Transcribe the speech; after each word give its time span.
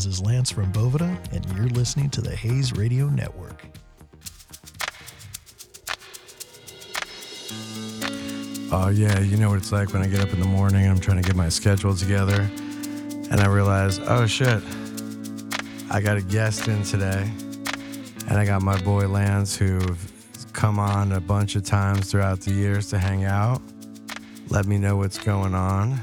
This 0.00 0.14
is 0.14 0.22
Lance 0.22 0.50
from 0.50 0.72
Boveda, 0.72 1.14
and 1.30 1.44
you're 1.54 1.68
listening 1.68 2.08
to 2.08 2.22
the 2.22 2.34
Hayes 2.34 2.72
Radio 2.72 3.10
Network. 3.10 3.62
Oh 8.72 8.88
yeah, 8.88 9.20
you 9.20 9.36
know 9.36 9.50
what 9.50 9.58
it's 9.58 9.72
like 9.72 9.92
when 9.92 10.00
I 10.00 10.06
get 10.06 10.20
up 10.20 10.32
in 10.32 10.40
the 10.40 10.46
morning 10.46 10.84
and 10.84 10.92
I'm 10.92 11.00
trying 11.00 11.22
to 11.22 11.22
get 11.22 11.36
my 11.36 11.50
schedule 11.50 11.94
together, 11.94 12.48
and 13.30 13.40
I 13.42 13.46
realize, 13.48 13.98
oh 13.98 14.26
shit, 14.26 14.62
I 15.90 16.00
got 16.00 16.16
a 16.16 16.22
guest 16.22 16.66
in 16.66 16.82
today, 16.82 17.30
and 18.26 18.38
I 18.38 18.46
got 18.46 18.62
my 18.62 18.80
boy 18.80 19.06
Lance 19.06 19.54
who've 19.54 20.12
come 20.54 20.78
on 20.78 21.12
a 21.12 21.20
bunch 21.20 21.56
of 21.56 21.64
times 21.66 22.10
throughout 22.10 22.40
the 22.40 22.52
years 22.52 22.88
to 22.88 22.98
hang 22.98 23.24
out. 23.24 23.60
Let 24.48 24.64
me 24.64 24.78
know 24.78 24.96
what's 24.96 25.18
going 25.18 25.54
on. 25.54 26.00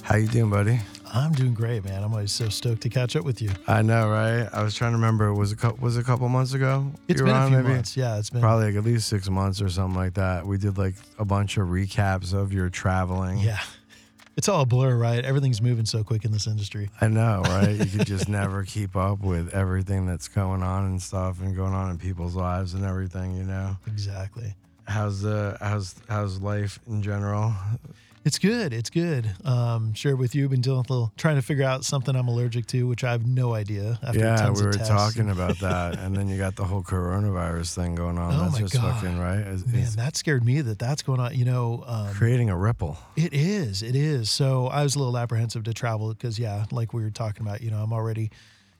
How 0.00 0.16
you 0.16 0.28
doing, 0.28 0.48
buddy? 0.48 0.80
I'm 1.12 1.32
doing 1.32 1.54
great, 1.54 1.84
man. 1.84 2.02
I'm 2.02 2.12
always 2.12 2.32
so 2.32 2.48
stoked 2.48 2.82
to 2.82 2.88
catch 2.88 3.16
up 3.16 3.24
with 3.24 3.40
you. 3.40 3.50
I 3.66 3.82
know, 3.82 4.08
right? 4.08 4.48
I 4.52 4.62
was 4.62 4.74
trying 4.74 4.92
to 4.92 4.96
remember. 4.96 5.32
Was 5.32 5.52
it 5.52 5.80
was 5.80 5.96
it 5.96 6.00
a 6.00 6.04
couple 6.04 6.28
months 6.28 6.52
ago? 6.52 6.90
It's 7.08 7.20
been 7.22 7.32
were 7.32 7.38
a 7.38 7.48
few 7.48 7.56
maybe? 7.58 7.68
months. 7.68 7.96
Yeah, 7.96 8.18
it's 8.18 8.30
been 8.30 8.40
Probably 8.40 8.66
like 8.66 8.76
at 8.76 8.84
least 8.84 9.08
six 9.08 9.28
months 9.30 9.62
or 9.62 9.68
something 9.68 9.96
like 9.96 10.14
that. 10.14 10.46
We 10.46 10.58
did 10.58 10.78
like 10.78 10.94
a 11.18 11.24
bunch 11.24 11.56
of 11.56 11.68
recaps 11.68 12.32
of 12.34 12.52
your 12.52 12.68
traveling. 12.68 13.38
Yeah. 13.38 13.60
It's 14.36 14.50
all 14.50 14.60
a 14.60 14.66
blur, 14.66 14.96
right? 14.96 15.24
Everything's 15.24 15.62
moving 15.62 15.86
so 15.86 16.04
quick 16.04 16.26
in 16.26 16.30
this 16.32 16.46
industry. 16.46 16.90
I 17.00 17.08
know, 17.08 17.40
right? 17.46 17.70
You 17.70 17.86
could 17.86 18.06
just 18.06 18.28
never 18.28 18.64
keep 18.64 18.94
up 18.94 19.20
with 19.20 19.54
everything 19.54 20.04
that's 20.04 20.28
going 20.28 20.62
on 20.62 20.84
and 20.84 21.00
stuff 21.00 21.40
and 21.40 21.56
going 21.56 21.72
on 21.72 21.90
in 21.90 21.96
people's 21.98 22.34
lives 22.36 22.74
and 22.74 22.84
everything, 22.84 23.34
you 23.34 23.44
know. 23.44 23.78
Exactly. 23.86 24.54
How's 24.86 25.22
the 25.22 25.56
how's 25.60 25.94
how's 26.08 26.40
life 26.40 26.78
in 26.86 27.02
general? 27.02 27.54
It's 28.26 28.40
good. 28.40 28.72
It's 28.72 28.90
good. 28.90 29.30
Um, 29.44 29.94
shared 29.94 30.18
with 30.18 30.34
you, 30.34 30.48
been 30.48 30.60
dealing 30.60 30.80
with 30.80 30.90
a 30.90 30.92
little, 30.92 31.12
trying 31.16 31.36
to 31.36 31.42
figure 31.42 31.62
out 31.64 31.84
something 31.84 32.16
I'm 32.16 32.26
allergic 32.26 32.66
to, 32.66 32.82
which 32.88 33.04
I 33.04 33.12
have 33.12 33.24
no 33.24 33.54
idea. 33.54 34.00
After 34.02 34.18
yeah, 34.18 34.50
we 34.50 34.64
were 34.64 34.72
talking 34.72 35.30
about 35.30 35.58
that, 35.60 36.00
and 36.00 36.16
then 36.16 36.26
you 36.26 36.36
got 36.36 36.56
the 36.56 36.64
whole 36.64 36.82
coronavirus 36.82 37.76
thing 37.76 37.94
going 37.94 38.18
on. 38.18 38.34
Oh 38.34 38.40
that's 38.40 38.54
my 38.54 38.58
just 38.58 38.74
God. 38.74 38.94
fucking 38.96 39.20
right. 39.20 39.38
It's, 39.38 39.64
Man, 39.64 39.80
it's 39.80 39.94
that 39.94 40.16
scared 40.16 40.44
me 40.44 40.60
that 40.60 40.76
that's 40.76 41.02
going 41.02 41.20
on. 41.20 41.36
You 41.36 41.44
know, 41.44 41.84
um, 41.86 42.12
creating 42.14 42.50
a 42.50 42.56
ripple. 42.56 42.98
It 43.14 43.32
is. 43.32 43.84
It 43.84 43.94
is. 43.94 44.28
So 44.28 44.66
I 44.66 44.82
was 44.82 44.96
a 44.96 44.98
little 44.98 45.16
apprehensive 45.16 45.62
to 45.62 45.72
travel 45.72 46.08
because, 46.08 46.36
yeah, 46.36 46.64
like 46.72 46.92
we 46.92 47.04
were 47.04 47.10
talking 47.10 47.46
about, 47.46 47.60
you 47.60 47.70
know, 47.70 47.78
I'm 47.78 47.92
already, 47.92 48.32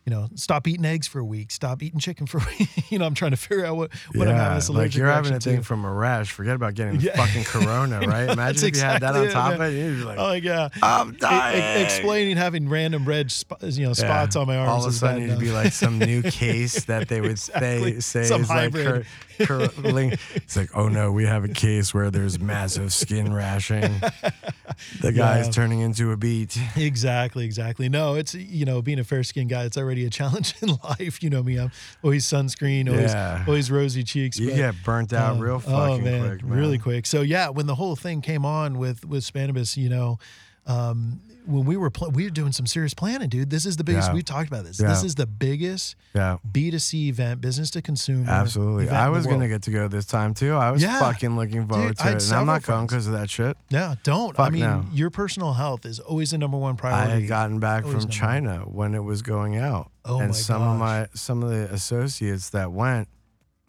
you 0.07 0.15
know, 0.15 0.29
stop 0.37 0.69
eating 0.69 0.85
eggs 0.85 1.09
for 1.09 1.19
a 1.19 1.25
week, 1.25 1.51
stop 1.51 1.83
eating 1.83 1.99
chicken 1.99 2.27
for 2.27 2.39
a 2.39 2.47
week. 2.59 2.69
you 2.93 2.99
know, 3.01 3.07
I'm 3.07 3.15
trying 3.15 3.33
to 3.33 3.37
figure 3.37 3.67
out 3.67 3.77
what, 3.77 3.91
what 4.15 4.29
I'm 4.29 4.37
having 4.37 4.55
this 4.55 4.71
like 4.71 4.95
you're 4.95 5.09
having 5.09 5.35
a 5.35 5.41
thing 5.41 5.57
to. 5.59 5.63
from 5.65 5.85
a 5.85 5.93
rash. 5.93 6.31
Forget 6.31 6.55
about 6.55 6.75
getting 6.75 7.01
Yeah. 7.01 7.17
fucking 7.17 7.43
corona, 7.45 7.98
right? 8.01 8.31
Imagine 8.31 8.69
if 8.69 8.77
you 8.77 8.83
had 8.83 9.03
that 9.03 9.17
on 9.17 9.25
exactly 9.25 9.29
it, 9.29 9.33
top 9.33 9.53
of 9.55 9.61
it. 9.63 9.73
You'd 9.77 9.97
be 9.98 10.05
like, 10.05 10.19
Oh, 10.21 10.33
yeah. 10.33 10.69
I'm 10.83 11.15
E- 11.15 11.19
dying. 11.19 11.81
e- 11.81 11.83
explaining 11.85 12.37
having 12.37 12.69
random 12.69 13.05
red, 13.05 13.33
sp- 13.35 13.59
you 13.63 13.85
know, 13.87 13.93
spots 13.95 14.37
Yeah. 14.37 14.43
on 14.43 14.47
my 14.47 14.57
arms. 14.59 14.71
All 14.71 14.85
of 14.87 14.91
a 14.91 14.93
sudden, 14.97 15.23
it'd 15.25 15.41
be 15.41 15.51
like 15.51 15.73
some 15.73 15.98
new 15.98 16.23
case 16.31 16.85
that 16.85 17.09
they 17.09 17.20
would 17.20 17.33
Exactly. 17.33 18.01
say, 18.01 18.23
say 18.23 18.25
Some 18.29 18.43
is 18.43 18.48
like 18.48 18.73
hybrid. 18.73 19.07
cur- 19.41 19.69
curling. 19.69 20.13
It's 20.37 20.57
like, 20.57 20.70
oh 20.77 20.89
no, 20.89 21.11
we 21.11 21.25
have 21.27 21.43
a 21.45 21.48
case 21.48 21.93
where 21.93 22.11
there's 22.13 22.39
massive 22.39 22.93
skin 22.93 23.33
rashing. 23.35 23.93
The 25.01 25.13
guy's 25.13 25.47
Yeah. 25.47 25.53
turning 25.53 25.81
into 25.81 26.13
a 26.13 26.17
beet. 26.17 26.57
Exactly, 26.77 27.45
exactly. 27.45 27.89
No, 27.89 28.15
it's 28.15 28.35
you 28.35 28.65
know, 28.65 28.83
being 28.83 28.98
a 28.98 29.05
fair 29.05 29.23
skinned 29.25 29.51
guy, 29.51 29.65
it's 29.65 29.77
already 29.77 29.95
a 30.05 30.11
challenge 30.11 30.55
in 30.62 30.70
life. 30.84 31.22
You 31.22 31.30
know 31.30 31.42
me, 31.42 31.58
I'm 31.58 31.70
always 32.02 32.25
sunscreen, 32.27 32.89
always 32.91 33.12
Yeah. 33.12 33.44
always 33.47 33.70
rosy 33.70 34.05
cheeks. 34.05 34.39
You 34.39 34.50
but, 34.50 34.56
get 34.56 34.75
burnt 34.84 35.12
out 35.12 35.36
um, 35.36 35.41
real 35.41 35.55
oh 35.55 35.58
fucking 35.61 36.05
man, 36.05 36.28
quick, 36.28 36.44
man. 36.44 36.58
really 36.58 36.78
quick. 36.78 37.06
So 37.06 37.22
yeah, 37.22 37.48
when 37.48 37.66
the 37.66 37.75
whole 37.75 37.97
thing 37.97 38.20
came 38.20 38.44
on 38.44 38.78
with 38.78 39.05
with 39.05 39.24
Spannabis, 39.24 39.77
you 39.77 39.89
know, 39.89 40.19
um, 40.67 41.20
when 41.47 41.64
we 41.64 41.77
were 41.77 41.91
pl- 41.91 42.11
we 42.11 42.25
were 42.25 42.31
doing 42.31 42.50
some 42.50 42.67
serious 42.67 42.92
planning, 42.92 43.28
dude. 43.28 43.50
This 43.50 43.67
is 43.67 43.77
the 43.77 43.84
biggest. 43.84 44.09
Yeah. 44.09 44.14
We 44.14 44.22
talked 44.22 44.48
about 44.48 44.64
this. 44.64 44.81
Yeah. 44.81 44.89
This 44.89 45.05
is 45.05 45.14
the 45.14 45.27
biggest 45.27 45.95
Yeah. 46.12 46.39
B 46.50 46.73
two 46.73 46.81
C 46.81 47.08
event, 47.08 47.41
business 47.41 47.70
to 47.70 47.83
consumer. 47.83 48.28
Absolutely. 48.28 48.89
I 48.89 49.08
was 49.11 49.27
going 49.28 49.39
to 49.41 49.48
get 49.48 49.62
to 49.62 49.70
go 49.70 49.86
this 49.86 50.06
time 50.06 50.34
too. 50.34 50.55
I 50.55 50.73
was 50.73 50.83
Yeah. 50.83 50.98
fucking 50.98 51.36
looking 51.36 51.69
forward 51.69 51.89
Dude, 51.89 51.98
to 51.98 52.08
it. 52.17 52.24
And 52.24 52.33
I'm 52.33 52.46
not 52.46 52.64
going 52.64 52.86
because 52.89 53.07
of 53.07 53.13
that 53.13 53.30
shit. 53.30 53.57
Yeah, 53.68 53.95
don't. 54.02 54.39
I 54.41 54.51
mean, 54.51 54.63
no. 54.63 54.85
your 54.92 55.11
personal 55.11 55.52
health 55.52 55.86
is 55.86 56.01
always 56.01 56.33
the 56.33 56.39
number 56.39 56.57
one 56.57 56.74
priority. 56.77 57.12
I 57.12 57.14
had 57.20 57.29
gotten 57.29 57.61
back 57.61 57.85
Always 57.85 58.02
from 58.02 58.11
China 58.11 58.58
when 58.67 58.95
it 58.96 59.05
was 59.05 59.23
going 59.23 59.57
out. 59.57 59.92
Oh 60.05 60.18
and 60.18 60.30
my 60.30 60.35
some 60.35 60.62
of 60.62 60.79
my 60.79 61.07
some 61.14 61.45
of 61.45 61.51
the 61.51 61.73
associates 61.73 62.51
that 62.51 62.73
went 62.73 63.08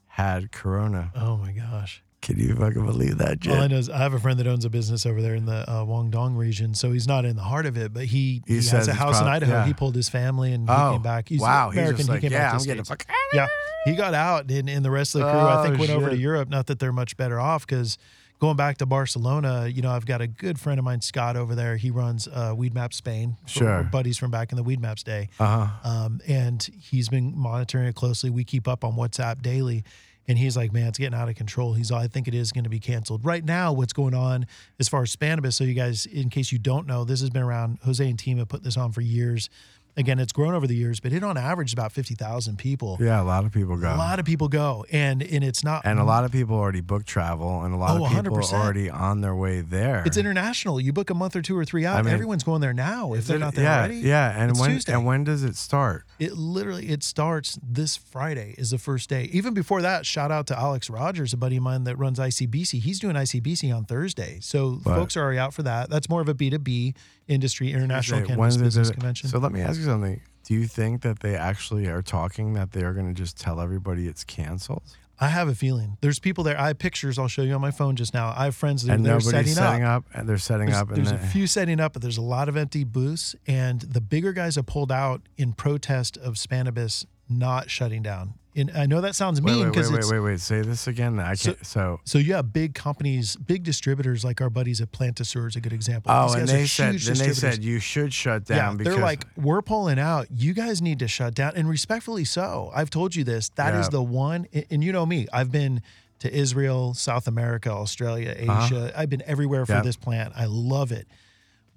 had 0.07 0.51
corona. 0.51 1.11
oh 1.15 1.37
my 1.37 1.51
gosh. 1.51 2.03
Can 2.27 2.37
you 2.39 2.53
fucking 2.55 2.85
believe 2.85 3.19
that 3.19 3.41
shit? 3.41 3.53
All 3.53 3.61
I 3.61 3.67
know 3.67 3.77
is 3.77 3.89
I 3.89 3.99
have 3.99 4.13
a 4.13 4.19
friend 4.19 4.37
that 4.41 4.47
owns 4.47 4.65
a 4.65 4.69
business 4.69 5.05
over 5.05 5.21
there 5.21 5.33
in 5.33 5.45
the 5.45 5.63
uh, 5.69 5.85
Guangdong 5.85 6.35
region, 6.35 6.73
so 6.73 6.91
he's 6.91 7.07
not 7.07 7.23
in 7.23 7.37
the 7.37 7.41
heart 7.41 7.65
of 7.65 7.77
it, 7.77 7.93
but 7.93 8.03
he, 8.03 8.43
He 8.45 8.59
he, 8.59 8.67
has 8.67 8.89
a 8.89 8.93
house 8.93 9.21
in 9.21 9.27
Idaho. 9.27 9.53
yeah. 9.53 9.65
He 9.65 9.73
pulled 9.73 9.95
his 9.95 10.09
family 10.09 10.51
and 10.51 10.67
he 10.67 10.75
oh, 10.75 10.91
came 10.91 11.01
back. 11.01 11.29
He's 11.29 11.39
wow. 11.39 11.69
American. 11.71 11.95
He's 11.95 12.09
like, 12.09 12.17
he 12.19 12.27
came 12.27 12.33
yeah, 12.33 12.47
back 12.47 12.53
I'm 12.55 12.59
to 12.59 12.65
getting 12.65 12.81
the 12.81 12.85
States. 12.85 13.05
fuck 13.05 13.15
out. 13.15 13.33
Yeah, 13.33 13.47
he 13.85 13.95
got 13.97 14.13
out, 14.13 14.51
and, 14.51 14.69
and 14.69 14.83
the 14.83 14.91
rest 14.91 15.15
of 15.15 15.21
the 15.21 15.31
crew 15.31 15.39
I 15.39 15.63
think 15.63 15.75
Oh, 15.75 15.79
went 15.79 15.91
over 15.91 16.09
to. 16.09 16.17
Europe. 16.17 16.49
Not 16.49 16.67
that 16.67 16.79
they're 16.79 16.91
much 16.91 17.15
better 17.15 17.39
off, 17.39 17.65
because 17.65 17.97
going 18.39 18.57
back 18.57 18.77
to 18.79 18.85
Barcelona, 18.85 19.67
you 19.67 19.81
know, 19.81 19.91
I've 19.91 20.05
got 20.05 20.19
a 20.19 20.27
good 20.27 20.59
friend 20.59 20.79
of 20.79 20.83
mine, 20.83 20.99
Scott, 20.99 21.37
over 21.37 21.55
there. 21.55 21.77
He 21.77 21.91
runs 21.91 22.27
uh, 22.27 22.53
Weed 22.57 22.73
Map 22.73 22.93
Spain. 22.93 23.37
Sure. 23.45 23.67
we're 23.67 23.83
buddies 23.83 24.17
from 24.17 24.31
back 24.31 24.51
in 24.51 24.57
the 24.57 24.63
Weed 24.63 24.81
Maps 24.81 25.01
day. 25.01 25.29
Uh-huh. 25.39 25.67
Um, 25.89 26.19
and 26.27 26.61
he's 26.77 27.07
been 27.07 27.37
monitoring 27.37 27.87
it 27.87 27.95
closely. 27.95 28.29
We 28.29 28.43
keep 28.43 28.67
up 28.67 28.83
on 28.83 28.97
WhatsApp 28.97 29.41
daily. 29.41 29.85
And 30.27 30.37
he's 30.37 30.57
like, 30.57 30.73
man, 30.73 30.87
it's 30.87 30.97
getting 30.97 31.17
out 31.17 31.29
of 31.29 31.35
control. 31.35 31.73
He's 31.73 31.89
all, 31.89 31.99
I 31.99 32.07
think 32.07 32.27
it 32.27 32.35
is 32.35 32.51
going 32.51 32.65
to 32.65 32.69
be 32.69 32.79
canceled. 32.79 33.23
Right 33.23 33.45
now, 33.45 33.71
what's 33.71 33.93
going 33.93 34.13
on 34.13 34.45
as 34.79 34.89
far 34.89 35.03
as 35.03 35.15
Spannabis, 35.15 35.53
so 35.53 35.63
you 35.63 35.73
guys, 35.73 36.05
in 36.05 36.29
case 36.29 36.51
you 36.51 36.59
don't 36.59 36.85
know, 36.85 37.05
this 37.05 37.21
has 37.21 37.29
been 37.29 37.43
around, 37.43 37.79
Jose 37.83 38.07
and 38.07 38.19
team 38.19 38.37
have 38.37 38.49
put 38.49 38.63
this 38.63 38.75
on 38.75 38.91
for 38.91 39.01
years. 39.01 39.49
Again, 39.97 40.19
it's 40.19 40.31
grown 40.31 40.53
over 40.53 40.67
the 40.67 40.75
years, 40.75 40.99
but 40.99 41.11
it 41.11 41.23
on 41.23 41.37
average 41.37 41.69
is 41.69 41.73
about 41.73 41.91
50,000 41.91 42.57
people. 42.57 42.97
Yeah, 43.01 43.19
a 43.19 43.23
lot 43.23 43.45
of 43.45 43.51
people 43.51 43.75
go. 43.77 43.87
A 43.93 43.97
lot 43.97 44.19
of 44.19 44.25
people 44.25 44.47
go. 44.47 44.85
And 44.91 45.23
and 45.23 45.43
it's 45.43 45.63
not, 45.63 45.81
and 45.85 45.99
a 45.99 46.03
lot 46.03 46.23
of 46.23 46.31
people 46.31 46.55
already 46.55 46.81
book 46.81 47.03
travel 47.05 47.63
and 47.63 47.73
a 47.73 47.77
lot 47.77 47.99
Oh, 47.99 48.05
of 48.05 48.11
people 48.11 48.37
100%. 48.37 48.53
are 48.53 48.61
already 48.63 48.89
on 48.91 49.21
their 49.21 49.35
way 49.35 49.61
there. 49.61 50.03
it's 50.05 50.15
international. 50.17 50.79
You 50.79 50.93
book 50.93 51.09
a 51.09 51.15
month 51.15 51.35
or 51.35 51.41
two 51.41 51.57
or 51.57 51.65
three 51.65 51.85
out. 51.85 51.97
I 51.97 52.03
mean- 52.03 52.13
Everyone's 52.13 52.43
going 52.43 52.61
there 52.61 52.73
now 52.73 53.13
if 53.13 53.25
they're 53.25 53.39
not 53.39 53.55
there 53.55 53.63
yeah, 53.65 53.79
already. 53.79 53.95
Yeah, 53.97 54.39
and 54.39 54.51
It's 54.51 54.59
when 54.59 54.69
Tuesday. 54.69 54.93
and 54.93 55.03
when 55.05 55.23
does 55.23 55.43
it 55.43 55.55
start? 55.55 56.05
It 56.19 56.37
literally 56.37 56.89
it 56.89 57.03
starts 57.03 57.57
this 57.63 57.97
Friday 57.97 58.53
is 58.57 58.69
the 58.69 58.77
first 58.77 59.09
day. 59.09 59.23
Even 59.33 59.53
before 59.55 59.81
that, 59.81 60.05
shout 60.05 60.31
out 60.31 60.45
to 60.47 60.57
Alex 60.59 60.89
Rogers, 60.91 61.33
a 61.33 61.37
buddy 61.37 61.57
of 61.57 61.63
mine 61.63 61.85
that 61.85 61.95
runs 61.97 62.19
ICBC. 62.19 62.79
He's 62.81 62.99
doing 62.99 63.15
ICBC 63.15 63.75
on 63.75 63.85
Thursday, 63.85 64.37
so 64.41 64.79
But- 64.83 64.95
folks 64.95 65.17
are 65.17 65.23
already 65.23 65.39
out 65.39 65.55
for 65.55 65.63
that. 65.63 65.89
That's 65.89 66.07
more 66.07 66.21
of 66.21 66.29
a 66.29 66.35
B 66.35 66.51
two 66.51 66.59
B 66.59 66.93
industry 67.27 67.71
international 67.71 68.21
Say, 68.21 68.27
cannabis 68.27 68.57
business 68.57 68.91
convention. 68.91 69.29
So 69.29 69.39
let 69.39 69.51
me 69.51 69.61
ask 69.61 69.79
you 69.79 69.85
something. 69.85 70.21
Do 70.43 70.53
you 70.53 70.65
think 70.65 71.01
that 71.01 71.19
they 71.19 71.35
actually 71.35 71.87
are 71.87 72.01
talking 72.01 72.53
that 72.53 72.71
they 72.71 72.83
are 72.83 72.93
going 72.93 73.07
to 73.07 73.13
just 73.13 73.37
tell 73.37 73.59
everybody 73.59 74.07
it's 74.07 74.23
canceled? 74.23 74.83
I 75.19 75.29
have 75.29 75.47
a 75.47 75.55
feeling 75.55 75.97
there's 76.01 76.19
people 76.19 76.43
there. 76.43 76.59
I 76.59 76.67
have 76.67 76.77
pictures 76.77 77.17
I'll 77.17 77.27
show 77.27 77.41
you 77.41 77.53
on 77.55 77.61
my 77.61 77.71
phone 77.71 77.95
just 77.95 78.13
now. 78.13 78.33
I 78.37 78.45
have 78.45 78.55
friends 78.55 78.83
that 78.83 78.91
are 78.91 78.95
and 78.95 79.05
there 79.05 79.17
nobody's 79.17 79.55
setting, 79.55 79.83
up. 79.83 80.05
and 80.13 80.29
they're 80.29 80.37
setting 80.37 80.67
There's, 80.67 80.77
up, 80.77 80.89
and 80.89 80.97
there's 80.97 81.11
a 81.11 81.17
few 81.17 81.47
setting 81.47 81.79
up, 81.79 81.93
but 81.93 82.03
there's 82.03 82.17
a 82.17 82.21
lot 82.21 82.47
of 82.47 82.55
empty 82.55 82.83
booths. 82.83 83.35
And 83.47 83.81
the 83.81 83.99
bigger 83.99 84.31
guys 84.31 84.55
have 84.55 84.67
pulled 84.67 84.91
out 84.91 85.21
in 85.35 85.53
protest 85.53 86.17
of 86.17 86.35
Spannabis 86.35 87.05
not 87.29 87.69
shutting 87.69 88.01
down. 88.01 88.33
And 88.55 88.71
I 88.71 88.87
know 88.87 89.01
that 89.01 89.13
sounds 89.13 89.39
wait, 89.39 89.51
mean 89.53 89.65
wait, 89.65 89.73
because 89.73 89.91
wait, 89.91 90.01
wait, 90.05 90.11
wait, 90.13 90.19
wait. 90.19 90.39
Say 90.39 90.61
this 90.61 90.87
again. 90.87 91.19
I 91.19 91.35
So- 91.35 91.53
can't. 91.53 91.65
So, 91.65 91.99
So 92.05 92.17
you 92.17 92.33
have 92.33 92.51
big 92.51 92.73
companies, 92.73 93.35
big 93.35 93.61
distributors 93.63 94.23
like 94.25 94.41
our 94.41 94.49
buddies 94.49 94.81
at 94.81 94.91
Plantasur 94.91 95.47
is 95.47 95.55
a 95.55 95.61
good 95.61 95.73
example. 95.73 96.11
oh, 96.11 96.25
These 96.25 96.35
and 96.35 96.47
they 96.49 96.65
said, 96.65 96.95
then 96.99 97.17
they 97.27 97.33
said 97.33 97.63
you 97.63 97.77
should 97.79 98.11
shut 98.15 98.45
down 98.45 98.57
yeah, 98.57 98.77
because 98.77 98.95
they're 98.95 99.03
like, 99.03 99.25
we're 99.35 99.61
pulling 99.61 99.99
out. 99.99 100.25
You 100.31 100.55
guys 100.55 100.81
need 100.81 100.97
to 100.99 101.07
shut 101.07 101.35
down, 101.35 101.53
and 101.55 101.69
respectfully 101.69 102.25
so. 102.25 102.71
I've 102.73 102.89
told 102.89 103.15
you 103.15 103.23
this. 103.23 103.49
That 103.49 103.75
is 103.75 103.85
Yeah. 103.85 103.89
the 103.91 104.01
one, 104.03 104.47
and 104.71 104.83
you 104.83 104.91
know 104.91 105.05
me. 105.05 105.27
I've 105.31 105.51
been 105.51 105.83
to 106.19 106.33
Israel, 106.35 106.95
South 106.95 107.27
America, 107.27 107.69
Australia, 107.69 108.33
Asia. 108.35 108.51
Uh-huh. 108.51 108.91
I've 108.95 109.09
been 109.11 109.21
everywhere 109.27 109.67
for 109.67 109.81
this 109.83 109.95
plant. 109.97 110.33
I 110.35 110.45
love 110.45 110.91
it. 110.91 111.07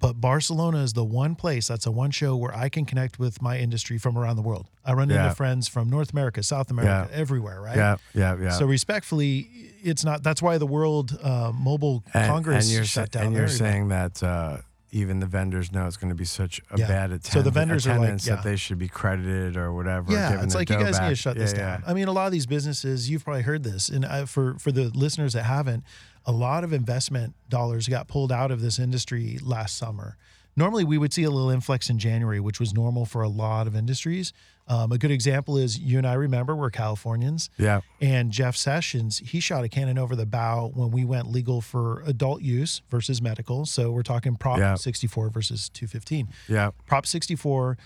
But 0.00 0.18
Barcelona 0.20 0.78
is 0.78 0.94
the 0.94 1.04
one 1.04 1.34
place 1.34 1.68
that's 1.68 1.84
a 1.86 1.90
one 1.90 2.10
show 2.10 2.34
where 2.34 2.54
I 2.56 2.70
can 2.70 2.86
connect 2.86 3.18
with 3.18 3.42
my 3.42 3.58
industry 3.58 3.98
from 3.98 4.16
around 4.16 4.36
the 4.36 4.42
world. 4.42 4.66
I 4.84 4.94
run 4.94 5.10
Yeah. 5.10 5.24
into 5.24 5.36
friends 5.36 5.68
from 5.68 5.90
North 5.90 6.12
America, 6.12 6.42
South 6.42 6.70
America, 6.70 7.08
everywhere, 7.12 7.60
right? 7.60 7.76
yeah, 7.76 7.96
yeah, 8.14 8.36
yeah. 8.40 8.50
So 8.50 8.64
respectfully, 8.66 9.48
it's 9.82 10.02
not. 10.04 10.22
That's 10.22 10.40
why 10.40 10.56
the 10.58 10.66
World 10.66 11.18
uh, 11.22 11.52
Mobile 11.54 12.02
and, 12.14 12.26
Congress 12.30 12.66
and 12.66 12.74
you're 12.74 12.84
shut 12.84 13.10
down. 13.10 13.26
and 13.26 13.36
you're 13.36 13.46
saying 13.48 13.88
that 13.88 14.22
uh, 14.22 14.58
even 14.92 15.20
the 15.20 15.26
vendors 15.26 15.70
know 15.70 15.86
it's 15.86 15.96
going 15.98 16.08
to 16.08 16.14
be 16.16 16.24
such 16.24 16.60
a 16.70 16.78
Yeah. 16.78 16.88
bad 16.88 17.04
attendance. 17.10 17.30
So 17.32 17.42
the 17.42 17.50
vendors 17.50 17.86
are 17.86 17.98
like, 17.98 18.24
yeah. 18.26 18.36
that 18.36 18.42
they 18.42 18.56
should 18.56 18.78
be 18.78 18.88
credited 18.88 19.56
or 19.56 19.72
whatever. 19.72 20.10
yeah, 20.12 20.42
it's 20.42 20.54
like 20.54 20.70
you 20.70 20.76
guys 20.78 20.98
need 20.98 21.10
to 21.10 21.14
shut 21.14 21.36
yeah, 21.36 21.42
this 21.42 21.52
yeah. 21.52 21.58
down. 21.58 21.84
I 21.86 21.92
mean, 21.94 22.08
a 22.08 22.12
lot 22.12 22.26
of 22.26 22.32
these 22.32 22.46
businesses, 22.46 23.08
you've 23.10 23.22
probably 23.24 23.42
heard 23.42 23.62
this, 23.64 23.88
and 23.90 24.04
I, 24.06 24.24
for 24.24 24.54
for 24.58 24.72
the 24.72 24.84
listeners 24.88 25.34
that 25.34 25.44
haven't, 25.44 25.84
a 26.26 26.32
lot 26.32 26.64
of 26.64 26.72
investment 26.72 27.34
dollars 27.48 27.88
got 27.88 28.08
pulled 28.08 28.30
out 28.32 28.50
of 28.50 28.60
this 28.60 28.78
industry 28.78 29.38
last 29.42 29.76
summer. 29.76 30.16
Normally, 30.56 30.84
we 30.84 30.98
would 30.98 31.12
see 31.12 31.22
a 31.22 31.30
little 31.30 31.48
influx 31.48 31.88
in 31.88 31.98
January, 31.98 32.40
which 32.40 32.58
was 32.58 32.74
normal 32.74 33.06
for 33.06 33.22
a 33.22 33.28
lot 33.28 33.66
of 33.66 33.76
industries. 33.76 34.32
Um, 34.66 34.92
a 34.92 34.98
good 34.98 35.10
example 35.12 35.56
is 35.56 35.78
you 35.78 35.96
and 35.98 36.06
I 36.06 36.14
remember 36.14 36.54
we're 36.54 36.70
Californians. 36.70 37.50
Yeah. 37.56 37.80
And 38.00 38.30
Jeff 38.30 38.56
Sessions, 38.56 39.18
he 39.18 39.40
shot 39.40 39.64
a 39.64 39.68
cannon 39.68 39.96
over 39.96 40.14
the 40.14 40.26
bow 40.26 40.70
when 40.74 40.90
we 40.90 41.04
went 41.04 41.30
legal 41.30 41.60
for 41.60 42.02
adult 42.04 42.42
use 42.42 42.82
versus 42.90 43.22
medical. 43.22 43.64
So 43.64 43.90
we're 43.90 44.02
talking 44.02 44.36
Prop 44.36 44.58
Yeah. 44.58 44.74
64 44.74 45.30
versus 45.30 45.68
215. 45.70 46.28
Yeah. 46.48 46.70
Prop 46.86 47.06
64 47.06 47.78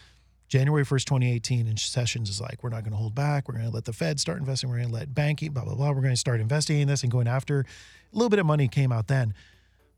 January 0.49 0.85
1st, 0.85 1.05
2018, 1.05 1.67
and 1.67 1.79
Sessions 1.79 2.29
is 2.31 2.41
like, 2.41 2.63
we're 2.63 2.71
not 2.71 2.83
going 2.83 2.93
to 2.93 2.97
hold 2.99 3.15
back. 3.15 3.49
We're 3.49 3.55
going 3.55 3.67
to 3.69 3.75
let 3.75 3.87
the 3.87 3.93
Fed 3.93 4.21
start 4.21 4.39
investing. 4.39 4.69
We're 4.71 4.77
going 4.77 4.89
to 4.89 4.95
let 4.95 5.15
banking, 5.15 5.53
blah, 5.53 5.65
blah, 5.65 5.75
blah. 5.75 5.89
We're 5.91 6.03
going 6.03 6.13
to 6.15 6.17
start 6.17 6.41
investing 6.41 6.81
in 6.81 6.89
this 6.89 7.03
and 7.03 7.11
going 7.11 7.27
after. 7.27 7.61
A 7.61 8.17
little 8.17 8.29
bit 8.29 8.39
of 8.39 8.47
money 8.47 8.69
came 8.69 8.93
out 8.93 9.09
then. 9.09 9.35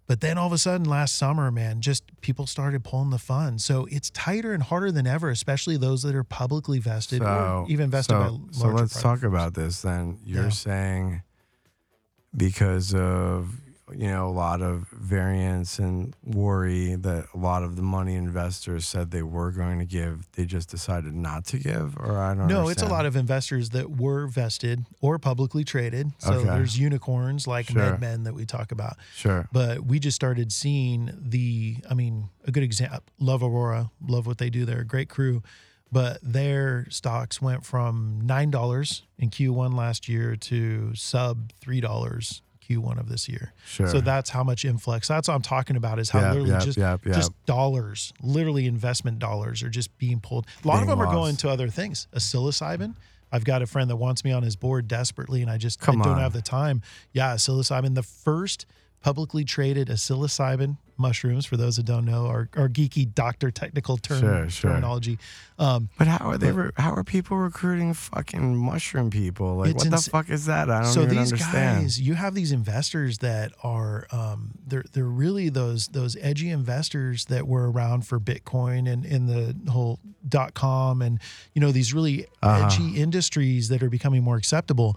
But 0.07 0.21
then 0.21 0.39
all 0.39 0.47
of 0.47 0.53
a 0.53 0.59
sudden 0.59 0.89
last 0.89 1.17
summer, 1.17 1.51
man, 1.51 1.81
just 1.81 2.05
people 2.21 2.47
started 2.47 2.85
pulling 2.85 3.11
the 3.11 3.19
funds. 3.19 3.65
So 3.65 3.89
it's 3.91 4.09
tighter 4.11 4.53
and 4.55 4.63
harder 4.63 4.93
than 4.93 5.05
ever, 5.05 5.31
especially 5.31 5.77
those 5.77 6.03
that 6.03 6.15
are 6.15 6.23
publicly 6.23 6.79
vested 6.79 7.23
or 7.23 7.67
even 7.69 7.91
vested 7.91 8.15
so, 8.15 8.21
by 8.21 8.29
larger 8.29 8.53
so 8.53 8.69
let's 8.69 9.03
talk 9.03 9.19
firms. 9.21 9.25
about 9.35 9.55
this 9.55 9.83
then. 9.83 10.21
You're 10.25 10.45
Yeah. 10.45 10.49
saying 10.51 11.23
because 12.37 12.95
of 12.95 13.61
you 13.93 14.09
know 14.09 14.27
a 14.29 14.31
lot 14.33 14.63
of 14.63 14.89
variance 14.89 15.79
and 15.79 16.15
worry 16.25 16.97
that 16.97 17.27
a 17.35 17.37
lot 17.39 17.63
of 17.63 17.77
the 17.77 17.83
money 17.83 18.15
investors 18.17 18.85
said 18.87 19.11
they 19.11 19.23
were 19.23 19.53
going 19.53 19.79
to 19.79 19.85
give, 19.85 20.27
they 20.33 20.45
just 20.45 20.69
decided 20.71 21.15
not 21.15 21.45
to 21.47 21.59
give, 21.59 21.97
or 21.99 22.19
I 22.19 22.35
don't. 22.35 22.49
Know. 22.49 22.63
No, 22.65 22.69
it's 22.69 22.83
a 22.83 22.87
lot 22.89 23.07
of 23.07 23.15
investors 23.17 23.71
that 23.71 23.91
were 23.91 24.27
vested 24.27 24.85
or 25.01 25.19
publicly 25.19 25.63
traded. 25.65 26.13
So 26.19 26.33
Okay. 26.35 26.49
there's 26.49 26.79
unicorns 26.79 27.47
like 27.47 27.67
Sure. 27.71 27.97
MedMen 27.97 28.25
that 28.25 28.35
we 28.35 28.45
talk 28.45 28.73
about. 28.73 28.97
Sure. 29.15 29.49
But 29.53 29.85
we 29.87 29.99
just 30.01 30.17
started 30.17 30.53
seeing 30.53 31.13
the, 31.21 31.77
I 31.89 31.95
mean, 31.95 32.29
a 32.45 32.51
good 32.51 32.63
example, 32.65 33.01
love 33.21 33.43
Aurora, 33.43 33.91
love 34.07 34.27
what 34.27 34.39
they 34.39 34.51
do. 34.51 34.65
They're 34.65 34.81
a 34.81 34.85
great 34.85 35.09
crew. 35.09 35.43
But 35.93 36.19
their 36.21 36.87
stocks 36.91 37.41
went 37.41 37.65
from 37.65 38.21
$9 38.25 39.03
in 39.19 39.31
Q1 39.31 39.75
last 39.75 40.09
year 40.09 40.35
to 40.35 40.93
sub 40.97 41.53
$3 41.65 42.41
Q1 42.69 42.99
of 42.99 43.09
this 43.09 43.29
year. 43.29 43.53
Sure. 43.67 43.87
So 43.87 44.01
that's 44.01 44.31
how 44.31 44.43
much 44.43 44.65
influx. 44.65 45.09
That's 45.09 45.29
what 45.29 45.35
I'm 45.35 45.43
talking 45.43 45.77
about 45.77 45.99
is 45.99 46.11
how 46.11 46.21
Yep, 46.21 46.29
literally 46.31 46.51
yep, 46.51 46.63
just, 46.63 46.79
yep, 46.79 47.03
just 47.05 47.47
dollars, 47.47 48.13
literally 48.23 48.67
investment 48.67 49.19
dollars 49.19 49.63
are 49.63 49.69
just 49.69 49.97
being 49.99 50.21
pulled. 50.21 50.47
A 50.65 50.69
lot 50.69 50.75
of 50.75 50.81
Being 50.87 50.99
them 50.99 51.01
are 51.01 51.13
going 51.13 51.37
to 51.37 51.49
other 51.49 51.69
things. 51.69 52.09
A 52.13 52.19
psilocybin. 52.19 52.95
I've 53.33 53.45
got 53.45 53.61
a 53.61 53.67
friend 53.67 53.91
that 53.91 53.97
wants 53.97 54.25
me 54.25 54.33
on 54.33 54.43
his 54.43 54.57
board 54.57 54.89
desperately, 54.89 55.43
and 55.43 55.51
I 55.51 55.59
just 55.59 55.87
I 55.87 55.93
don't 55.93 56.19
have 56.19 56.33
the 56.33 56.43
time. 56.43 56.83
Yeah, 57.13 57.35
psilocybin, 57.35 57.95
the 57.95 58.03
first 58.03 58.67
publicly 59.03 59.45
traded 59.45 59.89
psilocybin 59.89 60.79
mushrooms, 60.99 61.45
for 61.45 61.59
those 61.59 61.77
that 61.77 61.85
don't 61.85 62.07
know, 62.07 62.27
are, 62.27 62.49
are 62.57 62.69
geeky 62.71 63.13
doctor 63.15 63.51
technical 63.51 63.99
term, 63.99 64.21
Sure, 64.21 64.49
sure. 64.49 64.71
terminology. 64.71 65.19
Um, 65.59 65.91
But 65.99 66.07
how 66.09 66.31
are 66.31 66.39
they? 66.39 66.51
Re- 66.53 66.71
how 66.79 66.93
are 66.95 67.05
people 67.05 67.37
recruiting 67.37 67.93
fucking 67.93 68.57
mushroom 68.57 69.11
people? 69.11 69.57
Like, 69.57 69.77
what 69.77 69.91
the 69.91 69.99
fuck 69.99 70.31
is 70.31 70.47
that? 70.47 70.71
I 70.71 70.77
don't 70.81 70.83
know. 70.85 70.91
so 70.93 71.03
even 71.03 71.17
these 71.19 71.33
understand. 71.33 71.83
guys, 71.83 72.01
you 72.01 72.15
have 72.15 72.35
these 72.35 72.51
investors 72.51 73.19
that 73.19 73.53
are 73.63 74.07
um, 74.11 74.53
they're 74.67 74.85
they're 74.93 75.05
really 75.05 75.51
those 75.51 75.89
those 75.89 76.17
edgy 76.21 76.49
investors 76.51 77.27
that 77.27 77.47
were 77.47 77.71
around 77.71 78.07
for 78.07 78.19
Bitcoin 78.19 78.91
and 78.91 79.05
in 79.05 79.27
the 79.27 79.55
whole 79.71 80.01
dot 80.27 80.55
com 80.55 81.03
and 81.03 81.21
you 81.53 81.61
know 81.61 81.73
these 81.73 81.93
really 81.93 82.27
Uh-huh. 82.43 82.67
edgy 82.67 82.97
industries 82.97 83.69
that 83.69 83.83
are 83.83 83.91
becoming 83.91 84.23
more 84.25 84.37
acceptable. 84.37 84.97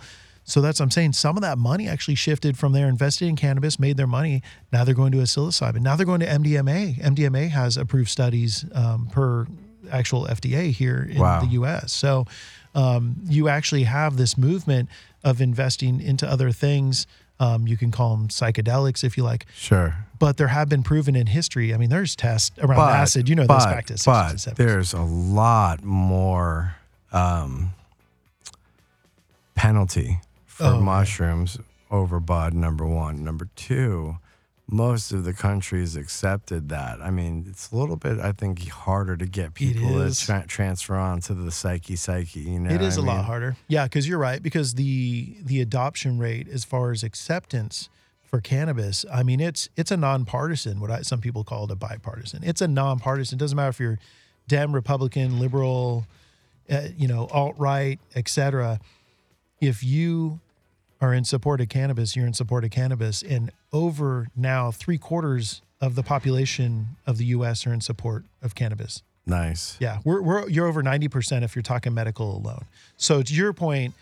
So 0.50 0.62
that's 0.62 0.80
what 0.80 0.86
I'm 0.86 0.92
saying. 0.92 1.14
Some 1.14 1.38
of 1.38 1.42
that 1.44 1.58
money 1.58 1.88
actually 1.88 2.16
shifted 2.16 2.58
from 2.58 2.74
there, 2.74 2.88
invested 2.88 3.28
in 3.28 3.36
cannabis, 3.36 3.80
made 3.80 3.98
their 3.98 4.08
money. 4.08 4.42
Now 4.74 4.84
they're 4.84 4.96
going 4.96 5.12
to 5.12 5.20
a 5.20 5.24
psilocybin. 5.24 5.82
Now 5.82 5.96
they're 5.96 6.06
going 6.08 6.22
to 6.22 6.26
MDMA. 6.26 7.00
MDMA 7.02 7.50
has 7.50 7.78
approved 7.78 8.10
studies 8.10 8.66
um, 8.74 9.08
per 9.12 9.46
actual 9.92 10.26
FDA 10.26 10.72
here 10.72 11.08
in 11.12 11.20
Wow. 11.20 11.42
the 11.42 11.48
U.S. 11.48 11.94
So 11.94 12.26
um, 12.74 13.16
you 13.28 13.48
actually 13.48 13.84
have 13.84 14.18
this 14.18 14.38
movement 14.38 14.90
of 15.24 15.40
investing 15.40 16.02
into 16.02 16.28
other 16.28 16.52
things. 16.52 17.06
Um, 17.40 17.68
you 17.68 17.78
can 17.78 17.92
call 17.92 18.18
them 18.18 18.28
psychedelics 18.28 19.04
if 19.04 19.18
you 19.18 19.24
like, 19.24 19.46
Sure. 19.56 19.96
but 20.18 20.38
there 20.38 20.48
have 20.50 20.68
been 20.68 20.84
proven 20.84 21.16
in 21.16 21.28
history. 21.28 21.74
I 21.74 21.78
mean, 21.78 21.90
there's 21.90 22.16
tests 22.16 22.58
around 22.60 22.78
But, 22.78 22.96
acid. 22.96 23.30
You 23.30 23.36
know 23.36 23.46
but, 23.48 23.58
this 23.60 23.66
back 23.66 23.86
to 23.86 23.94
60s 23.94 24.06
but 24.06 24.36
70s. 24.36 24.56
there's 24.56 24.94
a 24.94 25.02
lot 25.04 25.84
more 25.84 26.76
um, 27.14 27.70
penalty 29.56 30.20
for 30.60 30.66
Oh, 30.66 30.82
mushrooms 30.82 31.58
over 31.92 32.20
bud. 32.20 32.54
Number 32.54 32.86
one. 32.86 33.24
Number 33.24 33.48
two. 33.56 34.18
Most 34.72 35.12
of 35.12 35.24
the 35.24 35.34
countries 35.34 35.96
accepted 35.96 36.70
that. 36.70 37.02
I 37.02 37.10
mean, 37.10 37.48
it's 37.50 37.72
a 37.72 37.76
little 37.76 37.96
bit, 37.96 38.20
I 38.20 38.34
think, 38.34 38.68
harder 38.70 39.18
to 39.18 39.26
get 39.26 39.56
people 39.56 39.90
to 39.94 40.16
tra- 40.16 40.46
transfer 40.48 40.96
on 40.96 41.22
to 41.22 41.34
the 41.34 41.50
psyche 41.52 41.96
psyche. 41.96 42.42
You 42.42 42.60
know, 42.60 42.70
It 42.76 42.82
is 42.84 42.98
a 42.98 43.02
a 43.02 43.02
lot 43.02 43.26
harder. 43.26 43.56
Yeah, 43.68 43.86
because 43.86 44.08
you're 44.08 44.20
right. 44.20 44.44
Because 44.44 44.76
the 44.76 45.36
the 45.44 45.60
adoption 45.60 46.20
rate, 46.20 46.48
as 46.48 46.66
far 46.66 46.92
as 46.92 47.02
acceptance 47.02 47.90
for 48.22 48.40
cannabis, 48.42 49.06
I 49.12 49.24
mean, 49.24 49.40
it's 49.40 49.70
it's 49.76 49.90
a 49.90 49.98
nonpartisan. 49.98 50.80
What 50.80 50.92
I, 50.92 51.02
some 51.02 51.20
people 51.20 51.44
call 51.44 51.64
it 51.64 51.72
a 51.72 51.76
bipartisan. 51.76 52.44
It's 52.44 52.62
a 52.62 52.68
nonpartisan. 52.68 53.38
It 53.38 53.40
doesn't 53.40 53.56
matter 53.56 53.70
if 53.70 53.80
you're 53.80 53.98
Dem, 54.48 54.72
Republican, 54.72 55.40
liberal, 55.40 56.06
uh, 56.70 56.90
you 56.96 57.08
know, 57.08 57.26
alt 57.32 57.56
right, 57.58 58.00
etc. 58.16 58.80
If 59.60 59.84
you 59.84 60.42
are 61.02 61.14
in 61.14 61.24
support 61.24 61.62
of 61.62 61.70
cannabis, 61.70 62.16
you're 62.16 62.28
in 62.28 62.34
support 62.34 62.64
of 62.64 62.72
cannabis, 62.72 63.22
and 63.22 63.52
over 63.72 64.28
now 64.36 64.72
three 64.72 64.98
quarters 64.98 65.62
of 65.82 65.96
the 65.96 66.04
population 66.04 66.98
of 67.08 67.18
the 67.18 67.26
U.S. 67.26 67.66
are 67.66 67.74
in 67.74 67.82
support 67.82 68.26
of 68.42 68.54
cannabis. 68.56 69.02
Nice. 69.26 69.78
Yeah, 69.80 70.00
we're, 70.04 70.22
we're 70.22 70.50
you're 70.50 70.68
over 70.68 70.84
ninety 70.84 71.08
percent 71.08 71.46
if 71.46 71.56
you're 71.56 71.64
talking 71.64 71.94
medical 71.94 72.36
alone. 72.36 72.66
So 72.98 73.22
to 73.22 73.34
your 73.34 73.54
point, 73.54 73.94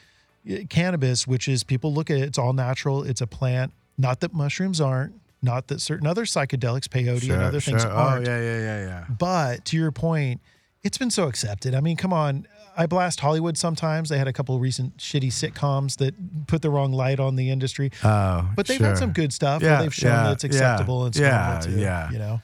cannabis, 0.69 1.27
which 1.27 1.47
is 1.47 1.63
people 1.63 1.93
look 1.93 2.09
at 2.09 2.17
it, 2.17 2.23
it's 2.23 2.37
all 2.37 2.53
natural, 2.53 3.03
it's 3.03 3.21
a 3.21 3.27
plant. 3.27 3.73
Not 3.97 4.19
that 4.21 4.33
mushrooms 4.33 4.79
aren't, 4.79 5.13
not 5.41 5.67
that 5.67 5.81
certain 5.81 6.07
other 6.07 6.23
psychedelics, 6.23 6.87
peyote 6.87 7.31
and 7.31 7.41
other 7.41 7.59
things 7.59 7.83
oh, 7.83 7.89
aren't. 7.89 8.27
Oh 8.27 8.31
yeah, 8.31 8.41
yeah, 8.41 8.59
yeah, 8.59 8.85
yeah. 8.85 9.05
But 9.09 9.65
to 9.65 9.77
your 9.77 9.91
point, 9.91 10.39
it's 10.87 10.97
been 10.97 11.11
so 11.11 11.27
accepted. 11.27 11.75
I 11.75 11.81
mean, 11.81 11.97
come 11.97 12.13
on. 12.13 12.47
I 12.79 12.85
blast 12.85 13.19
Hollywood 13.19 13.57
sometimes. 13.57 14.09
They 14.09 14.17
had 14.17 14.27
a 14.27 14.33
couple 14.33 14.55
of 14.55 14.61
recent 14.61 14.97
shitty 14.97 15.31
sitcoms 15.31 15.97
that 15.97 16.13
put 16.47 16.61
the 16.61 16.69
wrong 16.69 16.93
light 16.93 17.19
on 17.19 17.35
the 17.35 17.49
industry. 17.49 17.91
Oh, 18.03 18.49
But 18.55 18.67
they've 18.67 18.77
sure. 18.77 18.87
had 18.87 18.97
some 18.97 19.11
good 19.13 19.33
stuff 19.33 19.61
Yeah, 19.61 19.71
where 19.73 19.81
they've 19.83 19.93
shown 19.93 20.11
yeah, 20.11 20.23
that 20.23 20.31
it's 20.33 20.43
yeah, 20.43 20.47
acceptable 20.49 21.05
and 21.05 21.15
so 21.15 21.21
yeah, 21.23 21.59
too. 21.63 21.71
yeah. 21.71 22.11
You 22.11 22.19
know? 22.19 22.41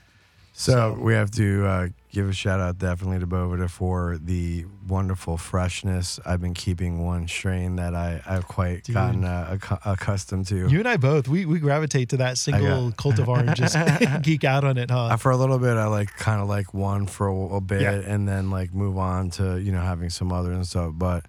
So, 0.54 0.72
So- 0.72 0.94
we 1.00 1.14
have 1.14 1.30
to 1.32 1.66
uh, 1.66 1.88
give 2.14 2.30
a 2.30 2.34
shout 2.34 2.60
out 2.60 2.78
definitely 2.78 3.18
to 3.20 3.26
Boveda 3.28 3.68
for 3.70 4.18
the 4.22 4.66
wonderful 4.88 5.36
freshness. 5.36 6.20
I've 6.26 6.40
been 6.40 6.54
keeping 6.54 7.04
one 7.04 7.28
strain 7.28 7.76
that 7.78 7.96
I, 7.96 8.22
I've 8.26 8.48
quite 8.48 8.84
Dude. 8.84 8.94
gotten 8.94 9.26
uh, 9.26 9.58
accu- 9.60 9.80
accustomed 9.84 10.46
to. 10.48 10.68
You 10.70 10.78
and 10.80 10.88
I 10.88 10.98
both, 10.98 11.28
we, 11.28 11.46
we 11.46 11.58
gravitate 11.60 12.10
to 12.10 12.18
that 12.18 12.38
single 12.38 12.92
got- 12.92 12.98
cultivar 12.98 13.40
and 13.40 13.56
just 13.56 13.76
geek 14.24 14.44
out 14.44 14.64
on 14.64 14.78
it, 14.78 14.92
huh? 14.92 15.06
Uh, 15.06 15.18
for 15.18 15.32
a 15.32 15.38
little 15.38 15.58
bit, 15.58 15.76
I 15.76 15.88
like 15.88 16.16
kind 16.16 16.40
of 16.40 16.48
like 16.48 16.74
one 16.74 17.08
for 17.08 17.28
a, 17.28 17.36
a 17.56 17.62
bit, 17.62 17.82
Yeah. 17.82 17.94
and 17.94 18.28
then 18.28 18.52
like 18.52 18.74
move 18.74 18.98
on 19.00 19.32
to 19.32 19.60
you 19.60 19.72
know 19.72 19.82
having 19.82 20.10
some 20.12 20.32
other 20.32 20.52
and 20.52 20.68
stuff. 20.68 20.92
But 20.96 21.26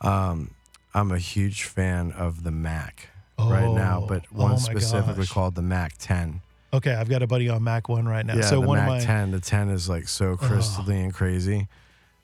um, 0.00 0.50
I'm 0.92 1.12
a 1.12 1.18
huge 1.18 1.62
fan 1.64 2.10
of 2.12 2.42
the 2.42 2.50
Mac 2.50 3.10
right 3.38 3.70
now, 3.70 4.00
Oh, 4.02 4.06
but 4.06 4.24
oh 4.34 4.42
one 4.42 4.50
my 4.52 4.56
specifically 4.58 5.22
gosh. 5.24 5.32
called 5.32 5.54
the 5.54 5.62
Mac 5.62 5.92
10. 5.98 6.40
Okay, 6.76 6.94
I've 6.94 7.08
got 7.08 7.22
a 7.22 7.26
buddy 7.26 7.48
on 7.48 7.62
Mac 7.64 7.88
One 7.88 8.06
right 8.06 8.24
now. 8.24 8.34
Yeah, 8.36 8.42
so 8.42 8.60
the 8.60 8.66
one 8.66 8.78
Mac 8.78 8.88
of 8.88 8.94
my 8.94 9.00
10. 9.00 9.30
The 9.32 9.40
10 9.40 9.70
is 9.70 9.88
like 9.88 10.08
so 10.08 10.36
crystalline 10.36 11.04
and 11.06 11.14
crazy. 11.14 11.68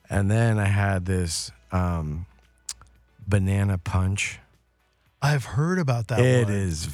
And 0.09 0.29
then 0.29 0.59
I 0.59 0.65
had 0.65 1.05
this 1.05 1.51
um, 1.71 2.25
banana 3.27 3.77
punch. 3.77 4.39
I've 5.21 5.45
heard 5.45 5.79
about 5.79 6.07
that 6.09 6.19
It 6.19 6.45
one. 6.45 6.53
is 6.53 6.87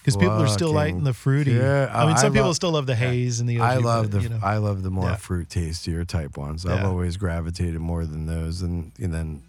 because 0.00 0.16
people 0.16 0.42
are 0.42 0.46
still 0.48 0.72
lighting 0.72 1.04
the 1.04 1.12
fruity. 1.14 1.52
good. 1.54 1.88
I 1.88 2.06
mean, 2.06 2.14
I 2.16 2.20
some 2.20 2.32
people 2.32 2.48
love- 2.48 2.56
still 2.56 2.72
love 2.72 2.86
the 2.86 2.94
haze 2.94 3.40
and 3.40 3.48
the. 3.48 3.60
I 3.60 3.76
love 3.76 4.10
but, 4.10 4.18
the 4.18 4.22
you 4.22 4.28
know. 4.28 4.40
I 4.42 4.58
love 4.58 4.82
the 4.82 4.90
more 4.90 5.10
Yeah. 5.10 5.16
fruit 5.16 5.48
tastier 5.48 6.04
type 6.04 6.36
ones. 6.36 6.66
I've 6.66 6.80
Yeah. 6.80 6.86
always 6.86 7.16
gravitated 7.16 7.80
more 7.80 8.04
than 8.04 8.26
those, 8.26 8.62
and, 8.62 8.92
and 9.00 9.12
then 9.12 9.42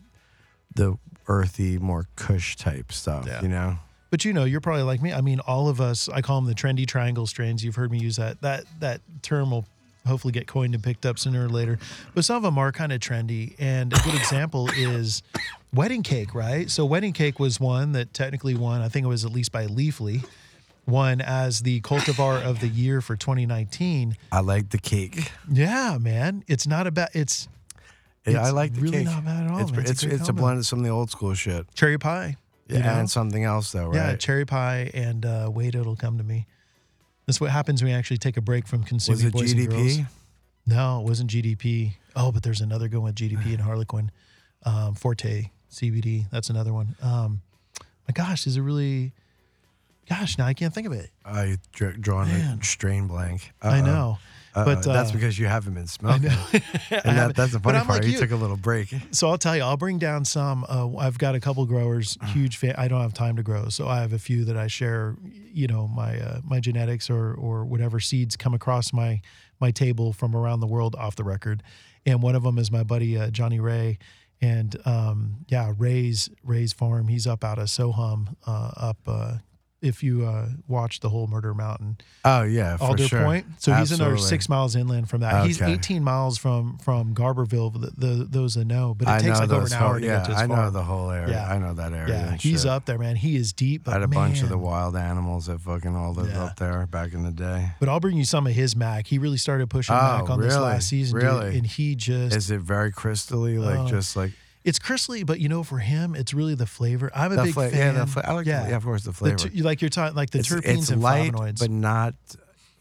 the 0.75 0.97
earthy, 1.27 1.77
more 1.77 2.07
Kush 2.15 2.55
type 2.55 2.91
stuff. 2.91 3.25
Yeah. 3.27 3.41
You 3.41 3.47
know, 3.49 3.77
But 4.13 4.25
you 4.25 4.31
know, 4.31 4.43
you're 4.43 4.61
probably 4.61 4.83
like 4.83 5.01
me. 5.01 5.11
I 5.11 5.21
mean, 5.21 5.39
all 5.39 5.69
of 5.69 5.81
us. 5.81 6.07
I 6.07 6.21
call 6.21 6.39
them 6.39 6.47
the 6.47 6.53
trendy 6.53 6.85
triangle 6.85 7.25
strains. 7.25 7.65
You've 7.65 7.73
heard 7.73 7.89
me 7.91 7.97
use 7.97 8.17
that. 8.17 8.39
That 8.41 8.65
that 8.79 9.01
term 9.23 9.49
will 9.49 9.65
hopefully 10.05 10.31
get 10.31 10.45
coined 10.45 10.75
and 10.75 10.83
picked 10.83 11.07
up 11.07 11.17
sooner 11.17 11.43
or 11.43 11.49
later. 11.49 11.79
But 12.13 12.23
some 12.23 12.35
of 12.37 12.43
them 12.43 12.59
are 12.59 12.71
kind 12.71 12.91
of 12.93 12.99
trendy. 12.99 13.55
And 13.57 13.91
a 13.91 13.95
good 14.03 14.13
example 14.13 14.69
is 14.77 15.23
wedding 15.73 16.03
cake, 16.03 16.35
right? 16.35 16.69
So 16.69 16.85
wedding 16.85 17.11
cake 17.11 17.39
was 17.39 17.59
one 17.59 17.93
that 17.93 18.13
technically 18.13 18.53
won. 18.53 18.81
I 18.81 18.87
think 18.87 19.03
it 19.03 19.09
was 19.09 19.25
at 19.25 19.31
least 19.31 19.51
by 19.51 19.65
Leafly. 19.65 20.23
Won 20.85 21.19
as 21.19 21.61
the 21.61 21.81
cultivar 21.81 22.39
of 22.39 22.59
the 22.59 22.67
year 22.67 23.01
for 23.01 23.15
2019. 23.15 24.15
I 24.31 24.41
like 24.41 24.69
the 24.69 24.77
cake. 24.77 25.31
Yeah, 25.51 25.97
man. 25.99 26.43
It's 26.47 26.67
not 26.67 26.85
about. 26.85 27.09
It's 27.15 27.47
Yeah, 28.27 28.43
I 28.45 28.51
like 28.51 28.75
the 28.75 28.81
really 28.81 28.97
cake. 28.97 29.05
not 29.07 29.25
bad 29.25 29.45
at 29.45 29.51
all, 29.51 29.59
It's 29.59 29.71
man. 29.71 29.79
It's 29.79 29.89
a 29.89 29.91
it's, 29.91 30.03
great 30.03 30.13
it's 30.19 30.29
a 30.29 30.33
blend 30.33 30.59
of 30.59 30.67
some 30.67 30.77
of 30.77 30.85
the 30.85 30.91
old 30.91 31.09
school 31.09 31.33
shit. 31.33 31.65
cherry 31.73 31.97
pie. 31.97 32.37
Yeah, 32.79 32.93
know? 32.93 32.99
and 32.99 33.09
something 33.09 33.43
else 33.43 33.71
though, 33.71 33.87
right? 33.87 33.95
Yeah, 33.95 34.15
cherry 34.15 34.45
pie 34.45 34.89
and 34.93 35.25
uh, 35.25 35.49
wait, 35.53 35.75
it'll 35.75 35.95
come 35.95 36.17
to 36.17 36.23
me. 36.23 36.47
That's 37.25 37.39
what 37.39 37.51
happens 37.51 37.81
when 37.81 37.91
we 37.91 37.97
actually 37.97 38.17
take 38.17 38.37
a 38.37 38.41
break 38.41 38.67
from 38.67 38.83
consuming 38.83 39.17
Was 39.17 39.25
it 39.25 39.33
boys 39.33 39.51
and 39.53 39.69
girls. 39.69 39.97
GDP? 39.97 40.07
No, 40.65 41.01
it 41.01 41.03
wasn't 41.07 41.29
GDP. 41.29 41.93
Oh, 42.15 42.31
but 42.31 42.43
there's 42.43 42.61
another 42.61 42.87
good 42.87 42.99
one, 42.99 43.13
GDP 43.13 43.53
and 43.53 43.61
Harlequin, 43.61 44.11
um, 44.65 44.95
Forte 44.95 45.49
CBD. 45.71 46.29
That's 46.31 46.49
another 46.49 46.73
one. 46.73 46.95
Um, 47.01 47.41
my 48.07 48.13
gosh, 48.13 48.45
is 48.47 48.57
it 48.57 48.61
really? 48.61 49.13
Gosh, 50.09 50.37
now 50.37 50.45
I 50.45 50.53
can't 50.53 50.73
think 50.73 50.85
of 50.85 50.93
it. 50.93 51.09
I 51.23 51.57
dr- 51.71 52.01
drawn 52.01 52.27
Man. 52.27 52.59
a 52.59 52.63
strain 52.63 53.07
blank. 53.07 53.53
I 53.61 53.79
Uh-oh. 54.55 54.65
know. 54.65 54.71
Uh, 54.71 54.75
But, 54.75 54.83
that's 54.83 55.09
uh, 55.09 55.13
because 55.13 55.37
you 55.39 55.45
haven't 55.47 55.73
been 55.73 55.87
smoking. 55.87 56.31
And 56.91 57.17
that, 57.17 57.35
that's 57.35 57.53
the 57.53 57.59
but 57.59 57.73
funny 57.73 57.85
part. 57.85 57.99
like 57.99 58.05
you 58.07 58.13
you. 58.13 58.19
took 58.19 58.31
a 58.31 58.35
little 58.35 58.57
break. 58.57 58.93
So 59.11 59.29
I'll 59.29 59.37
tell 59.37 59.55
you, 59.55 59.63
I'll 59.63 59.77
bring 59.77 59.97
down 59.97 60.25
some. 60.25 60.65
Uh, 60.69 60.95
I've 60.97 61.17
got 61.17 61.35
a 61.35 61.39
couple 61.39 61.65
growers, 61.65 62.17
huge 62.27 62.57
fan. 62.57 62.75
I 62.77 62.87
don't 62.87 63.01
have 63.01 63.13
time 63.13 63.35
to 63.37 63.43
grow, 63.43 63.69
so 63.69 63.87
I 63.87 64.01
have 64.01 64.13
a 64.13 64.19
few 64.19 64.45
that 64.45 64.55
I 64.57 64.67
share. 64.67 65.15
You 65.51 65.67
know, 65.67 65.87
my 65.87 66.19
uh, 66.19 66.39
my 66.43 66.59
genetics 66.59 67.09
or 67.09 67.33
or 67.33 67.65
whatever 67.65 67.99
seeds 67.99 68.35
come 68.35 68.53
across 68.53 68.93
my 68.93 69.21
my 69.59 69.71
table 69.71 70.13
from 70.13 70.35
around 70.35 70.59
the 70.59 70.67
world 70.67 70.95
off 70.95 71.15
the 71.15 71.23
record, 71.23 71.63
and 72.05 72.21
one 72.21 72.35
of 72.35 72.43
them 72.43 72.57
is 72.57 72.71
my 72.71 72.83
buddy 72.83 73.17
uh, 73.17 73.29
Johnny 73.31 73.59
Ray, 73.59 73.97
and 74.41 74.75
um, 74.85 75.45
yeah, 75.47 75.73
Ray's 75.77 76.29
Ray's 76.43 76.73
farm. 76.73 77.07
He's 77.07 77.25
up 77.27 77.43
out 77.43 77.59
of 77.59 77.67
SoHum, 77.67 78.35
uh, 78.45 78.71
up. 78.77 79.07
If 79.83 80.01
you 80.01 80.25
uh, 80.25 80.47
watch 80.67 81.01
the 81.01 81.09
whole 81.09 81.27
Murder 81.27 81.53
Mountain, 81.53 81.97
Oh 82.25 82.43
yeah, 82.43 82.77
for 82.77 82.85
Alder 82.85 83.07
sure. 83.07 83.23
Point. 83.23 83.45
So 83.59 83.73
he's 83.73 83.91
another 83.91 84.11
Absolutely. 84.13 84.29
six 84.29 84.47
miles 84.49 84.75
inland 84.75 85.09
from 85.09 85.21
that. 85.21 85.45
He's 85.45 85.61
18 85.61 86.03
miles 86.03 86.37
from 86.37 86.77
from 86.79 87.13
Garberville. 87.13 87.73
The, 87.73 87.91
the 88.07 88.23
those 88.23 88.55
that 88.55 88.65
know, 88.65 88.93
but 88.97 89.07
it 89.07 89.11
I 89.11 89.19
takes 89.19 89.39
like 89.39 89.49
over 89.49 89.65
an 89.65 89.71
whole- 89.71 89.87
hour 89.89 89.99
to 89.99 90.05
yeah, 90.05 90.17
get 90.19 90.25
to 90.25 90.31
his 90.31 90.41
I 90.41 90.45
know 90.45 90.69
the 90.71 90.83
whole 90.83 91.11
area. 91.11 91.33
Yeah. 91.33 91.51
I 91.53 91.57
know 91.57 91.73
that 91.73 91.91
area. 91.93 92.07
yeah, 92.13 92.35
he's 92.37 92.61
shit. 92.61 92.71
up 92.71 92.85
there, 92.85 92.97
man. 92.97 93.15
He 93.17 93.35
is 93.35 93.51
deep. 93.53 93.83
But 93.83 93.91
I 93.91 93.93
had 93.95 94.03
a 94.03 94.07
bunch 94.07 94.41
of 94.41 94.49
the 94.49 94.57
wild 94.57 94.95
animals 94.95 95.47
that 95.47 95.59
fucking 95.59 95.95
all 95.95 96.13
lived 96.13 96.31
Yeah. 96.31 96.45
up 96.45 96.55
there 96.57 96.87
back 96.87 97.13
in 97.13 97.23
the 97.23 97.31
day. 97.31 97.71
But 97.79 97.89
I'll 97.89 97.99
bring 97.99 98.17
you 98.17 98.25
some 98.25 98.47
of 98.47 98.53
his 98.53 98.75
Mac. 98.75 99.07
He 99.07 99.17
really 99.17 99.37
started 99.37 99.69
pushing 99.69 99.95
Oh, 99.95 99.99
Mac 100.21 100.29
on 100.29 100.39
this 100.39 100.55
last 100.55 100.87
season, 100.87 101.19
dude, 101.19 101.27
Really? 101.29 101.57
and 101.57 101.67
he 101.67 101.95
just 101.95 102.35
Is 102.35 102.49
it 102.51 102.61
very 102.61 102.91
crystally, 102.91 103.59
like 103.63 103.79
Oh. 103.79 103.87
just 103.87 104.15
like 104.15 104.31
it's 104.63 104.79
crystally, 104.79 105.25
but 105.25 105.39
you 105.39 105.49
know, 105.49 105.63
for 105.63 105.79
him, 105.79 106.15
it's 106.15 106.33
really 106.33 106.55
the 106.55 106.65
flavor. 106.65 107.11
I'm 107.13 107.31
a 107.31 107.35
the 107.35 107.43
big 107.43 107.53
fla- 107.53 107.69
fan. 107.69 107.95
Yeah, 107.95 108.05
the 108.05 108.07
fla- 108.11 108.23
I 108.25 108.31
like. 108.33 108.45
Yeah, 108.45 108.67
yeah, 108.69 108.75
of 108.75 108.83
course, 108.83 109.03
the 109.03 109.11
The 109.11 109.15
flavor. 109.15 109.37
ter- 109.37 109.63
like 109.63 109.81
you're 109.81 109.89
talking 109.89 110.15
like 110.15 110.29
the 110.29 110.39
it's, 110.39 110.49
terpenes 110.49 110.77
it's 110.79 110.89
and 110.89 111.01
light, 111.01 111.31
flavonoids. 111.33 111.59
but 111.59 111.69
not. 111.71 112.15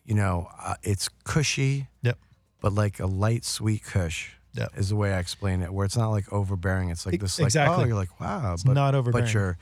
You 0.05 0.15
know, 0.17 0.49
uh, 0.61 0.75
it's 0.83 1.09
cushy. 1.25 1.89
Yep. 2.03 2.19
But 2.61 2.73
like 2.75 2.99
a 3.01 3.07
light, 3.07 3.45
sweet 3.45 3.85
kush. 3.85 4.31
Yep. 4.55 4.73
Is 4.77 4.89
the 4.91 4.97
way 4.97 5.13
I 5.15 5.19
explain 5.19 5.63
it. 5.63 5.73
Where 5.73 5.87
it's 5.87 5.97
not 5.97 6.11
like 6.11 6.31
overbearing. 6.33 6.91
It's 6.91 7.07
like 7.07 7.21
this. 7.21 7.39
Like, 7.39 7.47
exactly. 7.47 7.85
Oh, 7.85 7.87
you're 7.87 7.97
like 7.97 8.21
wow. 8.21 8.53
It's 8.53 8.65
but, 8.65 8.73
not 8.75 8.95
overbearing. 8.95 9.27
But 9.27 9.33
you're, 9.35 9.59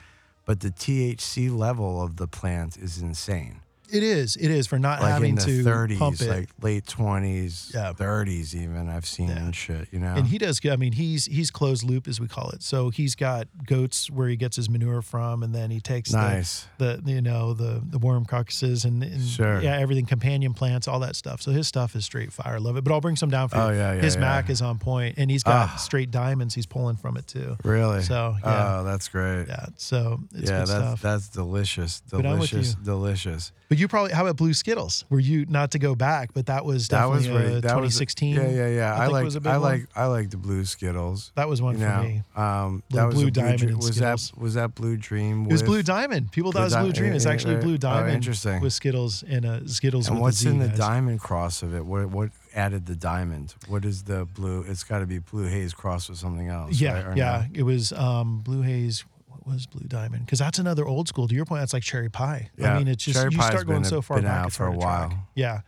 but 0.46 0.60
the 0.60 0.70
THC 0.70 1.56
level 1.56 2.02
of 2.02 2.16
the 2.16 2.26
plant 2.26 2.76
is 2.76 2.98
insane. 2.98 3.60
It 3.92 4.02
is, 4.02 4.36
it 4.36 4.50
is 4.50 4.66
for 4.66 4.78
not 4.78 5.00
like 5.00 5.12
having 5.12 5.30
in 5.30 5.34
the 5.36 5.42
to 5.42 5.64
30s, 5.64 5.98
pump 5.98 6.20
it. 6.20 6.28
like 6.28 6.48
late 6.62 6.84
20s, 6.86 7.74
Yeah. 7.74 7.92
30s 7.92 8.54
even. 8.54 8.88
I've 8.88 9.06
seen 9.06 9.28
Yeah. 9.28 9.50
shit, 9.50 9.88
you 9.92 9.98
know. 9.98 10.14
And 10.14 10.26
he 10.26 10.38
does. 10.38 10.60
I 10.64 10.76
mean, 10.76 10.92
he's 10.92 11.26
he's 11.26 11.50
closed 11.50 11.82
loop 11.82 12.06
as 12.08 12.20
we 12.20 12.28
call 12.28 12.50
it. 12.50 12.62
So 12.62 12.90
he's 12.90 13.14
got 13.14 13.48
goats 13.66 14.10
where 14.10 14.28
he 14.28 14.36
gets 14.36 14.56
his 14.56 14.68
manure 14.70 15.02
from, 15.02 15.42
and 15.42 15.54
then 15.54 15.70
he 15.70 15.80
takes 15.80 16.12
nice. 16.12 16.66
the, 16.78 17.00
the 17.02 17.12
you 17.12 17.22
know 17.22 17.54
the 17.54 17.82
the 17.84 17.98
worm 17.98 18.24
carcasses 18.24 18.84
and, 18.84 19.02
and 19.02 19.22
Sure. 19.22 19.60
yeah 19.60 19.76
everything 19.78 20.06
companion 20.06 20.54
plants 20.54 20.86
all 20.88 21.00
that 21.00 21.16
stuff. 21.16 21.40
So 21.42 21.50
his 21.52 21.66
stuff 21.68 21.94
is 21.96 22.04
straight 22.04 22.32
fire. 22.32 22.60
Love 22.60 22.76
it. 22.76 22.84
But 22.84 22.92
I'll 22.92 23.00
bring 23.00 23.16
some 23.16 23.30
down 23.30 23.48
for 23.48 23.56
you. 23.56 23.62
Oh, 23.62 23.70
yeah, 23.70 23.94
yeah, 23.94 24.00
His 24.02 24.14
yeah. 24.14 24.20
Mac 24.20 24.50
is 24.50 24.62
on 24.62 24.78
point, 24.78 25.16
and 25.18 25.30
he's 25.30 25.42
got 25.42 25.68
Ah. 25.70 25.76
straight 25.76 26.10
diamonds. 26.10 26.54
He's 26.54 26.66
pulling 26.66 26.96
from 26.96 27.16
it 27.16 27.26
too. 27.26 27.56
Really? 27.64 28.02
So, 28.02 28.36
yeah. 28.42 28.78
Oh, 28.80 28.84
that's 28.84 29.08
great. 29.08 29.46
Yeah. 29.48 29.66
So 29.76 30.20
it's 30.34 30.50
yeah, 30.50 30.60
good 30.60 30.68
that's 30.68 30.70
stuff. 30.70 31.02
that's 31.02 31.28
delicious. 31.28 32.02
But 32.10 32.24
I'm 32.26 32.38
with 32.38 32.50
Delicious, 32.50 32.74
delicious. 32.74 33.52
but 33.68 33.78
you 33.80 33.88
probably 33.88 34.12
how 34.12 34.22
about 34.22 34.36
Blue 34.36 34.54
Skittles? 34.54 35.04
Were 35.10 35.18
you 35.20 35.46
not 35.46 35.70
to 35.72 35.78
go 35.78 35.94
back, 35.94 36.32
but 36.34 36.46
that 36.46 36.64
was 36.64 36.88
That 36.88 37.08
was 37.08 37.24
definitely 37.24 37.48
great. 37.50 37.56
uh, 37.56 37.60
That 37.68 37.80
was 37.80 37.94
2016. 37.98 38.34
yeah, 38.36 38.48
yeah, 38.48 38.68
yeah. 38.68 38.94
I 38.94 39.04
I, 39.04 39.06
like 39.08 39.24
was 39.24 39.36
I 39.36 39.56
like 39.56 39.86
I 39.96 40.06
like 40.06 40.30
the 40.30 40.36
blue 40.36 40.64
Skittles. 40.64 41.32
That 41.34 41.48
was 41.48 41.60
one 41.62 41.78
you 41.78 41.84
for 41.86 41.90
know, 41.96 42.02
me. 42.02 42.22
um, 42.36 42.82
that 42.90 43.06
was 43.06 43.14
Blue 43.14 43.30
Diamond 43.30 43.58
Dream- 43.58 43.78
was 43.78 43.96
that 43.96 44.30
was 44.36 44.54
that 44.54 44.74
Blue 44.74 44.96
Dream? 44.96 45.46
It 45.46 45.52
was 45.52 45.62
Blue 45.62 45.82
Diamond. 45.82 46.30
People 46.32 46.52
thought 46.52 46.62
it 46.62 46.64
was 46.64 46.76
Blue 46.76 46.92
Dream. 46.92 47.12
It's 47.14 47.26
actually 47.26 47.54
yeah. 47.54 47.60
Blue 47.60 47.74
Oh, 47.74 47.78
Diamond 47.78 48.14
interesting. 48.14 48.60
with 48.60 48.72
Skittles 48.72 49.22
and 49.28 49.44
a 49.44 49.68
Skittles 49.68 50.08
And 50.08 50.20
what's 50.20 50.44
in 50.44 50.58
the 50.58 50.68
diamond 50.68 51.20
cross 51.20 51.62
of 51.62 51.74
it? 51.74 51.84
What 51.84 52.10
what 52.10 52.30
added 52.54 52.86
the 52.86 52.96
diamond? 52.96 53.54
What 53.68 53.84
is 53.84 54.02
the 54.04 54.24
blue? 54.24 54.64
It's 54.66 54.82
got 54.84 54.98
to 54.98 55.06
be 55.06 55.18
blue 55.20 55.46
haze 55.46 55.72
cross 55.72 56.08
with 56.08 56.18
something 56.18 56.48
else. 56.48 56.80
Yeah, 56.80 57.02
right? 57.08 57.16
Yeah. 57.16 57.46
no? 57.52 57.58
It 57.60 57.62
was 57.62 57.92
um, 57.92 58.40
Blue 58.40 58.62
Haze. 58.62 59.04
Was 59.46 59.66
Blue 59.66 59.86
Diamond? 59.86 60.26
Because 60.26 60.38
that's 60.38 60.58
another 60.58 60.86
old 60.86 61.08
school. 61.08 61.26
To 61.28 61.34
your 61.34 61.44
point, 61.44 61.60
that's 61.62 61.72
like 61.72 61.82
cherry 61.82 62.08
pie. 62.08 62.50
I 62.62 62.78
mean, 62.78 62.88
it's 62.88 63.04
just 63.04 63.18
cherry 63.18 63.32
you 63.32 63.40
start 63.42 63.66
going 63.66 63.82
a- 63.82 63.84
so 63.84 64.02
far 64.02 64.18
been 64.18 64.24
back 64.26 64.46
out 64.46 64.52
for 64.52 64.68
a 64.68 64.72
to 64.72 64.78
track. 64.78 65.10
while. 65.10 65.28
Yeah, 65.34 65.60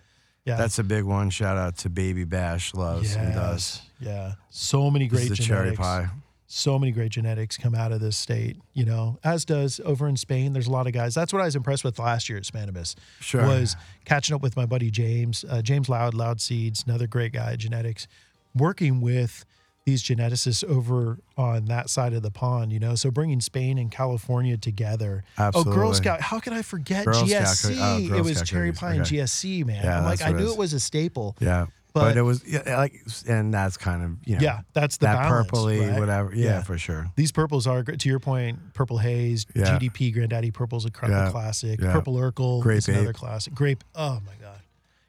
yeah. 0.44 0.56
That's 0.56 0.78
a 0.78 0.84
big 0.84 1.04
one. 1.04 1.30
Shout 1.30 1.56
out 1.56 1.76
to 1.78 1.90
Baby 1.90 2.24
Bash 2.24 2.74
loves 2.74 3.14
and 3.16 3.34
does. 3.34 3.82
Yeah, 4.00 4.32
so 4.50 4.90
many 4.90 5.08
This 5.08 5.20
great 5.20 5.30
is 5.32 5.38
the 5.38 5.44
cherry 5.44 5.70
genetics. 5.70 5.78
pie. 5.80 6.08
So 6.54 6.78
many 6.78 6.92
great 6.92 7.10
genetics 7.12 7.56
come 7.56 7.74
out 7.74 7.92
of 7.92 8.00
this 8.00 8.14
state. 8.16 8.58
You 8.74 8.84
know, 8.84 9.18
as 9.24 9.44
does 9.46 9.80
over 9.86 10.06
in 10.06 10.16
Spain. 10.18 10.52
There's 10.52 10.66
a 10.66 10.70
lot 10.70 10.86
of 10.86 10.92
guys. 10.92 11.14
That's 11.14 11.32
what 11.32 11.40
I 11.40 11.46
was 11.46 11.56
impressed 11.56 11.82
with 11.82 11.98
last 11.98 12.28
year 12.28 12.36
at 12.36 12.44
Spannabis. 12.44 12.94
Sure. 13.20 13.46
Was 13.46 13.74
catching 14.04 14.34
up 14.34 14.42
with 14.42 14.54
my 14.54 14.66
buddy 14.66 14.90
James, 14.90 15.44
uh, 15.48 15.62
James 15.62 15.88
Loud, 15.88 16.12
Loud 16.12 16.40
Seeds, 16.42 16.84
another 16.86 17.06
great 17.06 17.32
guy 17.32 17.52
at 17.52 17.58
genetics, 17.58 18.06
working 18.54 19.00
with 19.00 19.46
these 19.84 20.02
geneticists 20.02 20.62
over 20.64 21.18
on 21.36 21.64
that 21.66 21.90
side 21.90 22.12
of 22.12 22.22
the 22.22 22.30
pond, 22.30 22.72
you 22.72 22.78
know, 22.78 22.94
so 22.94 23.10
bringing 23.10 23.40
Spain 23.40 23.78
and 23.78 23.90
California 23.90 24.56
together. 24.56 25.24
Absolutely. 25.38 25.72
Oh, 25.72 25.74
Girl 25.74 25.94
Scout! 25.94 26.20
How 26.20 26.38
could 26.38 26.52
I 26.52 26.62
forget 26.62 27.04
Girl 27.04 27.14
GSC? 27.24 27.68
cookie- 27.68 28.12
oh, 28.12 28.16
it 28.18 28.24
was 28.24 28.36
Scout 28.38 28.46
cherry 28.46 28.72
pie 28.72 28.92
and 28.94 29.00
okay. 29.02 29.16
GSC, 29.16 29.64
man. 29.66 29.84
Yeah, 29.84 29.98
I'm 29.98 30.04
like, 30.04 30.22
I 30.22 30.30
what 30.30 30.40
it 30.40 30.44
knew 30.44 30.52
it 30.52 30.58
was 30.58 30.72
a 30.72 30.80
staple. 30.80 31.36
Yeah. 31.40 31.66
But- 31.94 32.00
But, 32.04 32.16
it 32.16 32.22
was 32.22 32.42
yeah, 32.46 32.78
like, 32.78 32.94
and 33.28 33.52
that's 33.52 33.76
kind 33.76 34.02
of 34.02 34.10
you 34.24 34.36
know, 34.36 34.42
Yeah, 34.42 34.60
that's 34.72 34.96
the 34.96 35.06
that 35.06 35.16
balance, 35.28 35.50
purpley 35.50 35.90
right? 35.90 36.00
whatever. 36.00 36.34
Yeah, 36.34 36.44
Yeah. 36.46 36.62
for 36.62 36.78
sure. 36.78 37.10
These 37.16 37.32
purples 37.32 37.66
are 37.66 37.82
to 37.82 38.08
your 38.08 38.18
point. 38.18 38.72
Purple 38.72 38.96
haze, 38.96 39.44
Yeah. 39.54 39.78
GDP, 39.78 40.10
Granddaddy 40.10 40.52
Purple's 40.52 40.86
a 40.86 40.90
Yeah. 41.06 41.28
classic. 41.30 41.80
Yeah. 41.82 41.92
Purple 41.92 42.14
Urkel, 42.14 42.62
Grape 42.62 42.78
is 42.78 42.88
another 42.88 43.12
classic. 43.12 43.52
Grape. 43.52 43.84
Oh 43.94 44.20
my 44.24 44.32
god. 44.40 44.41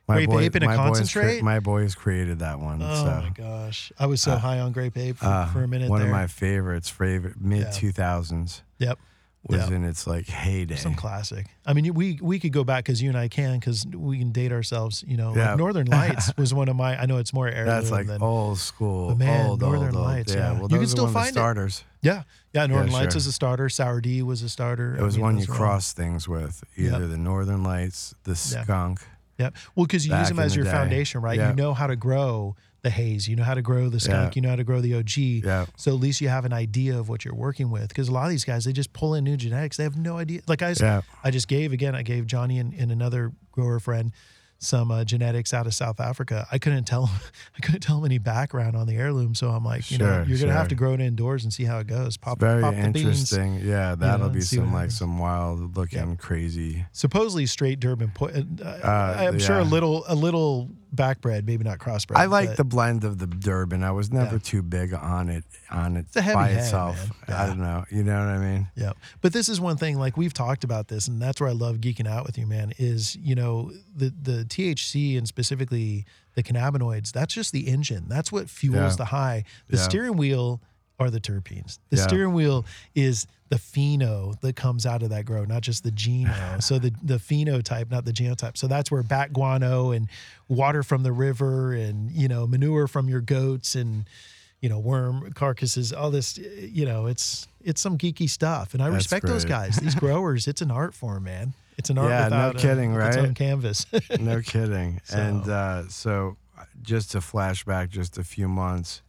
My 0.08 0.16
Grape 0.16 0.30
boy, 0.30 0.40
ape 0.42 0.56
in 0.58 0.64
a 0.64 0.66
my 0.66 0.76
boys 0.76 0.98
concentrate? 0.98 1.44
my 1.44 1.60
boys 1.62 1.96
created 1.96 2.40
that 2.40 2.60
one. 2.60 2.82
Oh 2.82 2.94
so. 2.96 3.06
my 3.06 3.32
gosh. 3.36 3.92
I 3.98 4.06
was 4.06 4.22
so 4.22 4.36
high 4.36 4.60
on 4.60 4.74
grape 4.74 4.98
ape 4.98 5.18
for, 5.18 5.26
Uh, 5.26 5.46
for 5.48 5.64
a 5.64 5.68
minute 5.68 5.90
one 5.90 6.00
there. 6.02 6.10
of 6.10 6.12
my 6.14 6.28
favorites, 6.28 6.90
favorite 6.90 7.40
mid 7.40 7.72
two 7.72 7.94
thousands 7.94 8.64
yep. 8.80 9.00
was 9.48 9.62
Yep. 9.62 9.72
in 9.72 9.84
its 9.86 10.06
like 10.06 10.28
heyday. 10.28 10.76
Some 10.76 10.96
classic. 10.96 11.48
I 11.66 11.72
mean, 11.72 11.94
we 11.94 12.20
we 12.22 12.38
could 12.38 12.52
go 12.52 12.66
back 12.66 12.84
because 12.84 13.02
you 13.02 13.08
and 13.08 13.18
I 13.18 13.30
can 13.30 13.60
because 13.60 13.86
we 13.96 14.18
can 14.20 14.34
date 14.34 14.52
ourselves. 14.52 15.06
You 15.08 15.16
know, 15.16 15.34
Yeah. 15.38 15.52
like 15.52 15.58
Northern 15.60 15.88
Lights 15.88 16.34
was 16.38 16.54
one 16.54 16.68
of 16.68 16.76
my. 16.76 17.02
I 17.02 17.06
know 17.06 17.16
it's 17.18 17.32
more 17.34 17.48
heirloom 17.48 17.68
That's 17.68 17.90
like 17.90 18.08
than, 18.08 18.22
old 18.22 18.58
school, 18.60 19.08
But 19.10 19.20
man, 19.20 19.48
old, 19.52 19.62
Northern 19.62 19.86
old, 19.86 19.96
old. 19.96 20.06
Lights, 20.06 20.34
Yeah, 20.34 20.52
yeah. 20.52 20.60
well, 20.60 20.70
You 20.70 20.80
can 20.80 20.88
still 20.88 21.08
find 21.08 21.34
the 21.34 21.64
it. 21.66 21.84
yeah, 22.02 22.24
yeah. 22.52 22.66
Northern 22.66 22.92
Yeah, 22.92 22.98
Lights 22.98 23.14
sure. 23.14 23.20
is 23.20 23.28
a 23.28 23.32
starter. 23.32 23.70
Sour 23.70 24.02
D 24.02 24.22
was 24.22 24.42
a 24.42 24.50
starter. 24.50 24.98
It 24.98 25.02
was 25.02 25.16
I 25.16 25.18
mean, 25.20 25.24
one 25.24 25.38
you 25.40 25.48
cross 25.48 25.94
things 25.94 26.28
with, 26.28 26.62
either 26.76 27.00
Yep. 27.00 27.10
the 27.10 27.18
Northern 27.18 27.64
Lights, 27.64 28.14
the 28.26 28.32
Yeah. 28.32 28.66
Yep. 29.38 29.56
Well, 29.76 29.86
because 29.86 30.06
you 30.06 30.16
use 30.16 30.30
them 30.30 30.40
as 30.40 30.52
the 30.54 30.58
your 30.58 30.66
day. 30.66 30.72
foundation, 30.72 31.22
right? 31.22 31.38
Yeah. 31.38 31.50
You 31.50 31.56
know 31.56 31.74
how 31.74 31.88
to 31.88 31.96
grow 31.96 32.56
the 32.84 32.90
haze. 32.90 33.28
You 33.28 33.36
know 33.36 33.44
how 33.44 33.54
to 33.54 33.62
grow 33.62 33.90
the 33.90 34.00
skunk. 34.00 34.36
Yeah. 34.36 34.40
You 34.40 34.42
know 34.44 34.50
how 34.50 34.56
to 34.58 34.64
grow 34.64 34.82
the 34.82 34.96
OG. 34.96 35.18
Yeah. 35.18 35.66
So 35.78 35.94
at 35.94 36.00
least 36.00 36.20
you 36.22 36.28
have 36.30 36.46
an 36.46 36.54
idea 36.54 37.00
of 37.00 37.08
what 37.10 37.24
you're 37.26 37.34
working 37.34 37.72
with. 37.72 37.88
Because 37.88 38.10
a 38.10 38.12
lot 38.12 38.26
of 38.26 38.30
these 38.32 38.44
guys, 38.44 38.66
they 38.66 38.74
just 38.74 38.92
pull 38.94 39.16
in 39.16 39.24
new 39.24 39.38
genetics. 39.38 39.78
They 39.78 39.84
have 39.84 39.98
no 39.98 40.18
idea. 40.18 40.42
Like 40.48 40.62
I, 40.62 40.76
Yeah. 40.80 41.02
I 41.24 41.32
just 41.32 41.48
gave 41.48 41.72
again. 41.74 41.96
I 41.96 42.04
gave 42.04 42.28
Johnny 42.28 42.60
and, 42.60 42.74
and 42.74 42.92
another 42.92 43.32
grower 43.52 43.80
friend 43.80 44.12
some 44.64 44.92
uh, 44.92 45.04
genetics 45.04 45.54
out 45.54 45.68
of 45.68 45.74
South 45.74 46.00
Africa. 46.00 46.48
I 46.52 46.58
couldn't 46.58 46.86
tell. 46.86 47.10
I 47.58 47.60
couldn't 47.62 47.82
tell 47.82 47.98
them 47.98 48.06
any 48.06 48.18
background 48.18 48.76
on 48.76 48.88
the 48.88 48.96
heirloom. 48.96 49.36
So 49.36 49.50
I'm 49.50 49.64
like, 49.66 49.92
you 49.92 49.98
know, 49.98 50.24
you're 50.28 50.40
gonna 50.40 50.54
have 50.54 50.70
to 50.70 50.76
grow 50.76 50.94
it 50.94 51.02
indoors 51.02 51.44
and 51.44 51.54
see 51.54 51.64
how 51.66 51.80
it 51.80 51.88
goes. 51.88 52.18
Pop, 52.18 52.40
Very 52.40 52.62
pop 52.62 52.74
the 52.74 52.82
beans. 52.82 52.96
interesting. 52.98 53.56
Yeah, 53.56 53.96
that'll 53.96 54.26
and 54.28 54.34
be 54.34 54.42
some 54.42 54.68
like 54.72 54.74
happens. 54.74 54.98
some 54.98 55.20
wild 55.20 55.76
looking 55.78 56.18
crazy. 56.18 56.86
Supposedly 56.92 57.46
straight 57.46 57.80
Durban. 57.80 58.12
Po- 58.14 58.28
uh, 58.28 58.42
Uh, 58.64 59.16
I'm 59.20 59.40
sure 59.40 59.60
a 59.60 59.64
little, 59.64 60.04
a 60.08 60.16
little 60.16 60.70
backbred, 60.94 61.46
maybe 61.46 61.64
not 61.64 61.80
crossbred. 61.80 62.16
I 62.18 62.26
like 62.26 62.50
but- 62.50 62.58
the 62.58 62.64
blend 62.64 63.04
of 63.04 63.18
the 63.18 63.28
Durban. 63.28 63.84
I 63.84 63.92
was 63.92 64.12
never 64.12 64.36
Yeah. 64.36 64.42
too 64.44 64.62
big 64.62 64.94
on 64.94 65.30
it 65.30 65.44
on 65.72 65.98
it 65.98 66.06
heavy 66.14 66.34
by 66.36 66.50
head, 66.50 66.60
itself. 66.60 67.10
man. 67.28 67.38
I 67.40 67.48
don't 67.48 67.60
know. 67.60 67.84
You 67.90 68.04
know 68.04 68.20
what 68.20 68.30
I 68.30 68.38
mean? 68.38 68.68
Yeah. 68.76 68.94
But 69.22 69.34
this 69.34 69.50
is 69.50 69.60
one 69.60 69.76
thing, 69.78 69.98
like 69.98 70.18
we've 70.18 70.34
talked 70.34 70.64
about 70.64 70.88
this, 70.88 71.08
and 71.08 71.20
that's 71.22 71.42
where 71.42 71.50
I 71.50 71.54
love 71.54 71.78
geeking 71.78 72.08
out 72.08 72.26
with 72.26 72.38
you, 72.38 72.46
man, 72.46 72.74
is, 72.78 73.16
you 73.16 73.34
know, 73.36 73.72
the 73.96 74.14
the 74.22 74.46
THC 74.46 75.18
and 75.18 75.28
specifically 75.28 76.06
the 76.36 76.44
cannabinoids, 76.44 77.12
that's 77.12 77.34
just 77.34 77.52
the 77.52 77.68
engine. 77.68 78.06
That's 78.08 78.32
what 78.32 78.50
fuels 78.50 78.94
Yeah. 78.94 78.96
the 78.98 79.06
high. 79.06 79.44
The 79.70 79.78
Yeah. 79.78 79.84
steering 79.84 80.18
wheel 80.18 80.62
are 81.00 81.10
the 81.10 81.20
terpenes. 81.20 81.80
The 81.90 81.98
Yeah. 81.98 82.08
steering 82.08 82.34
wheel 82.34 82.66
is 82.96 83.26
the 83.50 83.56
pheno 83.58 84.40
that 84.42 84.56
comes 84.56 84.86
out 84.86 85.04
of 85.04 85.10
that 85.10 85.26
grow, 85.26 85.46
not 85.46 85.62
just 85.62 85.84
the 85.84 85.92
geno. 85.92 86.34
so 86.60 86.80
the 86.80 86.92
the 87.04 87.18
phenotype, 87.18 87.90
not 87.92 88.06
the 88.06 88.14
genotype. 88.14 88.58
So 88.58 88.68
that's 88.68 88.90
where 88.92 89.04
bat 89.04 89.34
guano 89.34 89.92
and 89.92 90.08
water 90.48 90.84
from 90.84 91.04
the 91.04 91.12
river 91.12 91.74
and, 91.74 92.12
you 92.12 92.28
know, 92.28 92.46
manure 92.48 92.88
from 92.88 93.10
your 93.10 93.22
goats 93.22 93.76
and 93.76 94.06
you 94.62 94.70
know, 94.70 94.80
worm 94.80 95.30
carcasses, 95.34 95.92
all 95.92 96.10
this, 96.10 96.38
you 96.38 96.86
know, 96.86 97.06
it's 97.08 97.50
it's 97.66 97.82
some 97.82 97.98
geeky 97.98 98.30
stuff, 98.30 98.74
and 98.74 98.82
I 98.82 98.90
That's 98.90 99.04
respect 99.04 99.26
those 99.26 99.44
guys. 99.44 99.76
These 99.76 99.96
growers, 100.04 100.48
it's 100.48 100.62
an 100.62 100.72
art 100.72 100.94
form, 100.94 101.26
man. 101.26 101.54
It's 101.78 101.90
an 101.90 101.98
art 101.98 102.10
Yeah, 102.10 102.20
no 102.30 102.48
without 102.48 102.56
a- 102.56 102.60
kidding, 102.60 102.94
with 102.94 103.06
its 103.08 103.18
own 103.18 103.34
canvas. 103.34 103.86
no 104.22 104.40
kidding. 104.42 105.02
So- 105.04 105.18
And 105.18 105.50
uh, 105.50 105.90
so, 105.90 106.38
just 106.82 107.12
to 107.12 107.20
flash 107.20 107.66
back 107.66 107.90
just 107.90 108.18
a 108.18 108.24
few 108.24 108.48
months, 108.48 109.02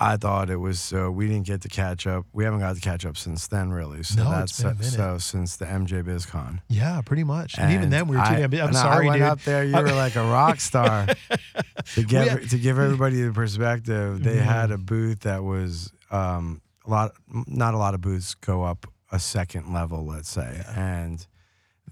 I 0.00 0.16
thought 0.16 0.50
it 0.50 0.56
was 0.56 0.80
so 0.80 1.10
we 1.10 1.28
didn't 1.28 1.46
get 1.46 1.60
to 1.62 1.68
catch 1.68 2.06
up. 2.06 2.26
We 2.32 2.42
haven't 2.44 2.58
got 2.60 2.74
to 2.74 2.80
catch 2.80 3.06
up 3.06 3.16
since 3.16 3.46
then, 3.46 3.70
really. 3.70 4.02
So 4.02 4.24
No, 4.24 4.30
that's 4.30 4.52
it's 4.52 4.62
been 4.62 4.70
a 4.72 4.74
minute. 4.74 4.92
so 4.92 5.18
since 5.18 5.56
the 5.56 5.66
MJ 5.66 6.02
BizCon. 6.02 6.60
Yeah, 6.68 7.00
pretty 7.02 7.22
much. 7.22 7.56
And, 7.58 7.72
even 7.72 7.90
then, 7.90 8.08
we 8.08 8.16
were 8.16 8.24
too 8.24 8.48
damn. 8.48 8.66
I'm 8.68 8.72
sorry, 8.72 9.06
I 9.06 9.08
went 9.08 9.20
dude. 9.20 9.28
up 9.28 9.40
there. 9.42 9.62
You 9.64 9.72
were 9.76 9.92
like 9.92 10.16
a 10.16 10.24
rock 10.24 10.60
star. 10.60 11.06
to 11.94 12.02
give 12.06 12.40
We- 12.40 12.46
to 12.48 12.58
give 12.58 12.78
everybody 12.78 13.22
the 13.22 13.32
perspective, 13.32 14.22
they 14.24 14.36
Mhm. 14.38 14.42
had 14.42 14.70
a 14.72 14.78
booth 14.78 15.20
that 15.20 15.44
was 15.44 15.92
um, 16.10 16.60
a 16.84 16.90
lot. 16.90 17.12
Not 17.46 17.74
a 17.74 17.78
lot 17.78 17.94
of 17.94 18.00
booths 18.00 18.34
go 18.34 18.64
up 18.64 18.86
a 19.12 19.20
second 19.20 19.72
level, 19.72 20.04
let's 20.04 20.28
say, 20.28 20.64
and 20.74 21.24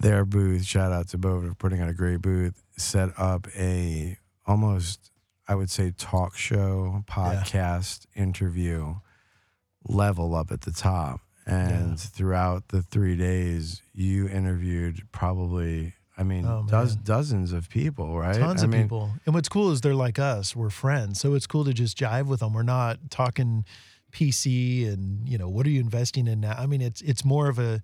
their 0.01 0.25
booth. 0.25 0.65
Shout 0.65 0.91
out 0.91 1.07
to 1.11 1.19
Bova 1.19 1.51
for 1.51 1.55
putting 1.55 1.81
on 1.81 1.89
a 1.89 1.95
great 1.95 2.21
booth. 2.21 2.61
Set 2.77 3.11
up 3.17 3.47
a 3.57 4.17
almost, 4.45 5.12
I 5.49 5.55
would 5.55 5.71
say, 5.71 5.93
talk 5.97 6.37
show, 6.37 7.05
podcast, 7.09 8.07
interview 8.15 8.97
level 9.87 10.35
up 10.35 10.51
at 10.53 10.63
the 10.63 10.71
top. 10.73 11.21
And 11.45 11.91
Yeah. 11.91 11.97
throughout 11.97 12.69
the 12.69 12.83
three 12.83 13.17
days, 13.17 13.83
you 13.93 14.29
interviewed 14.29 15.03
probably, 15.11 15.95
I 16.17 16.23
mean, 16.23 16.45
Oh, 16.47 16.65
does, 16.69 16.95
dozens 16.95 17.53
of 17.53 17.69
people, 17.69 18.17
right? 18.17 18.37
Tons 18.39 18.63
I 18.63 18.67
of 18.67 18.71
mean, 18.71 18.83
people. 18.83 19.11
And 19.27 19.35
what's 19.35 19.49
cool 19.49 19.73
is 19.73 19.81
they're 19.81 19.95
like 19.95 20.21
us. 20.21 20.55
We're 20.55 20.71
friends. 20.71 21.19
So 21.19 21.35
it's 21.35 21.49
cool 21.49 21.65
to 21.65 21.73
just 21.73 21.99
jive 21.99 22.27
with 22.27 22.41
them. 22.41 22.53
We're 22.53 22.63
not 22.63 23.11
talking 23.11 23.65
PC 24.13 24.87
and, 24.93 25.29
you 25.29 25.37
know, 25.39 25.49
what 25.49 25.67
are 25.67 25.71
you 25.71 25.81
investing 25.81 26.29
in 26.29 26.41
now? 26.41 26.55
I 26.57 26.67
mean, 26.67 26.81
it's 26.83 27.01
it's 27.03 27.25
more 27.25 27.49
of 27.49 27.59
a 27.59 27.83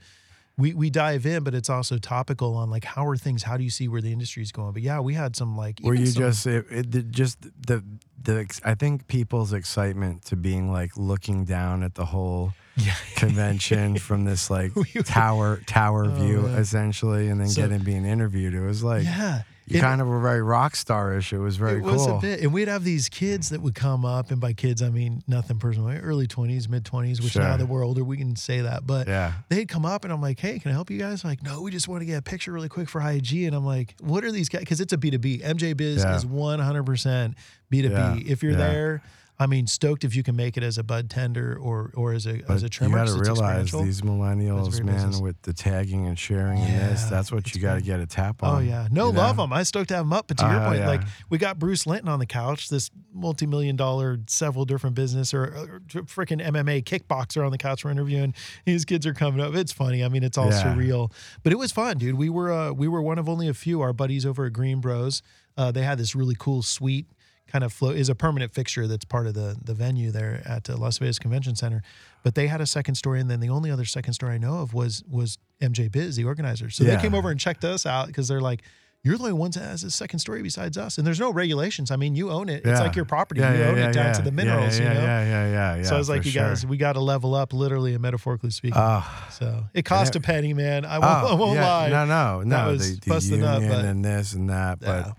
we 0.59 0.75
we 0.75 0.91
dive 0.91 1.25
in, 1.25 1.45
but 1.45 1.55
it's 1.55 1.71
also 1.71 1.97
topical 1.97 2.55
on 2.57 2.69
like 2.69 2.85
how 2.85 3.07
are 3.07 3.17
things, 3.17 3.45
how 3.45 3.57
do 3.57 3.65
you 3.65 3.71
see 3.71 3.89
where 3.89 4.03
the 4.03 4.13
industry 4.13 4.43
is 4.43 4.53
going? 4.53 4.73
But 4.73 4.83
yeah, 4.83 5.01
we 5.01 5.15
had 5.15 5.37
some 5.37 5.57
like 5.57 5.79
Were 5.83 5.95
you 5.95 6.07
some- 6.07 6.23
just 6.23 6.47
it, 6.47 6.67
it, 6.71 7.11
just 7.11 7.41
the 7.67 7.83
the 8.21 8.61
I 8.65 8.75
think 8.75 9.07
people's 9.07 9.53
excitement 9.53 10.25
to 10.27 10.37
being 10.37 10.71
like 10.73 10.97
looking 10.97 11.45
down 11.45 11.83
at 11.85 11.95
the 11.95 12.05
whole 12.07 12.53
yeah. 12.77 12.95
convention 13.17 13.97
from 14.09 14.25
this 14.25 14.51
like 14.51 14.73
tower 15.05 15.63
tower 15.67 16.07
Oh, 16.07 16.11
view 16.11 16.43
man. 16.43 16.59
essentially, 16.59 17.29
and 17.29 17.41
then 17.41 17.49
So- 17.49 17.63
getting 17.63 17.85
being 17.85 18.05
interviewed. 18.05 18.53
It 18.55 18.61
was 18.61 18.83
like 18.83 19.05
yeah. 19.05 19.43
You 19.69 19.79
It- 19.79 19.83
kind 19.83 20.01
of 20.01 20.07
were 20.07 20.21
very 20.21 20.43
rock 20.43 20.75
starish. 20.75 21.33
It 21.33 21.39
was 21.39 21.57
very 21.57 21.79
it 21.79 21.83
cool. 21.83 21.93
was 21.93 22.07
a 22.07 22.19
bit, 22.21 22.41
and 22.41 22.53
we'd 22.53 22.69
have 22.69 22.85
these 22.85 23.09
kids 23.09 23.51
that 23.51 23.61
would 23.61 23.75
come 23.75 24.05
up, 24.05 24.31
and 24.31 24.41
by 24.41 24.53
kids 24.53 24.81
I 24.83 24.91
mean 24.91 25.23
nothing 25.27 25.59
personal, 25.59 25.89
early 25.91 26.27
twenties, 26.27 26.69
mid 26.69 26.85
twenties, 26.85 27.21
which 27.21 27.37
now 27.37 27.57
that 27.57 27.67
we're 27.67 27.85
older 27.85 28.03
we 28.05 28.17
can 28.17 28.35
say 28.37 28.61
that. 28.63 28.87
But 28.87 29.09
Yeah. 29.09 29.33
they'd 29.49 29.69
come 29.69 29.85
up, 29.85 30.05
and 30.05 30.13
I'm 30.13 30.21
like, 30.23 30.39
"Hey, 30.41 30.59
can 30.59 30.71
I 30.71 30.75
help 30.75 30.91
you 30.91 30.99
guys?" 30.99 31.25
Like, 31.25 31.43
no, 31.43 31.61
we 31.63 31.71
just 31.71 31.87
want 31.89 32.01
to 32.01 32.07
get 32.07 32.17
a 32.19 32.23
picture 32.23 32.53
really 32.53 32.69
quick 32.69 32.89
for 32.89 33.01
IG, 33.01 33.45
and 33.45 33.55
I'm 33.55 33.65
like, 33.67 33.95
"What 34.01 34.25
are 34.25 34.33
these 34.33 34.49
guys?" 34.49 34.61
Because 34.61 34.81
it's 34.81 34.93
a 34.93 34.99
B 34.99 35.11
two 35.11 35.19
B. 35.19 35.41
MJ 35.43 35.75
Biz 35.77 36.03
Yeah. 36.03 36.17
is 36.17 36.25
100 36.25 36.85
percent 36.85 37.35
B 37.71 37.83
two. 37.83 37.91
B. 37.91 38.25
If 38.27 38.43
you're 38.43 38.53
Yeah. 38.53 38.59
there. 38.59 39.03
I 39.41 39.47
mean, 39.47 39.69
stoked 39.69 40.03
if 40.03 40.17
you 40.17 40.25
can 40.25 40.35
make 40.35 40.57
it 40.57 40.65
as 40.65 40.79
a 40.79 40.83
bud 40.83 41.09
tender 41.09 41.57
or 41.57 41.93
or 41.95 42.13
as 42.13 42.27
a 42.27 42.39
But 42.43 42.55
as 42.55 42.63
a 42.65 42.69
trimmer. 42.69 42.99
you 42.99 43.05
got 43.07 43.13
to 43.15 43.21
realize 43.21 43.71
these 43.71 44.01
millennials, 44.03 44.83
man, 44.83 44.95
business. 44.97 45.21
with 45.21 45.41
the 45.43 45.53
tagging 45.53 46.07
and 46.07 46.19
sharing 46.19 46.59
and 46.59 46.91
this, 46.93 47.05
that's 47.05 47.31
what 47.31 47.55
you 47.55 47.61
got 47.61 47.77
to 47.77 47.81
get 47.81 48.01
a 48.01 48.07
tap 48.07 48.43
on. 48.43 48.57
Oh 48.57 48.59
yeah, 48.59 48.89
no, 48.91 49.07
you 49.07 49.13
know? 49.13 49.19
love 49.21 49.37
them. 49.37 49.53
I 49.53 49.63
stoked 49.63 49.91
to 49.91 49.95
have 49.95 50.05
them 50.07 50.13
up. 50.13 50.27
But 50.27 50.39
to 50.39 50.45
your 50.45 50.61
Oh, 50.61 50.67
point, 50.67 50.79
yeah. 50.81 50.89
like 50.89 51.03
we 51.31 51.39
got 51.39 51.59
Bruce 51.59 51.87
Linton 51.87 52.09
on 52.09 52.19
the 52.19 52.27
couch, 52.27 52.69
this 52.69 52.91
multi-million 53.15 53.77
dollar, 53.77 54.19
several 54.27 54.65
different 54.65 54.97
business 54.97 55.33
or, 55.33 55.45
or 55.45 55.81
freaking 56.07 56.45
MMA 56.45 56.83
kickboxer 56.83 57.45
on 57.45 57.53
the 57.53 57.59
couch 57.59 57.85
we're 57.85 57.91
interviewing. 57.93 58.35
His 58.65 58.85
kids 58.85 59.07
are 59.07 59.15
coming 59.15 59.41
up. 59.41 59.55
It's 59.55 59.73
funny. 59.73 60.03
I 60.05 60.09
mean, 60.09 60.25
it's 60.25 60.37
all 60.37 60.51
Yeah. 60.51 60.63
surreal, 60.75 61.13
but 61.45 61.53
it 61.53 61.59
was 61.59 61.71
fun, 61.71 61.99
dude. 61.99 62.17
We 62.17 62.29
were 62.29 62.53
uh, 62.53 62.73
we 62.73 62.89
were 62.89 63.03
one 63.03 63.19
of 63.19 63.29
only 63.29 63.47
a 63.47 63.55
few. 63.55 63.81
Our 63.83 63.93
buddies 63.93 64.27
over 64.27 64.47
at 64.47 64.53
Green 64.53 64.81
Bros, 64.81 65.23
uh, 65.57 65.71
they 65.71 65.83
had 65.83 65.97
this 65.99 66.17
really 66.17 66.35
cool 66.37 66.63
suite. 66.63 67.07
Kind 67.51 67.65
of 67.65 67.73
flow 67.73 67.91
is 67.91 68.09
a 68.11 68.15
permanent 68.15 68.53
fixture 68.53 68.87
that's 68.87 69.05
part 69.07 69.27
of 69.27 69.33
the 69.35 69.57
the 69.65 69.73
venue 69.75 70.11
there 70.11 70.43
at 70.45 70.69
uh, 70.69 70.77
Las 70.77 70.99
Vegas 70.99 71.19
Convention 71.19 71.57
Center, 71.57 71.83
but 72.23 72.35
they 72.35 72.47
had 72.47 72.61
a 72.61 72.67
second 72.67 72.95
story, 72.97 73.21
and 73.21 73.31
then 73.31 73.41
the 73.41 73.49
only 73.49 73.71
other 73.71 73.87
second 73.87 74.13
story 74.13 74.35
I 74.35 74.39
know 74.39 74.59
of 74.59 74.75
was 74.75 75.03
was 75.11 75.39
MJ 75.63 75.91
Biz, 75.91 76.17
the 76.17 76.25
organizer. 76.25 76.69
So 76.71 76.85
Yeah. 76.85 76.97
they 76.97 77.03
came 77.03 77.15
over 77.15 77.31
and 77.31 77.41
checked 77.41 77.65
us 77.65 77.87
out 77.87 78.07
because 78.09 78.29
they're 78.29 78.43
like, 78.43 78.63
"You're 79.03 79.17
the 79.17 79.23
only 79.25 79.33
ones 79.33 79.55
that 79.55 79.65
has 79.65 79.83
a 79.83 79.91
second 79.91 80.19
story 80.19 80.43
besides 80.43 80.77
us." 80.77 80.99
And 80.99 81.07
there's 81.07 81.19
no 81.19 81.33
regulations. 81.33 81.91
I 81.91 81.97
mean, 81.97 82.15
you 82.15 82.31
own 82.31 82.51
it. 82.51 82.67
It's 82.67 82.81
like 82.81 82.95
your 82.95 83.07
property. 83.07 83.41
Yeah, 83.41 83.55
you 83.55 83.61
yeah, 83.61 83.69
own 83.69 83.77
yeah, 83.79 83.89
it 83.89 83.93
down 83.95 84.07
yeah. 84.07 84.13
to 84.13 84.23
the 84.23 84.31
minerals. 84.33 84.79
Yeah, 84.79 84.89
you 84.89 84.95
know. 84.95 85.01
yeah, 85.01 85.23
yeah, 85.25 85.51
yeah, 85.51 85.77
yeah. 85.77 85.83
so 85.85 85.95
I 85.95 85.99
was 85.99 86.11
like, 86.11 86.27
"You 86.27 86.33
sure. 86.33 86.43
guys, 86.51 86.67
we 86.67 86.77
got 86.77 86.93
to 86.93 87.01
level 87.01 87.35
up, 87.35 87.55
literally 87.55 87.95
and 87.95 88.03
metaphorically 88.03 88.51
speaking." 88.51 88.77
Oh, 88.79 89.27
so 89.31 89.65
it 89.73 89.87
cost 89.87 90.15
it- 90.15 90.19
a 90.19 90.21
penny, 90.21 90.53
man. 90.53 90.85
I 90.85 90.99
won't, 90.99 91.05
I 91.05 91.23
Oh, 91.31 91.37
won't 91.37 91.55
yeah. 91.55 91.67
lie. 91.67 91.89
No, 91.89 92.05
no, 92.05 92.43
no. 92.43 92.73
was 92.73 92.97
the, 92.97 93.01
the 93.01 93.09
busting 93.09 93.41
union 93.41 93.49
up, 93.49 93.63
but- 93.63 93.85
and 93.87 94.05
this 94.05 94.35
and 94.35 94.51
that, 94.51 94.79
Yeah. 94.83 95.03
but 95.07 95.17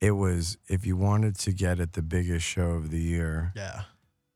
it 0.00 0.12
was 0.12 0.58
if 0.68 0.86
you 0.86 0.96
wanted 0.96 1.36
to 1.40 1.52
get 1.52 1.80
at 1.80 1.94
the 1.94 2.02
biggest 2.02 2.46
show 2.46 2.70
of 2.70 2.90
the 2.90 3.00
year, 3.00 3.52
yeah, 3.56 3.82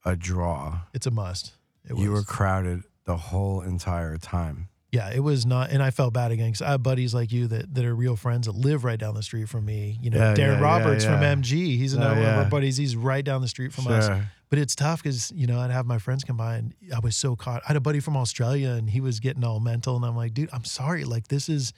a 0.05 0.17
draw. 0.17 0.81
it's 0.93 1.07
a 1.07 1.11
must. 1.11 1.53
It 1.89 1.97
You 1.99 2.13
were 2.13 2.23
crowded 2.23 2.83
the 3.05 3.17
whole 3.17 3.61
entire 3.61 4.17
time. 4.17 4.69
Yeah, 4.93 5.11
it 5.11 5.21
was 5.21 5.47
not, 5.47 5.71
and 5.71 5.83
I 5.83 5.91
felt 5.91 6.13
bad 6.13 6.33
again 6.33 6.49
because 6.49 6.61
I 6.61 6.73
have 6.73 6.83
buddies 6.83 7.15
like 7.15 7.33
you 7.33 7.47
that, 7.47 7.75
that 7.75 7.85
are 7.87 7.95
real 7.95 8.15
friends 8.15 8.47
that 8.47 8.55
live 8.55 8.85
right 8.85 8.99
down 8.99 9.15
the 9.15 9.23
street 9.23 9.49
from 9.49 9.65
me. 9.65 9.99
You 10.03 10.11
know, 10.11 10.19
Yeah, 10.19 10.35
Darren 10.35 10.37
yeah, 10.37 10.53
yeah, 10.53 10.61
Roberts 10.61 11.05
from. 11.07 11.21
MG. 11.21 11.51
He's 11.51 11.95
another 11.95 12.21
one 12.21 12.29
of 12.29 12.39
our 12.39 12.45
buddies. 12.45 12.77
He's 12.77 12.95
right 12.95 13.25
down 13.25 13.41
the 13.41 13.49
street 13.49 13.73
from 13.73 13.87
us. 13.87 14.11
But 14.51 14.59
it's 14.59 14.77
tough 14.77 15.03
because 15.03 15.33
you 15.33 15.47
know 15.47 15.59
I'd 15.61 15.71
have 15.71 15.87
my 15.87 15.97
friends 15.97 16.25
come 16.25 16.37
by 16.37 16.57
and 16.57 16.75
I 16.95 16.99
was 16.99 17.17
so 17.17 17.35
caught. 17.37 17.63
I 17.65 17.69
had 17.69 17.77
a 17.77 17.81
buddy 17.81 18.01
from 18.01 18.19
Australia 18.19 18.73
and 18.73 18.91
he 18.91 19.01
was 19.01 19.19
getting 19.19 19.43
all 19.45 19.61
mental, 19.61 19.97
and 19.97 20.05
I'm 20.05 20.15
like, 20.15 20.35
dude, 20.35 20.51
I'm 20.53 20.67
sorry. 20.67 21.05
Like 21.05 21.29
this 21.29 21.49
is 21.49 21.73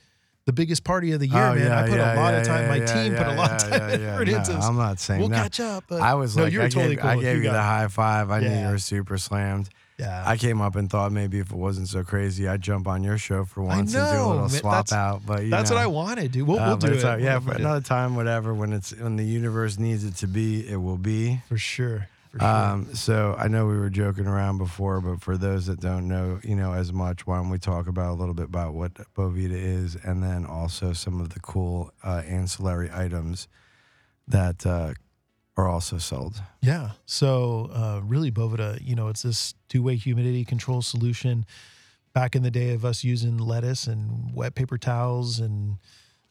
the 0.45 0.53
biggest 0.53 0.83
party 0.83 1.11
of 1.11 1.19
the 1.19 1.27
year, 1.27 1.37
Oh, 1.43 1.55
man. 1.55 1.71
I 1.71 1.87
put 1.87 1.97
yeah, 1.97 2.13
a 2.13 2.17
lot 2.17 2.33
yeah, 2.33 2.39
of 2.41 2.47
time. 2.47 2.61
yeah, 2.63 2.67
my 2.69 2.75
yeah, 2.75 2.85
team 2.85 3.15
put 3.15 3.27
a 3.27 3.29
yeah, 3.31 3.35
lot 3.37 3.51
of 3.51 3.57
time 3.69 3.71
yeah, 3.89 3.97
yeah. 3.97 4.13
effort 4.13 4.29
into 4.29 4.53
this. 4.53 4.63
I'm 4.65 4.77
not 4.77 4.99
saying 4.99 5.19
We'll 5.19 5.29
no. 5.29 5.35
catch 5.37 5.59
up. 5.59 5.85
But 5.87 6.01
I 6.01 6.13
was 6.13 6.37
no, 6.37 6.43
like, 6.43 6.53
you 6.53 6.59
were 6.59 6.65
I 6.65 6.69
totally 6.69 6.95
gave, 6.95 7.01
cool. 7.01 7.09
I 7.11 7.15
gave 7.19 7.37
you, 7.37 7.43
got 7.43 7.53
the 7.53 7.61
high 7.63 7.87
five. 7.87 8.29
I 8.29 8.39
knew 8.41 8.49
you 8.55 8.67
were 8.67 8.77
super 8.77 9.17
slammed. 9.17 9.69
Yeah, 9.97 10.23
I 10.27 10.35
came 10.35 10.59
up 10.61 10.75
and 10.75 10.89
thought 10.89 11.13
maybe 11.13 11.39
if 11.39 11.51
it 11.51 11.55
wasn't 11.57 11.87
so 11.87 12.03
crazy, 12.03 12.49
I'd 12.49 12.61
jump 12.61 12.85
on 12.85 13.01
your 13.01 13.17
show 13.17 13.45
for 13.45 13.61
once 13.63 13.95
and 13.95 14.05
do 14.05 14.21
a 14.21 14.27
little 14.27 14.49
swap 14.49 14.87
That's- 14.87 14.91
out. 14.91 15.21
But 15.25 15.43
you 15.45 15.49
that's 15.49 15.69
know, 15.69 15.77
what 15.77 15.83
I 15.83 15.87
wanted, 15.87 16.31
dude. 16.33 16.45
We'll, 16.45 16.59
uh, 16.59 16.67
we'll 16.67 16.77
do 16.77 16.87
it. 16.91 17.05
all- 17.05 17.17
yeah, 17.17 17.35
We'll 17.37 17.41
for 17.41 17.47
do 17.51 17.55
it. 17.55 17.59
another 17.61 17.79
time, 17.81 18.15
whatever. 18.17 18.53
When 18.53 18.73
it's 18.73 18.91
when 18.93 19.15
the 19.15 19.23
universe 19.23 19.79
needs 19.79 20.03
it 20.03 20.15
to 20.17 20.27
be, 20.27 20.67
it 20.69 20.75
will 20.75 20.97
be. 20.97 21.41
for 21.47 21.57
sure. 21.57 22.09
For 22.35 22.41
sure. 22.41 22.49
Um, 22.49 22.93
so 22.93 23.35
I 23.37 23.47
know 23.47 23.65
we 23.65 23.77
were 23.77 23.89
joking 23.89 24.27
around 24.27 24.57
before, 24.57 24.99
but 24.99 25.21
for 25.21 25.37
those 25.37 25.67
that 25.67 25.79
don't 25.79 26.09
know, 26.09 26.41
you 26.43 26.55
know, 26.55 26.73
as 26.73 26.91
much, 26.91 27.25
why 27.25 27.37
don't 27.37 27.49
we 27.49 27.59
talk 27.59 27.87
about 27.87 28.11
a 28.11 28.17
little 28.19 28.33
bit 28.33 28.47
about 28.47 28.73
what 28.73 28.93
Boveda 29.15 29.53
is, 29.53 29.95
and 29.95 30.21
then 30.21 30.45
also 30.45 30.91
some 30.91 31.21
of 31.21 31.29
the 31.33 31.39
cool 31.39 31.93
uh, 32.03 32.23
ancillary 32.27 32.89
items 32.93 33.47
that 34.27 34.65
uh, 34.65 34.95
are 35.55 35.69
also 35.69 35.97
sold. 35.97 36.41
Yeah. 36.61 36.89
So 37.05 37.69
uh, 37.73 38.01
really, 38.03 38.31
Boveda, 38.31 38.79
you 38.81 38.95
know, 38.95 39.07
it's 39.07 39.21
this 39.21 39.53
two-way 39.69 39.95
humidity 39.95 40.43
control 40.43 40.81
solution. 40.81 41.45
Back 42.11 42.35
in 42.35 42.43
the 42.43 42.51
day 42.51 42.73
of 42.73 42.83
us 42.83 43.05
using 43.05 43.37
lettuce 43.37 43.87
and 43.87 44.35
wet 44.35 44.55
paper 44.55 44.77
towels 44.77 45.39
and 45.39 45.77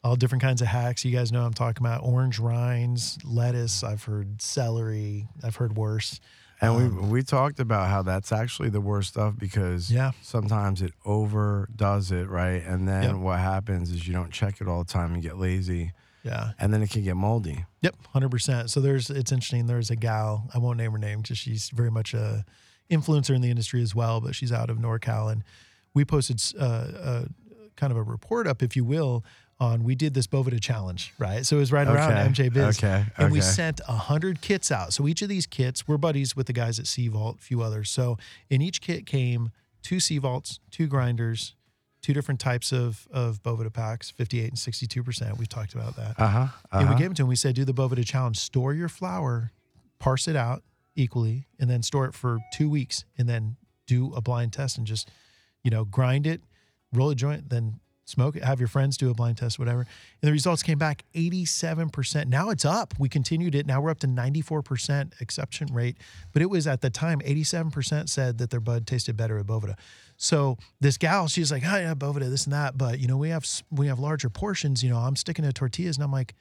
all 0.04 0.14
different 0.16 0.42
kinds 0.42 0.60
of 0.60 0.68
hacks. 0.68 1.04
You 1.04 1.10
guys 1.10 1.32
know 1.32 1.44
I'm 1.44 1.54
talking 1.54 1.84
about 1.84 2.02
orange 2.04 2.38
rinds, 2.38 3.18
lettuce. 3.24 3.82
I've 3.82 4.04
heard 4.04 4.40
celery. 4.42 5.26
I've 5.42 5.56
heard 5.56 5.76
worse. 5.76 6.20
And 6.60 6.76
we 6.76 6.84
Um, 6.84 7.10
we 7.10 7.22
talked 7.22 7.58
about 7.58 7.88
how 7.88 8.02
that's 8.02 8.30
actually 8.30 8.68
the 8.68 8.80
worst 8.82 9.08
stuff 9.08 9.34
because 9.38 9.90
Yeah. 9.90 10.12
sometimes 10.22 10.82
it 10.82 10.92
overdoes 11.04 12.12
it, 12.12 12.28
right? 12.28 12.62
And 12.64 12.86
then 12.86 13.02
Yep. 13.02 13.16
what 13.16 13.38
happens 13.40 13.90
is 13.90 14.06
you 14.06 14.12
don't 14.12 14.30
check 14.30 14.60
it 14.60 14.68
all 14.68 14.84
the 14.84 14.92
time 14.92 15.14
and 15.14 15.22
get 15.22 15.38
lazy, 15.38 15.92
Yeah. 16.22 16.52
and 16.58 16.72
then 16.72 16.82
it 16.82 16.90
can 16.90 17.02
get 17.02 17.16
moldy. 17.16 17.64
Yep, 17.82 17.96
hundred 18.12 18.30
percent. 18.30 18.70
So 18.70 18.80
there's 18.80 19.10
it's 19.10 19.32
interesting. 19.32 19.66
There's 19.66 19.90
a 19.90 19.96
gal 19.96 20.48
I 20.54 20.58
won't 20.58 20.76
name 20.78 20.92
her 20.92 20.98
name, 20.98 21.22
cuz 21.22 21.38
she's 21.38 21.70
very 21.70 21.90
much 21.90 22.14
a 22.14 22.44
influencer 22.90 23.34
in 23.34 23.40
the 23.40 23.50
industry 23.50 23.82
as 23.82 23.94
well, 23.94 24.20
but 24.20 24.34
she's 24.34 24.52
out 24.52 24.68
of 24.70 24.76
NorCal, 24.78 25.32
and 25.32 25.42
we 25.94 26.04
posted 26.04 26.40
uh, 26.58 26.62
uh, 26.64 27.24
kind 27.76 27.90
of 27.90 27.96
a 27.96 28.02
report 28.02 28.46
up, 28.46 28.62
if 28.62 28.76
you 28.76 28.84
will, 28.84 29.24
on 29.60 29.84
we 29.84 29.94
did 29.94 30.14
this 30.14 30.26
Boveda 30.26 30.60
challenge, 30.60 31.14
right? 31.18 31.46
So 31.46 31.56
it 31.56 31.60
was 31.60 31.72
right 31.72 31.86
around 31.86 32.34
MJ 32.34 32.52
Biz, 32.52 32.78
okay, 32.78 33.04
and 33.16 33.32
we 33.32 33.40
sent 33.40 33.80
a 33.88 33.92
hundred 33.92 34.40
kits 34.40 34.70
out. 34.70 34.92
So 34.92 35.06
each 35.06 35.22
of 35.22 35.28
these 35.28 35.46
kits, 35.46 35.86
we're 35.86 35.96
buddies 35.96 36.34
with 36.34 36.46
the 36.46 36.52
guys 36.52 36.78
at 36.78 36.86
CVault, 36.86 37.38
a 37.38 37.42
few 37.42 37.62
others. 37.62 37.90
So 37.90 38.18
in 38.50 38.60
each 38.60 38.80
kit 38.80 39.06
came 39.06 39.50
two 39.82 39.96
CVaults, 39.96 40.58
two 40.70 40.86
grinders. 40.86 41.54
Two 42.02 42.12
different 42.12 42.38
types 42.38 42.70
of 42.70 43.08
of 43.10 43.42
Boveda 43.42 43.72
packs, 43.72 44.10
58 44.10 44.48
and 44.48 44.58
62 44.58 45.02
percent. 45.02 45.38
We've 45.38 45.48
talked 45.48 45.72
about 45.72 45.96
that. 45.96 46.20
Uh 46.20 46.26
huh. 46.26 46.46
And 46.70 46.90
we 46.90 46.96
gave 46.96 47.06
them 47.06 47.14
to 47.14 47.22
him. 47.22 47.28
We 47.28 47.36
said, 47.36 47.54
do 47.54 47.64
the 47.64 47.72
Boveda 47.72 48.04
challenge. 48.04 48.36
Store 48.36 48.74
your 48.74 48.90
flour, 48.90 49.52
parse 49.98 50.28
it 50.28 50.36
out 50.36 50.62
equally, 50.94 51.46
and 51.58 51.70
then 51.70 51.82
store 51.82 52.04
it 52.04 52.12
for 52.12 52.40
two 52.52 52.68
weeks, 52.68 53.06
and 53.16 53.26
then 53.26 53.56
do 53.86 54.12
a 54.14 54.20
blind 54.20 54.52
test 54.52 54.76
and 54.76 54.86
just, 54.86 55.10
you 55.62 55.70
know, 55.70 55.86
grind 55.86 56.26
it, 56.26 56.42
roll 56.92 57.08
a 57.08 57.14
joint, 57.14 57.48
then 57.48 57.80
smoke 58.04 58.36
it. 58.36 58.44
Have 58.44 58.60
your 58.60 58.68
friends 58.68 58.96
do 58.96 59.10
a 59.10 59.14
blind 59.14 59.38
test, 59.38 59.58
whatever. 59.58 59.80
And 59.80 59.88
the 60.28 60.32
results 60.32 60.62
came 60.62 60.78
back 60.78 61.04
87%. 61.14 62.26
Now 62.26 62.50
it's 62.50 62.64
up. 62.64 62.94
We 62.98 63.08
continued 63.08 63.54
it. 63.54 63.66
Now 63.66 63.80
we're 63.80 63.90
up 63.90 64.00
to 64.00 64.06
94% 64.06 65.20
exception 65.20 65.68
rate. 65.72 65.96
But 66.32 66.42
it 66.42 66.50
was 66.50 66.66
at 66.66 66.80
the 66.80 66.90
time 66.90 67.20
87% 67.20 68.08
said 68.08 68.38
that 68.38 68.50
their 68.50 68.60
bud 68.60 68.86
tasted 68.86 69.16
better 69.16 69.38
at 69.38 69.46
Boveda. 69.46 69.76
So 70.16 70.58
this 70.80 70.96
gal, 70.96 71.28
she's 71.28 71.50
like, 71.50 71.62
oh 71.66 71.76
yeah, 71.76 71.94
Boveda, 71.94 72.30
this 72.30 72.44
and 72.44 72.52
that. 72.52 72.78
But 72.78 72.98
you 73.00 73.08
know, 73.08 73.16
we 73.16 73.30
have 73.30 73.46
we 73.70 73.86
have 73.88 73.98
larger 73.98 74.28
portions. 74.28 74.82
You 74.82 74.90
know, 74.90 74.98
I'm 74.98 75.16
sticking 75.16 75.44
to 75.44 75.52
tortillas, 75.52 75.96
and 75.96 76.04
I'm 76.04 76.12
like, 76.12 76.34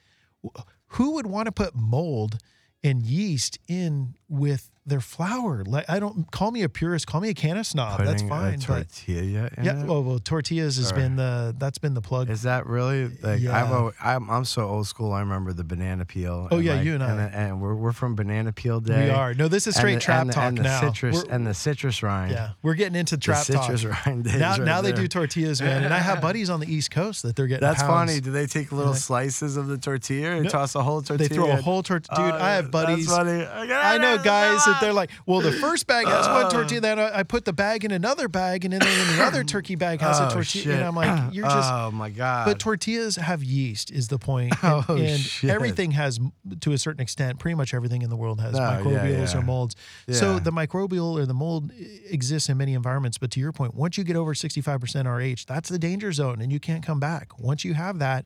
who 0.88 1.12
would 1.12 1.26
want 1.26 1.46
to 1.46 1.52
put 1.52 1.74
mold 1.74 2.38
and 2.82 3.02
yeast 3.02 3.58
in 3.66 4.14
with 4.28 4.70
they're 4.86 5.00
flour. 5.00 5.64
Like 5.64 5.86
I 5.88 5.98
don't 5.98 6.30
call 6.30 6.50
me 6.50 6.62
a 6.62 6.68
purist, 6.68 7.06
call 7.06 7.20
me 7.20 7.30
a 7.30 7.34
can 7.34 7.56
of 7.56 7.66
snob. 7.66 8.04
That's 8.04 8.22
fine. 8.22 8.58
But 8.58 8.66
tortilla 8.88 9.50
in 9.56 9.64
yeah, 9.64 9.80
it? 9.80 9.86
well, 9.86 10.04
well, 10.04 10.18
tortillas 10.18 10.76
has 10.76 10.92
Or- 10.92 10.94
been 10.96 11.16
the 11.16 11.54
that's 11.58 11.78
been 11.78 11.94
the 11.94 12.02
plug. 12.02 12.28
Is 12.28 12.42
that 12.42 12.66
really 12.66 13.08
like 13.22 13.40
Yeah. 13.40 13.90
I'm 14.02 14.28
I'm 14.30 14.44
so 14.44 14.68
old 14.68 14.86
school. 14.86 15.12
I 15.12 15.20
remember 15.20 15.52
the 15.52 15.64
banana 15.64 16.04
peel. 16.04 16.48
Oh, 16.50 16.58
yeah, 16.58 16.74
like- 16.74 16.84
you 16.84 16.94
and 16.94 17.02
I. 17.02 17.10
and, 17.10 17.34
and 17.34 17.60
we're 17.62 17.74
we're 17.74 17.92
from 17.92 18.14
banana 18.14 18.52
peel 18.52 18.80
day. 18.80 19.04
we 19.06 19.10
are. 19.10 19.32
No, 19.34 19.48
this 19.48 19.66
is 19.66 19.74
straight 19.76 19.94
the- 19.94 20.00
trap 20.00 20.26
the, 20.26 20.32
talk 20.34 20.44
and 20.44 20.58
the 20.58 20.62
now. 20.64 20.80
Citrus 20.80 21.16
We're- 21.16 21.28
and 21.30 21.46
the 21.46 21.54
citrus 21.54 22.02
rind. 22.02 22.32
yeah, 22.32 22.50
we're 22.62 22.74
getting 22.74 22.96
into 22.96 23.16
the 23.16 23.20
trap 23.22 23.46
talk. 23.46 23.64
citrus 23.70 23.84
rind. 24.06 24.24
days 24.24 24.34
Now, 24.38 24.50
right 24.52 24.60
now 24.62 24.80
they 24.82 24.92
do 24.92 25.08
tortillas, 25.08 25.62
man. 25.62 25.84
And 25.84 25.94
I 25.94 25.98
have 25.98 26.20
buddies 26.20 26.50
on 26.50 26.60
the 26.60 26.70
East 26.70 26.90
Coast 26.90 27.22
that 27.22 27.36
they're 27.36 27.46
getting. 27.46 27.62
That's 27.66 27.82
pounds. 27.82 28.10
funny. 28.10 28.20
Do 28.20 28.30
they 28.32 28.46
take 28.46 28.70
little 28.70 28.92
like- 28.92 29.00
slices 29.00 29.56
of 29.56 29.66
the 29.68 29.78
tortilla 29.78 30.32
and 30.32 30.44
No, 30.44 30.50
toss 30.50 30.74
a 30.74 30.82
whole 30.82 31.00
tortilla? 31.00 31.28
They 31.28 31.34
throw 31.34 31.50
a 31.50 31.56
whole 31.56 31.82
tortilla. 31.82 32.16
Dude, 32.32 32.34
Oh, 32.34 32.44
I 32.44 32.50
have 32.56 32.70
buddies. 32.70 33.06
That's 33.06 33.16
funny. 33.16 33.44
I 33.46 33.98
know 33.98 34.18
guys 34.22 34.60
that 34.74 34.80
they're 34.80 34.90
um, 34.90 34.96
like, 34.96 35.10
well, 35.26 35.40
the 35.40 35.52
first 35.52 35.86
bag 35.86 36.06
has 36.06 36.26
one 36.28 36.46
Oh. 36.46 36.50
tortilla, 36.50 36.80
then 36.80 36.98
I 36.98 37.20
I 37.20 37.22
put 37.22 37.44
the 37.44 37.52
bag 37.52 37.84
in 37.84 37.90
another 37.90 38.28
bag, 38.28 38.64
and 38.64 38.72
then 38.72 38.82
in 38.82 39.16
the 39.16 39.22
other 39.24 39.44
turkey 39.44 39.74
bag 39.76 40.00
has 40.00 40.18
a 40.20 40.26
Oh, 40.26 40.30
tortilla. 40.34 40.44
shit. 40.64 40.74
And 40.74 40.84
I'm 40.84 40.94
like, 40.94 41.14
you're 41.34 41.44
just. 41.46 41.72
Oh 41.72 41.90
my 41.90 42.10
god. 42.10 42.46
But 42.46 42.58
tortillas 42.58 43.16
have 43.16 43.42
yeast, 43.44 43.90
is 43.90 44.08
the 44.08 44.18
point. 44.18 44.52
Oh, 44.62 44.78
and, 44.78 44.84
Oh, 44.88 44.96
and 44.96 45.20
shit. 45.20 45.50
everything 45.50 45.90
has, 45.92 46.18
to 46.60 46.72
a 46.72 46.78
certain 46.78 47.00
extent, 47.02 47.38
pretty 47.38 47.54
much 47.54 47.74
everything 47.74 48.02
in 48.02 48.10
the 48.10 48.16
world 48.16 48.40
has 48.40 48.54
Oh, 48.54 48.58
microbials 48.58 49.32
yeah. 49.34 49.38
or 49.38 49.42
molds. 49.42 49.76
So 50.10 50.38
the 50.38 50.50
microbial 50.52 51.18
or 51.18 51.26
the 51.26 51.34
mold 51.34 51.70
exists 52.10 52.48
in 52.48 52.56
many 52.56 52.74
environments. 52.74 53.18
But 53.18 53.30
to 53.32 53.40
your 53.40 53.52
point, 53.52 53.74
once 53.74 53.96
you 53.98 54.04
get 54.04 54.16
over 54.16 54.34
65% 54.34 55.06
RH, 55.06 55.44
that's 55.46 55.68
the 55.68 55.78
danger 55.78 56.12
zone, 56.12 56.40
and 56.40 56.50
you 56.52 56.60
can't 56.60 56.84
come 56.84 57.00
back. 57.00 57.38
Once 57.38 57.64
you 57.64 57.74
have 57.74 57.98
that, 57.98 58.24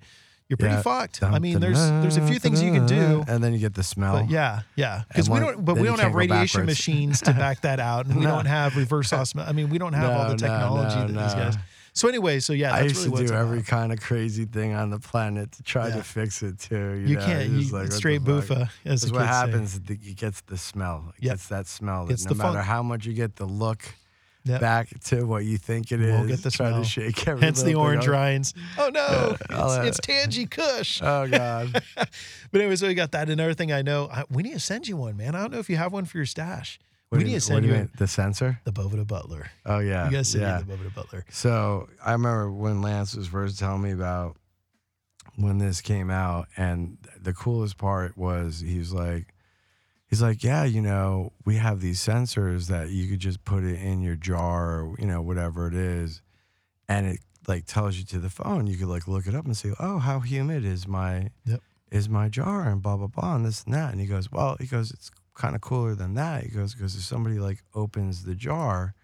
you're 0.49 0.57
pretty 0.57 0.75
Yeah. 0.75 0.83
fucked. 0.83 1.23
I 1.23 1.39
mean, 1.39 1.61
there's 1.61 1.79
there's 1.79 2.17
a 2.17 2.27
few 2.27 2.39
things 2.39 2.63
you 2.63 2.73
can 2.73 2.87
do. 2.87 3.25
and 3.29 3.43
then 3.45 3.53
you 3.53 3.59
get 3.59 3.75
the 3.75 3.83
smell. 3.83 4.21
But 4.21 4.31
yeah, 4.31 4.61
yeah, 4.77 5.03
because 5.09 5.29
we 5.29 5.39
don't. 5.41 5.65
But 5.65 5.77
we 5.77 5.85
don't 5.87 6.01
have 6.01 6.15
radiation 6.15 6.65
machines 6.67 7.21
to 7.23 7.33
back 7.45 7.61
that 7.63 7.81
out, 7.81 8.07
and 8.07 8.17
we 8.17 8.25
don't 8.27 8.47
have 8.47 8.77
reverse 8.77 9.13
osmosis. 9.13 9.49
I 9.49 9.53
mean, 9.53 9.69
we 9.69 9.79
don't 9.79 9.93
have 9.93 10.11
all 10.11 10.29
the 10.29 10.37
technology 10.37 10.97
no, 10.97 11.07
that 11.21 11.25
these 11.29 11.35
no. 11.37 11.43
guys. 11.45 11.57
So 11.95 12.07
anyway, 12.07 12.39
so 12.39 12.53
yeah, 12.53 12.73
I 12.73 12.83
used 12.83 13.05
really 13.07 13.23
to 13.27 13.29
do 13.29 13.35
every 13.35 13.59
about. 13.59 13.67
kind 13.67 13.93
of 13.93 14.01
crazy 14.01 14.45
thing 14.45 14.73
on 14.73 14.91
the 14.91 15.01
planet 15.01 15.51
to 15.53 15.63
try 15.65 15.89
Yeah. 15.89 15.97
to 15.97 16.03
fix 16.05 16.43
it 16.45 16.61
too. 16.61 16.93
You, 16.95 17.09
You 17.09 17.17
know? 17.17 17.27
can't. 17.27 17.49
You, 17.51 17.69
like, 17.73 17.91
straight 17.91 18.21
boofa, 18.23 18.71
as 18.85 19.11
what 19.11 19.23
say. 19.23 19.27
happens, 19.27 19.75
is 19.75 19.81
it 19.89 20.17
gets 20.17 20.41
the 20.43 20.57
smell. 20.57 21.13
It 21.19 21.25
Yep. 21.25 21.33
gets 21.33 21.49
that 21.49 21.67
smell. 21.67 22.07
That 22.07 22.13
It's 22.13 22.25
no 22.27 22.35
matter 22.35 22.53
funk. 22.53 22.67
how 22.67 22.85
much 22.85 23.05
you 23.05 23.15
get 23.15 23.35
the 23.35 23.47
look 23.47 23.83
Yep. 24.49 24.61
back 24.61 25.01
to 25.05 25.25
what 25.25 25.45
you 25.45 25.59
think 25.59 25.93
it 25.93 26.01
is, 26.01 26.11
Won't 26.11 26.29
get 26.29 26.43
the 26.43 26.51
try 26.51 26.71
smell. 26.71 26.83
to 26.83 26.89
shake 26.89 27.29
every 27.29 27.43
Hence 27.43 27.63
the 27.63 27.75
orange 27.75 28.07
rinds. 28.07 28.55
Oh 28.79 28.89
no, 28.89 29.37
I'll, 29.51 29.71
uh, 29.71 29.83
it's, 29.83 29.99
it's 29.99 30.07
Tangy 30.07 30.47
Kush. 30.47 31.01
Oh 31.09 31.29
god. 31.29 31.83
But 32.51 32.61
anyway, 32.63 32.77
so 32.77 32.87
we 32.87 32.95
got 32.95 33.13
that. 33.13 33.29
Another 33.29 33.53
thing 33.53 33.73
I 33.73 33.83
know, 33.83 34.09
I, 34.11 34.25
we 34.31 34.43
need 34.43 34.55
to 34.55 34.61
send 34.61 34.89
you 34.89 34.97
one, 34.97 35.17
man. 35.19 35.35
I 35.35 35.41
don't 35.43 35.53
know 35.53 35.59
if 35.59 35.69
you 35.69 35.77
have 35.77 35.93
one 35.93 36.07
for 36.07 36.17
your 36.17 36.25
stash. 36.27 36.79
What 37.11 37.19
we 37.19 37.25
do 37.25 37.29
need 37.29 37.35
you, 37.35 37.41
to 37.41 37.45
what 37.45 37.47
send 37.57 37.63
do 37.63 37.69
you, 37.69 37.75
you 37.75 37.81
mean? 37.81 37.91
the 37.99 38.07
sensor? 38.07 38.61
the 38.65 38.73
Boveda 38.73 39.07
Butler. 39.07 39.51
Oh 39.67 39.79
yeah. 39.81 40.07
You 40.07 40.17
guys 40.17 40.29
send 40.29 40.43
yeah. 40.43 40.59
me 40.59 40.65
the 40.65 40.73
Boveda 40.77 40.95
Butler. 40.95 41.25
So 41.31 41.89
I 42.05 42.13
remember 42.13 42.51
when 42.51 42.81
Lance 42.81 43.15
was 43.15 43.29
first 43.29 43.59
telling 43.59 43.83
me 43.83 43.93
about 43.93 44.37
when 45.37 45.59
this 45.59 45.81
came 45.81 46.11
out, 46.11 46.49
and 46.57 46.99
the 47.21 47.33
coolest 47.33 47.79
part 47.79 48.17
was 48.17 48.61
he 48.61 48.79
was 48.79 48.93
like, 48.93 49.35
he's 50.09 50.23
like, 50.23 50.43
yeah, 50.43 50.65
you 50.65 50.81
know, 50.81 51.33
we 51.45 51.57
have 51.57 51.81
these 51.81 52.01
sensors 52.01 52.67
that 52.69 52.91
you 52.91 53.09
could 53.09 53.21
just 53.21 53.45
put 53.45 53.63
it 53.65 53.81
in 53.81 54.01
your 54.01 54.17
jar, 54.17 54.81
or, 54.81 54.97
you 54.99 55.07
know, 55.07 55.23
whatever 55.23 55.69
it 55.69 55.75
is, 55.75 56.23
and 56.89 57.07
it 57.07 57.21
like 57.47 57.65
tells 57.67 57.97
you 57.97 58.05
to 58.07 58.19
the 58.19 58.31
phone. 58.31 58.67
You 58.67 58.77
could 58.77 58.89
like 58.89 59.07
look 59.09 59.27
it 59.27 59.35
up 59.35 59.45
and 59.45 59.57
say, 59.57 59.73
oh, 59.79 59.99
how 59.99 60.21
humid 60.21 60.65
is 60.65 60.87
my 60.89 61.31
Yep. 61.45 61.61
is 61.91 62.09
my 62.09 62.29
jar, 62.29 62.69
and 62.69 62.83
blah 62.83 62.97
blah 62.97 63.07
blah, 63.07 63.37
and 63.37 63.47
this 63.47 63.65
and 63.65 63.75
that. 63.75 63.93
And 63.93 64.01
he 64.01 64.07
goes, 64.07 64.31
well, 64.33 64.57
he 64.59 64.67
goes, 64.67 64.91
it's 64.91 65.11
kind 65.35 65.55
of 65.55 65.61
cooler 65.61 65.95
than 65.95 66.15
that. 66.15 66.45
He 66.45 66.51
goes, 66.51 66.75
because 66.75 66.97
if 66.97 67.03
somebody 67.03 67.39
like 67.39 67.63
opens 67.75 68.25
the 68.25 68.35
jar. 68.35 68.95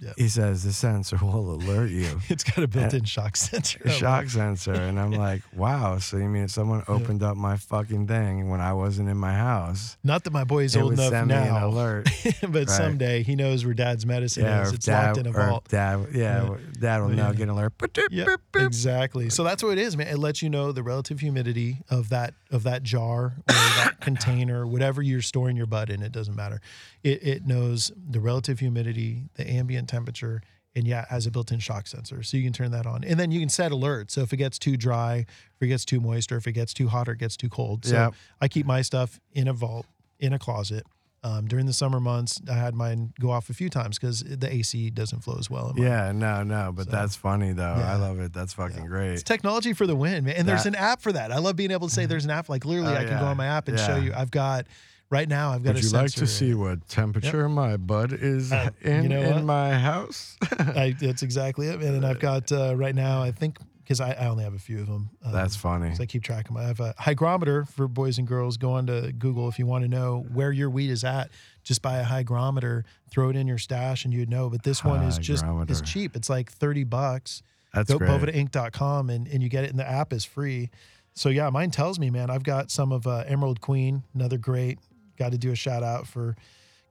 Yep. 0.00 0.14
He 0.18 0.28
says 0.28 0.64
the 0.64 0.72
sensor 0.72 1.16
will 1.22 1.52
alert 1.54 1.88
you 1.90 2.18
It's 2.28 2.42
got 2.42 2.58
a 2.64 2.66
built-in 2.66 3.04
shock 3.04 3.36
sensor. 3.36 3.80
a 3.84 3.90
shock 3.90 4.26
sensor 4.28 4.72
and 4.72 4.98
i'm 4.98 5.12
like 5.26 5.42
wow 5.54 5.98
so 5.98 6.16
you 6.16 6.24
mean 6.28 6.42
if 6.44 6.50
someone 6.50 6.82
opened 6.88 7.22
up 7.22 7.36
my 7.36 7.56
fucking 7.56 8.08
thing 8.08 8.48
when 8.50 8.60
i 8.60 8.72
wasn't 8.72 9.08
in 9.08 9.16
my 9.16 9.32
house 9.32 9.96
Not 10.02 10.24
that 10.24 10.32
my 10.32 10.42
boy 10.42 10.64
is 10.64 10.76
old 10.76 10.94
enough 10.94 11.10
send 11.10 11.28
me 11.28 11.34
an 11.36 11.44
now, 11.44 11.68
alert 11.68 12.08
but 12.48 12.68
someday 12.68 13.22
he 13.22 13.36
knows 13.36 13.64
where 13.64 13.72
dad's 13.72 14.04
medicine 14.04 14.42
yeah 14.44 14.62
is. 14.62 14.72
It's 14.72 14.86
dad, 14.86 15.06
locked 15.06 15.18
in 15.18 15.26
a 15.28 15.32
vault. 15.32 15.68
dad 15.68 16.08
yeah, 16.12 16.42
Yeah. 16.42 16.56
dad 16.80 16.98
will 17.00 17.10
now 17.10 17.30
get 17.30 17.44
an 17.44 17.50
alert 17.50 17.74
Yeah, 18.10 18.24
boop, 18.24 18.38
boop. 18.52 18.66
exactly. 18.66 19.30
So 19.30 19.44
that's 19.44 19.62
what 19.62 19.78
it 19.78 19.78
is, 19.78 19.96
man. 19.96 20.08
It 20.08 20.18
lets 20.18 20.42
you 20.42 20.50
know 20.50 20.72
the 20.72 20.82
relative 20.82 21.20
humidity 21.20 21.78
of 21.88 22.08
that 22.08 22.34
of 22.50 22.64
that 22.64 22.82
jar 22.82 23.36
or 23.48 23.54
that 23.54 24.00
container, 24.00 24.66
whatever 24.66 25.02
you're 25.02 25.22
storing 25.22 25.56
your 25.56 25.66
butt 25.66 25.88
in. 25.90 26.02
It 26.02 26.12
doesn't 26.12 26.34
matter. 26.34 26.60
It 27.02 27.22
it 27.22 27.46
knows 27.46 27.92
the 28.10 28.20
relative 28.20 28.58
humidity, 28.58 29.28
the 29.34 29.48
ambient 29.48 29.83
temperature, 29.86 30.42
and 30.76 30.86
yeah, 30.86 31.02
it 31.02 31.08
has 31.08 31.26
a 31.26 31.30
built-in 31.30 31.60
shock 31.60 31.86
sensor, 31.86 32.22
so 32.22 32.36
you 32.36 32.42
can 32.42 32.52
turn 32.52 32.70
that 32.72 32.86
on, 32.86 33.04
and 33.04 33.18
then 33.18 33.30
you 33.30 33.40
can 33.40 33.48
set 33.48 33.70
alerts. 33.72 34.10
So 34.12 34.22
if 34.22 34.32
it 34.32 34.38
gets 34.38 34.58
too 34.58 34.76
dry, 34.76 35.18
if 35.54 35.62
it 35.62 35.68
gets 35.68 35.84
too 35.84 36.00
moist, 36.00 36.32
or 36.32 36.36
if 36.36 36.46
it 36.46 36.52
gets 36.52 36.74
too 36.74 36.88
hot 36.88 37.08
or 37.08 37.12
it 37.12 37.18
gets 37.18 37.36
too 37.36 37.48
cold. 37.48 37.84
So 37.84 37.94
Yep. 37.94 38.14
I 38.40 38.48
keep 38.48 38.66
my 38.66 38.82
stuff 38.82 39.20
in 39.32 39.48
a 39.48 39.52
vault 39.52 39.86
in 40.18 40.32
a 40.32 40.38
closet. 40.38 40.84
Um, 41.22 41.46
during 41.46 41.64
the 41.64 41.72
summer 41.72 42.00
months, 42.00 42.38
I 42.50 42.52
had 42.52 42.74
mine 42.74 43.14
go 43.18 43.30
off 43.30 43.48
a 43.48 43.54
few 43.54 43.70
times 43.70 43.98
because 43.98 44.20
the 44.20 44.52
AC 44.52 44.90
doesn't 44.90 45.20
flow 45.20 45.36
as 45.38 45.48
well. 45.48 45.70
In 45.74 45.82
yeah 45.82 46.12
no 46.12 46.42
no 46.42 46.70
but 46.70 46.84
So, 46.84 46.90
that's 46.90 47.16
funny 47.16 47.54
though 47.54 47.76
yeah. 47.78 47.94
i 47.94 47.96
love 47.96 48.20
it 48.20 48.34
that's 48.34 48.52
fucking 48.52 48.80
It's 48.80 48.86
great 48.88 49.12
It's 49.14 49.22
technology 49.22 49.72
for 49.72 49.86
the 49.86 49.96
win, 49.96 50.24
man. 50.24 50.34
And 50.36 50.46
there's 50.46 50.66
an 50.66 50.74
app 50.74 51.00
for 51.00 51.12
that. 51.12 51.32
I 51.32 51.38
love 51.38 51.56
being 51.56 51.70
able 51.70 51.88
to 51.88 51.94
say 51.94 52.04
there's 52.04 52.26
an 52.26 52.30
app. 52.30 52.50
Like 52.50 52.66
literally, 52.66 52.92
Oh, 52.92 53.00
I 53.00 53.04
can 53.04 53.18
go 53.18 53.24
on 53.24 53.38
my 53.38 53.46
app 53.46 53.68
and 53.68 53.78
show 53.80 53.96
you. 53.96 54.12
I've 54.14 54.30
got 54.30 54.66
right 55.10 55.28
now. 55.28 55.50
I've 55.52 55.62
got 55.62 55.74
would 55.74 55.84
a 55.84 55.86
you 55.86 55.92
like 55.92 56.10
to 56.12 56.26
see 56.26 56.54
what 56.54 56.88
temperature 56.88 57.48
my 57.48 57.76
bud 57.76 58.12
is 58.12 58.52
Uh, 58.52 58.70
in 58.80 59.02
you 59.04 59.08
know 59.08 59.20
in 59.20 59.44
my 59.46 59.74
house 59.78 60.36
I, 60.58 60.94
that's 60.98 61.22
exactly 61.22 61.68
it, 61.68 61.80
man. 61.80 61.94
And 61.94 62.06
I've 62.06 62.20
got 62.20 62.50
uh, 62.52 62.74
right 62.76 62.94
now. 62.94 63.22
I 63.22 63.30
think 63.32 63.58
because 63.82 64.00
I, 64.00 64.12
I 64.12 64.28
only 64.28 64.44
have 64.44 64.54
a 64.54 64.58
few 64.58 64.80
of 64.80 64.86
them. 64.86 65.10
Um, 65.22 65.32
that's 65.32 65.56
funny 65.56 65.92
I 66.00 66.06
keep 66.06 66.22
track 66.22 66.48
of 66.48 66.54
them. 66.54 66.64
I 66.64 66.66
have 66.68 66.80
a 66.80 66.94
hygrometer 66.98 67.66
for 67.66 67.86
boys 67.86 68.16
and 68.18 68.26
girls. 68.26 68.56
Go 68.56 68.72
on 68.72 68.86
to 68.86 69.12
Google 69.12 69.46
if 69.48 69.58
you 69.58 69.66
want 69.66 69.84
to 69.84 69.88
know 69.88 70.24
where 70.32 70.52
your 70.52 70.70
weed 70.70 70.88
is 70.90 71.04
at. 71.04 71.30
Just 71.62 71.82
buy 71.82 71.98
a 71.98 72.04
hygrometer, 72.04 72.84
throw 73.10 73.28
it 73.28 73.36
in 73.36 73.46
your 73.46 73.58
stash, 73.58 74.04
and 74.06 74.14
you'd 74.14 74.30
know. 74.30 74.48
But 74.48 74.62
this 74.62 74.82
one 74.82 75.02
is 75.02 75.18
just 75.18 75.44
it's 75.68 75.80
cheap. 75.82 76.16
It's 76.16 76.30
like 76.30 76.50
thirty 76.50 76.84
bucks. 76.84 77.42
that's 77.74 77.90
go 77.90 77.98
great 77.98 78.08
bovedainc.com 78.10 79.10
and, 79.10 79.28
and 79.28 79.42
you 79.42 79.48
get 79.48 79.64
it 79.64 79.70
and 79.70 79.78
the 79.78 79.88
app 79.88 80.12
is 80.12 80.24
free 80.24 80.70
so 81.14 81.28
yeah 81.28 81.50
mine 81.50 81.70
tells 81.70 81.98
me 81.98 82.08
man 82.10 82.30
i've 82.30 82.42
got 82.44 82.70
some 82.70 82.92
of 82.92 83.06
uh, 83.06 83.24
emerald 83.26 83.60
queen 83.60 84.02
another 84.14 84.38
great 84.38 84.78
got 85.16 85.32
to 85.32 85.38
do 85.38 85.50
a 85.52 85.56
shout 85.56 85.82
out 85.82 86.06
for 86.06 86.36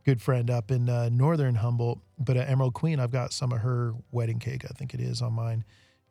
good 0.05 0.21
friend 0.21 0.49
up 0.49 0.69
in 0.71 0.89
uh, 0.89 1.09
northern 1.09 1.55
humboldt 1.55 1.99
but 2.19 2.35
uh, 2.37 2.41
emerald 2.47 2.73
queen 2.73 2.99
i've 2.99 3.11
got 3.11 3.31
some 3.31 3.51
of 3.51 3.59
her 3.59 3.93
wedding 4.11 4.39
cake 4.39 4.63
i 4.65 4.73
think 4.73 4.93
it 4.93 4.99
is 4.99 5.21
on 5.21 5.33
mine. 5.33 5.63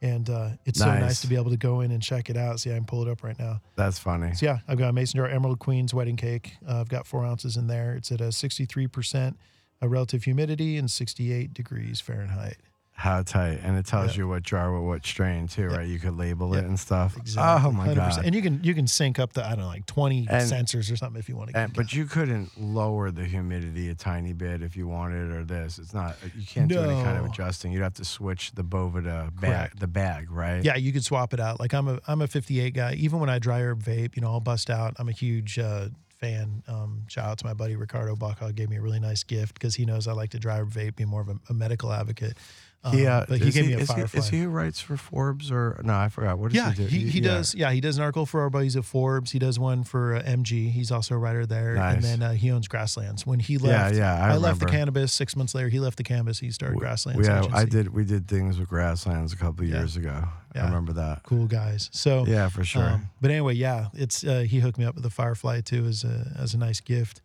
And 0.05 0.29
uh, 0.31 0.49
it's 0.65 0.81
so 0.81 0.87
Nice. 0.87 1.01
nice. 1.01 1.21
to 1.21 1.29
be 1.29 1.37
able 1.37 1.53
to 1.53 1.57
go 1.57 1.81
in 1.81 1.93
and 1.93 2.03
check 2.03 2.29
it 2.29 2.37
out. 2.37 2.59
See 2.59 2.73
i 2.73 2.75
can 2.75 2.85
pull 2.85 3.07
it 3.07 3.09
up 3.09 3.23
right 3.23 3.39
now. 3.39 3.61
That's 3.77 4.01
funny. 4.01 4.35
So 4.35 4.47
yeah 4.47 4.59
i've 4.67 4.77
got 4.77 4.89
a 4.89 4.93
mason 4.93 5.19
jar 5.19 5.29
emerald 5.29 5.61
queen's 5.61 5.95
wedding 5.95 6.17
cake. 6.17 6.57
Uh, 6.69 6.81
i've 6.81 6.89
got 6.89 7.07
four 7.07 7.25
ounces 7.25 7.57
in 7.57 7.69
there. 7.69 7.95
It's 7.95 8.11
at 8.11 8.21
a 8.21 8.25
63% 8.33 9.37
uh, 9.81 9.89
relative 9.89 10.25
humidity 10.25 10.77
and 10.77 10.91
68 10.91 11.55
degrees 11.55 12.01
fahrenheit 12.01 12.57
how 13.03 13.21
tight 13.23 13.59
and 13.65 13.77
it 13.77 13.85
tells 13.85 14.11
Yep. 14.13 14.17
you 14.17 14.29
what 14.29 14.43
jar 14.45 14.73
what, 14.73 14.83
what 14.85 15.05
strain 15.05 15.49
too 15.49 15.67
right 15.67 15.89
you 15.89 15.99
could 15.99 16.17
label 16.17 16.55
Yep. 16.55 16.63
it 16.65 16.69
and 16.69 16.79
stuff 16.79 17.17
Exactly. 17.17 17.69
oh 17.69 17.73
my 17.73 17.89
100%. 17.89 17.97
god 17.97 18.25
And 18.25 18.33
you 18.35 18.43
can 18.43 18.61
you 18.63 18.75
can 18.75 18.87
sync 18.87 19.19
up 19.19 19.33
to 19.33 19.45
I 19.45 19.51
don't 19.51 19.61
know 19.61 19.67
like 19.67 19.87
twenty 19.87 20.27
And- 20.31 20.49
sensors 20.51 20.91
or 20.93 20.97
something 20.97 21.19
if 21.19 21.29
you 21.29 21.35
want 21.37 21.51
to. 21.51 21.59
And, 21.59 21.73
but 21.75 21.93
you 21.93 22.05
couldn't 22.07 22.51
lower 22.61 23.11
the 23.11 23.25
humidity 23.25 23.89
a 23.89 23.95
tiny 23.97 24.33
bit 24.33 24.63
if 24.63 24.77
you 24.77 24.87
wanted 24.87 25.33
or 25.33 25.43
this. 25.45 25.79
It's 25.81 25.93
not 25.93 26.17
you 26.37 26.47
can't 26.47 26.69
do 26.69 26.81
any 26.81 26.95
kind 27.03 27.19
of 27.19 27.25
adjusting. 27.27 27.73
You'd 27.73 27.83
have 27.83 27.95
to 27.95 28.05
switch 28.05 28.53
the 28.53 28.63
Boveda 28.63 29.39
bag, 29.41 29.79
the 29.81 29.89
bag, 29.89 30.31
right? 30.31 30.65
yeah, 30.65 30.77
you 30.77 30.93
could 30.93 31.05
swap 31.05 31.35
it 31.35 31.41
out. 31.41 31.59
Like 31.59 31.75
I'm 31.75 31.89
a 31.89 31.99
I'm 32.07 32.23
a 32.23 32.29
58 32.29 32.73
guy. 32.73 32.93
Even 32.95 33.19
when 33.19 33.29
I 33.29 33.39
dry 33.41 33.61
herb 33.63 33.83
vape, 33.83 34.15
you 34.17 34.23
know, 34.23 34.31
I'll 34.31 34.41
bust 34.41 34.71
out. 34.71 34.95
I'm 35.01 35.09
a 35.09 35.13
huge 35.25 35.59
uh, 35.59 35.89
fan. 36.21 36.63
Um, 36.69 37.03
shout 37.09 37.25
out 37.29 37.39
to 37.39 37.47
my 37.47 37.55
buddy 37.55 37.75
Ricardo 37.75 38.15
Baca. 38.15 38.53
Gave 38.53 38.71
me 38.71 38.77
a 38.77 38.81
really 38.81 39.01
nice 39.01 39.25
gift 39.25 39.55
because 39.55 39.75
he 39.75 39.85
knows 39.85 40.07
I 40.07 40.13
like 40.13 40.31
to 40.31 40.39
dry 40.39 40.59
herb 40.61 40.71
vape. 40.73 40.95
Be 40.95 41.05
more 41.05 41.21
of 41.21 41.29
a, 41.29 41.37
a 41.51 41.53
medical 41.55 41.93
advocate. 41.93 42.37
Um, 42.85 42.97
He, 42.97 43.07
uh, 43.07 43.25
but 43.29 43.41
he 43.41 43.51
gave 43.53 43.67
me 43.67 43.75
a 43.75 43.79
is 43.79 43.89
Firefly. 43.89 44.19
Is 44.19 44.29
he 44.29 44.41
who 44.41 44.49
writes 44.49 44.81
for 44.81 44.97
Forbes 44.97 45.53
or 45.53 45.81
no? 45.85 45.95
I 45.95 46.09
forgot. 46.09 46.39
What 46.39 46.53
does 46.53 46.57
yeah, 46.57 46.73
he 46.73 46.83
do? 46.83 46.89
he, 46.89 46.99
he 47.11 47.21
yeah. 47.21 47.29
does. 47.29 47.55
Yeah, 47.55 47.71
he 47.71 47.81
does 47.81 47.97
an 47.97 48.03
article 48.03 48.27
for 48.27 48.41
our 48.41 48.51
buddies 48.51 48.77
at 48.77 48.85
Forbes. 48.85 49.31
He 49.31 49.39
does 49.39 49.59
one 49.59 49.85
for 49.85 50.17
uh, 50.17 50.23
MG. 50.23 50.71
He's 50.71 50.91
also 50.91 51.15
a 51.15 51.19
writer 51.19 51.47
there. 51.47 51.75
Nice. 51.75 51.95
And 51.97 52.05
then 52.05 52.23
uh, 52.23 52.33
he 52.33 52.51
owns 52.51 52.67
Grasslands. 52.67 53.25
When 53.25 53.39
he 53.39 53.57
left, 53.59 53.95
yeah, 53.95 54.17
yeah, 54.19 54.33
I 54.33 54.37
left 54.37 54.59
the 54.61 54.67
cannabis. 54.67 55.13
Six 55.13 55.37
months 55.37 55.55
later, 55.55 55.69
he 55.69 55.79
left 55.79 55.97
the 55.97 56.03
cannabis. 56.03 56.41
He 56.41 56.51
started 56.51 56.79
Grasslands. 56.79 57.27
Yeah, 57.27 57.47
I 57.53 57.65
did. 57.65 57.95
We 57.95 58.05
did 58.05 58.27
things 58.27 58.59
with 58.59 58.69
Grasslands 58.69 59.33
a 59.33 59.37
couple 59.37 59.65
Yeah. 59.65 59.79
years 59.79 59.97
ago. 59.97 60.25
Yeah. 60.55 60.63
I 60.63 60.67
remember 60.67 60.93
that. 60.95 61.23
Cool 61.23 61.47
guys. 61.47 61.89
So 61.93 62.27
Yeah, 62.27 62.49
for 62.49 62.65
sure. 62.65 62.83
Um, 62.83 63.11
but 63.21 63.31
anyway, 63.31 63.55
yeah, 63.55 63.89
it's 63.95 64.25
uh, 64.25 64.41
he 64.41 64.59
hooked 64.59 64.77
me 64.79 64.85
up 64.85 64.95
with 64.95 65.05
the 65.05 65.11
Firefly 65.11 65.61
too 65.63 65.87
as 65.87 66.05
a 66.05 66.33
as 66.39 66.53
a 66.53 66.59
nice 66.59 66.81
gift, 66.81 67.23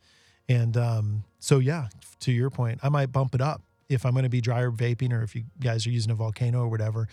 and 0.47 0.77
um, 0.77 1.23
so 1.39 1.59
yeah, 1.59 1.87
to 2.21 2.31
your 2.31 2.49
point, 2.49 2.79
I 2.83 2.89
might 2.89 3.11
bump 3.11 3.35
it 3.35 3.41
up 3.41 3.61
if 3.89 4.05
I'm 4.05 4.13
going 4.13 4.23
to 4.23 4.29
be 4.29 4.41
dry 4.41 4.61
herb 4.61 4.77
vaping 4.77 5.13
or 5.13 5.23
if 5.23 5.35
you 5.35 5.43
guys 5.59 5.85
are 5.87 5.91
using 5.91 6.11
a 6.11 6.15
volcano 6.15 6.61
or 6.61 6.67
whatever. 6.67 7.07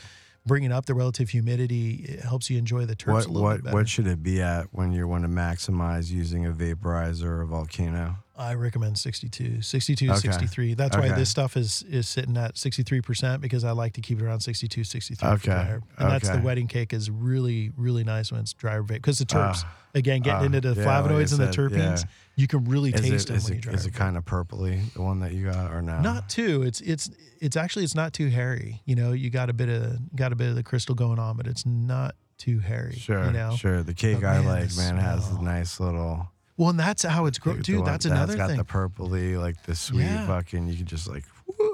Bringing 0.46 0.72
up 0.72 0.84
the 0.84 0.94
relative 0.94 1.30
humidity 1.30 2.04
it 2.06 2.20
helps 2.20 2.50
you 2.50 2.58
enjoy 2.58 2.84
the 2.84 2.94
terps 2.94 3.12
what 3.12 3.24
a 3.24 3.28
little 3.28 3.42
what 3.42 3.56
bit 3.56 3.64
better. 3.64 3.76
what 3.76 3.88
should 3.88 4.06
it 4.06 4.22
be 4.22 4.42
at 4.42 4.66
when 4.72 4.92
you 4.92 5.08
want 5.08 5.24
to 5.24 5.28
maximize 5.28 6.10
using 6.10 6.44
a 6.44 6.52
vaporizer 6.52 7.24
or 7.24 7.40
a 7.42 7.46
volcano? 7.46 8.16
I 8.36 8.54
recommend 8.54 8.98
62, 8.98 9.62
62, 9.62 10.10
Okay. 10.10 10.18
63. 10.18 10.74
That's 10.74 10.96
why 10.96 11.08
this 11.10 11.30
stuff 11.30 11.56
is 11.56 11.82
is 11.88 12.08
sitting 12.08 12.36
at 12.36 12.56
63% 12.56 13.40
because 13.40 13.62
I 13.62 13.70
like 13.70 13.92
to 13.92 14.00
keep 14.00 14.18
it 14.20 14.24
around 14.24 14.40
62, 14.40 14.82
63 14.82 15.28
Okay. 15.28 15.76
And 15.98 16.10
that's 16.10 16.28
the 16.28 16.40
wedding 16.40 16.66
cake 16.66 16.92
is 16.92 17.10
really, 17.10 17.70
really 17.76 18.02
nice 18.02 18.32
when 18.32 18.40
it's 18.40 18.52
dry 18.52 18.80
because 18.80 19.18
the 19.20 19.24
terps, 19.24 19.62
Ah. 19.64 19.74
again, 19.94 20.20
getting 20.20 20.40
Ah. 20.42 20.44
into 20.46 20.60
the 20.60 20.74
Yeah, 20.80 20.84
like 21.00 21.04
flavonoids 21.10 21.30
and 21.38 21.40
the 21.40 21.52
terpenes, 21.56 22.00
yeah. 22.02 22.10
you 22.34 22.48
can 22.48 22.64
really 22.64 22.90
Is 22.92 23.00
taste 23.00 23.26
it, 23.26 23.28
them 23.28 23.36
is 23.36 23.44
when 23.44 23.52
you 23.52 23.58
it, 23.58 23.62
dry 23.62 23.72
is 23.74 23.86
it 23.86 23.94
kind 23.94 24.16
of 24.16 24.24
purpley, 24.24 24.92
the 24.94 25.02
one 25.02 25.20
that 25.20 25.32
you 25.32 25.44
got, 25.50 25.70
or 25.72 25.80
not? 25.80 26.02
not 26.02 26.28
too. 26.28 26.62
It's 26.62 26.80
it's 26.80 27.10
it's 27.40 27.56
actually 27.56 27.84
it's 27.84 27.94
not 27.94 28.12
too 28.12 28.28
hairy. 28.30 28.82
You 28.84 28.96
know, 28.96 29.12
you 29.12 29.30
got 29.30 29.48
a 29.48 29.52
bit 29.52 29.68
of 29.68 30.14
got 30.16 30.32
a 30.32 30.36
bit 30.36 30.48
of 30.48 30.56
the 30.56 30.62
crystal 30.64 30.96
going 30.96 31.20
on, 31.20 31.36
but 31.36 31.46
it's 31.46 31.64
not 31.64 32.16
too 32.36 32.58
hairy. 32.58 32.96
Sure, 32.96 33.26
you 33.26 33.30
know. 33.32 33.54
sure. 33.54 33.84
The 33.84 33.94
cake 33.94 34.20
But 34.22 34.26
I 34.28 34.38
man, 34.38 34.46
like, 34.46 34.76
man, 34.76 34.96
has 34.96 35.30
a 35.30 35.40
nice 35.40 35.78
little. 35.78 36.28
Well, 36.56 36.70
and 36.70 36.78
that's 36.78 37.02
how 37.02 37.26
it's 37.26 37.38
grown, 37.38 37.62
dude. 37.62 37.84
That's 37.84 38.04
another 38.04 38.36
got 38.36 38.48
thing. 38.48 38.58
the 38.58 38.64
purpley, 38.64 39.38
like 39.40 39.62
the 39.64 39.74
sweet 39.74 40.02
Yeah. 40.04 40.26
fucking. 40.26 40.68
You 40.68 40.76
can 40.76 40.86
just 40.86 41.08
like. 41.08 41.24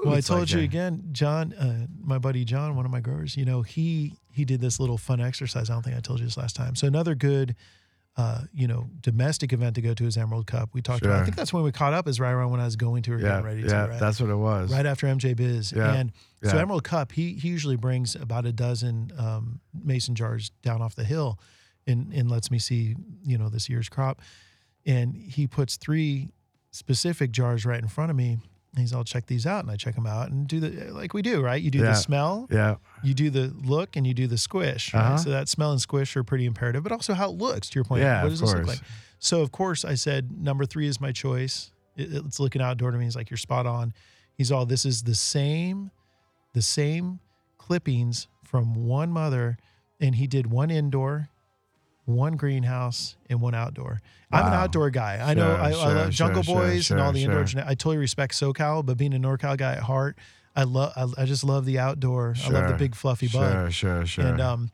well, 0.03 0.15
I 0.15 0.21
told 0.21 0.41
like 0.41 0.51
you 0.53 0.59
a- 0.59 0.63
again, 0.63 1.03
John, 1.11 1.53
uh, 1.53 1.85
my 2.03 2.17
buddy 2.17 2.43
John, 2.45 2.75
one 2.75 2.85
of 2.85 2.91
my 2.91 2.99
growers. 3.01 3.37
You 3.37 3.45
know, 3.45 3.61
he 3.61 4.13
he 4.31 4.43
did 4.45 4.59
this 4.61 4.79
little 4.79 4.97
fun 4.97 5.21
exercise. 5.21 5.69
I 5.69 5.73
don't 5.73 5.83
think 5.83 5.95
I 5.97 5.99
told 5.99 6.19
you 6.19 6.25
this 6.25 6.37
last 6.37 6.55
time. 6.55 6.75
So 6.75 6.87
another 6.87 7.15
good. 7.15 7.55
Uh, 8.17 8.41
you 8.53 8.67
know, 8.67 8.89
domestic 8.99 9.53
event 9.53 9.73
to 9.73 9.81
go 9.81 9.93
to 9.93 10.05
is 10.05 10.17
Emerald 10.17 10.45
Cup. 10.45 10.69
We 10.73 10.81
talked 10.81 11.05
about. 11.05 11.21
I 11.21 11.23
think 11.23 11.37
that's 11.37 11.53
when 11.53 11.63
we 11.63 11.71
caught 11.71 11.93
up. 11.93 12.09
Is 12.09 12.19
right 12.19 12.31
around 12.31 12.51
when 12.51 12.59
I 12.59 12.65
was 12.65 12.75
going 12.75 13.03
to 13.03 13.13
or 13.13 13.17
Yeah, 13.19 13.27
getting 13.29 13.45
ready 13.45 13.61
yeah, 13.61 13.85
to. 13.85 13.91
Right? 13.91 13.99
that's 14.01 14.19
what 14.19 14.29
it 14.29 14.35
was. 14.35 14.69
right 14.69 14.85
after 14.85 15.07
MJ 15.07 15.33
Biz. 15.33 15.71
Yeah, 15.71 15.93
And 15.93 16.11
so. 16.43 16.57
Emerald 16.57 16.83
Cup, 16.83 17.13
he, 17.13 17.35
he 17.35 17.47
usually 17.47 17.77
brings 17.77 18.15
about 18.15 18.45
a 18.45 18.51
dozen 18.51 19.13
um, 19.17 19.61
mason 19.73 20.13
jars 20.13 20.51
down 20.61 20.81
off 20.81 20.93
the 20.93 21.05
hill 21.05 21.39
and, 21.87 22.11
and 22.13 22.29
lets 22.29 22.51
me 22.51 22.59
see, 22.59 22.95
you 23.23 23.37
know, 23.37 23.47
this 23.47 23.69
year's 23.69 23.87
crop. 23.87 24.21
And 24.85 25.15
he 25.15 25.47
puts 25.47 25.77
three 25.77 26.29
specific 26.71 27.31
jars 27.31 27.65
right 27.65 27.81
in 27.81 27.87
front 27.87 28.09
of 28.11 28.17
me. 28.17 28.37
And 28.73 28.79
he's 28.79 28.93
all 28.93 29.03
check 29.03 29.25
these 29.25 29.45
out. 29.45 29.63
And 29.63 29.71
I 29.71 29.75
check 29.75 29.95
them 29.95 30.07
out 30.07 30.31
and 30.31 30.47
do 30.47 30.59
the, 30.61 30.91
like 30.93 31.13
we 31.13 31.21
do, 31.21 31.41
right? 31.41 31.61
You 31.61 31.69
do 31.69 31.79
Yeah. 31.79 31.85
the 31.87 31.93
smell, 31.95 32.47
Yeah, 32.49 32.75
you 33.03 33.13
do 33.13 33.29
the 33.29 33.53
look, 33.63 33.97
and 33.97 34.07
you 34.07 34.13
do 34.13 34.27
the 34.27 34.37
squish. 34.37 34.93
Right? 34.93 35.01
Uh-huh. 35.07 35.17
So 35.17 35.29
that 35.31 35.49
smell 35.49 35.71
and 35.71 35.81
squish 35.81 36.15
are 36.15 36.23
pretty 36.23 36.45
imperative, 36.45 36.81
but 36.83 36.91
also 36.93 37.13
how 37.13 37.29
it 37.29 37.37
looks, 37.37 37.69
to 37.71 37.75
your 37.75 37.83
point. 37.83 38.01
Yeah, 38.03 38.23
what 38.23 38.29
does 38.29 38.39
this 38.39 38.53
look 38.53 38.65
like? 38.67 38.79
So, 39.19 39.41
of 39.41 39.51
course, 39.51 39.83
I 39.83 39.95
said 39.95 40.31
number 40.41 40.65
three 40.65 40.87
is 40.87 41.01
my 41.01 41.11
choice. 41.11 41.71
It- 41.97 42.13
it's 42.25 42.39
looking 42.39 42.61
outdoor 42.61 42.91
to 42.91 42.97
me. 42.97 43.03
He's 43.03 43.15
like, 43.15 43.29
you're 43.29 43.37
spot 43.37 43.65
on. 43.65 43.93
He's 44.37 44.51
all, 44.53 44.65
this 44.65 44.85
is 44.85 45.03
the 45.03 45.15
same, 45.15 45.91
the 46.53 46.61
same 46.61 47.19
clippings 47.57 48.27
from 48.43 48.73
one 48.73 49.11
mother. 49.11 49.57
And 49.99 50.15
he 50.15 50.25
did 50.27 50.47
one 50.47 50.71
indoor, 50.71 51.29
one 52.13 52.35
greenhouse, 52.35 53.15
and 53.29 53.41
one 53.41 53.53
outdoor. 53.55 54.01
I'm 54.31 54.47
an 54.47 54.53
outdoor 54.53 54.89
guy. 54.89 55.19
I 55.21 55.33
know 55.33 55.55
Sure, 55.55 55.61
I, 55.61 55.65
I 55.67 55.71
sure, 55.71 55.93
love 55.95 56.09
Jungle 56.11 56.43
sure, 56.43 56.55
Boys 56.61 56.91
and 56.91 57.01
all 57.01 57.11
the 57.11 57.23
indoor. 57.23 57.45
I 57.65 57.75
totally 57.75 57.97
respect 57.97 58.33
SoCal, 58.33 58.85
but 58.85 58.97
being 58.97 59.13
a 59.13 59.19
NorCal 59.19 59.57
guy 59.57 59.73
at 59.73 59.79
heart, 59.83 60.17
I 60.55 60.63
love. 60.63 60.93
I, 60.95 61.23
I 61.23 61.25
just 61.25 61.43
love 61.43 61.65
the 61.65 61.79
outdoor. 61.79 62.35
I 62.45 62.49
love 62.49 62.67
the 62.69 62.75
big 62.75 62.95
fluffy 62.95 63.27
bud. 63.27 63.71
sure, 63.71 63.71
sure, 63.71 64.05
sure. 64.05 64.25
And 64.25 64.39
um, 64.41 64.71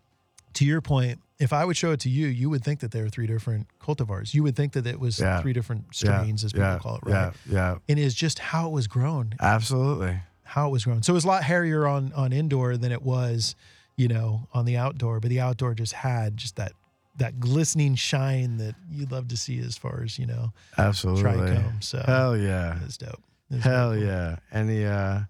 to 0.53 0.65
your 0.65 0.81
point, 0.81 1.19
if 1.39 1.53
I 1.53 1.65
would 1.65 1.77
show 1.77 1.91
it 1.91 1.99
to 2.01 2.09
you, 2.09 2.27
you 2.27 2.49
would 2.49 2.63
think 2.63 2.79
that 2.79 2.91
there 2.91 3.05
are 3.05 3.09
three 3.09 3.27
different 3.27 3.67
cultivars. 3.79 4.33
You 4.33 4.41
would 4.43 4.55
think 4.55 4.73
that 4.73 4.87
it 4.87 4.99
was 4.99 5.19
Yeah. 5.19 5.39
three 5.41 5.53
different 5.53 5.85
yeah, 6.03 6.19
strains, 6.21 6.43
as 6.43 6.51
people 6.51 6.67
yeah, 6.67 6.79
call 6.79 6.95
it, 6.95 7.01
right? 7.05 7.31
Yeah, 7.47 7.53
yeah, 7.53 7.77
And 7.87 7.99
it's 7.99 8.15
just 8.15 8.39
how 8.39 8.67
it 8.67 8.71
was 8.71 8.87
grown, 8.87 9.35
absolutely. 9.39 10.19
how 10.43 10.67
it 10.67 10.71
was 10.71 10.83
grown. 10.85 11.03
So 11.03 11.13
it 11.13 11.15
was 11.15 11.25
a 11.25 11.27
lot 11.27 11.43
hairier 11.43 11.85
on 11.87 12.11
on 12.13 12.33
indoor 12.33 12.75
than 12.77 12.91
it 12.91 13.03
was, 13.03 13.55
you 13.95 14.07
know, 14.07 14.47
on 14.53 14.65
the 14.65 14.77
outdoor. 14.77 15.19
But 15.19 15.29
the 15.29 15.39
outdoor 15.39 15.75
just 15.75 15.93
had 15.93 16.37
just 16.37 16.55
that 16.55 16.71
that 17.17 17.39
glistening 17.39 17.95
shine 17.95 18.57
that 18.57 18.75
you'd 18.89 19.11
love 19.11 19.27
to 19.29 19.37
see 19.37 19.59
as 19.59 19.77
far 19.77 20.01
as 20.03 20.17
you 20.19 20.25
know 20.25 20.53
Absolutely. 20.77 21.59
So 21.81 22.01
Hell 22.05 22.37
yeah. 22.37 22.79
it's 22.85 22.97
dope. 22.97 23.21
Hell 23.61 23.97
yeah. 23.97 24.37
Any 24.51 24.85
uh 24.85 25.21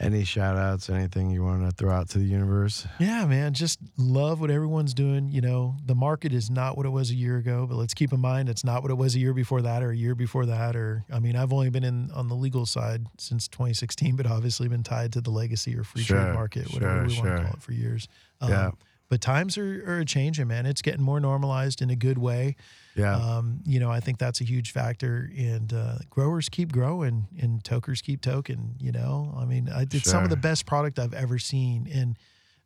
any 0.00 0.24
shout 0.24 0.56
outs, 0.56 0.88
anything 0.88 1.30
you 1.30 1.44
want 1.44 1.68
to 1.68 1.70
throw 1.76 1.92
out 1.92 2.08
to 2.10 2.18
the 2.18 2.24
universe? 2.24 2.86
Yeah, 2.98 3.26
man. 3.26 3.52
Just 3.52 3.78
love 3.98 4.40
what 4.40 4.50
everyone's 4.50 4.94
doing. 4.94 5.30
You 5.30 5.42
know, 5.42 5.76
the 5.84 5.94
market 5.94 6.32
is 6.32 6.50
not 6.50 6.78
what 6.78 6.86
it 6.86 6.88
was 6.88 7.10
a 7.10 7.14
year 7.14 7.36
ago, 7.36 7.66
but 7.68 7.76
let's 7.76 7.92
keep 7.92 8.10
in 8.12 8.18
mind 8.18 8.48
it's 8.48 8.64
not 8.64 8.80
what 8.82 8.90
it 8.90 8.96
was 8.96 9.14
a 9.14 9.18
year 9.18 9.34
before 9.34 9.60
that 9.62 9.82
or 9.82 9.90
a 9.90 9.96
year 9.96 10.14
before 10.14 10.46
that. 10.46 10.76
Or, 10.76 11.04
I 11.12 11.18
mean, 11.18 11.36
I've 11.36 11.52
only 11.52 11.68
been 11.68 11.84
in 11.84 12.10
on 12.12 12.28
the 12.28 12.34
legal 12.34 12.64
side 12.64 13.06
since 13.18 13.46
2016, 13.48 14.16
but 14.16 14.26
obviously 14.26 14.66
been 14.66 14.82
tied 14.82 15.12
to 15.12 15.20
the 15.20 15.30
legacy 15.30 15.76
or 15.76 15.84
free 15.84 16.02
Sure, 16.02 16.18
trade 16.22 16.34
market, 16.34 16.72
whatever 16.72 17.08
sure, 17.10 17.22
we 17.24 17.28
want 17.28 17.40
to 17.40 17.44
call 17.44 17.54
it 17.54 17.62
for 17.62 17.72
years. 17.72 18.08
Um, 18.40 18.50
Yeah. 18.50 18.70
But 19.12 19.20
times 19.20 19.58
are, 19.58 19.84
are 19.86 20.04
changing, 20.06 20.48
man. 20.48 20.64
It's 20.64 20.80
getting 20.80 21.02
more 21.02 21.20
normalized 21.20 21.82
in 21.82 21.90
a 21.90 21.94
good 21.94 22.16
way. 22.16 22.56
Yeah. 22.96 23.14
Um, 23.14 23.60
you 23.66 23.78
know, 23.78 23.90
I 23.90 24.00
think 24.00 24.16
that's 24.16 24.40
a 24.40 24.44
huge 24.44 24.70
factor. 24.72 25.30
And 25.36 25.70
uh, 25.70 25.96
growers 26.08 26.48
keep 26.48 26.72
growing 26.72 27.26
and 27.38 27.62
tokers 27.62 28.00
keep 28.00 28.22
token. 28.22 28.74
You 28.78 28.90
know, 28.90 29.34
I 29.38 29.44
mean, 29.44 29.68
I, 29.68 29.82
it's 29.82 30.10
some 30.10 30.24
of 30.24 30.30
the 30.30 30.36
best 30.38 30.64
product 30.64 30.98
I've 30.98 31.12
ever 31.12 31.38
seen. 31.38 31.90
And 31.92 32.16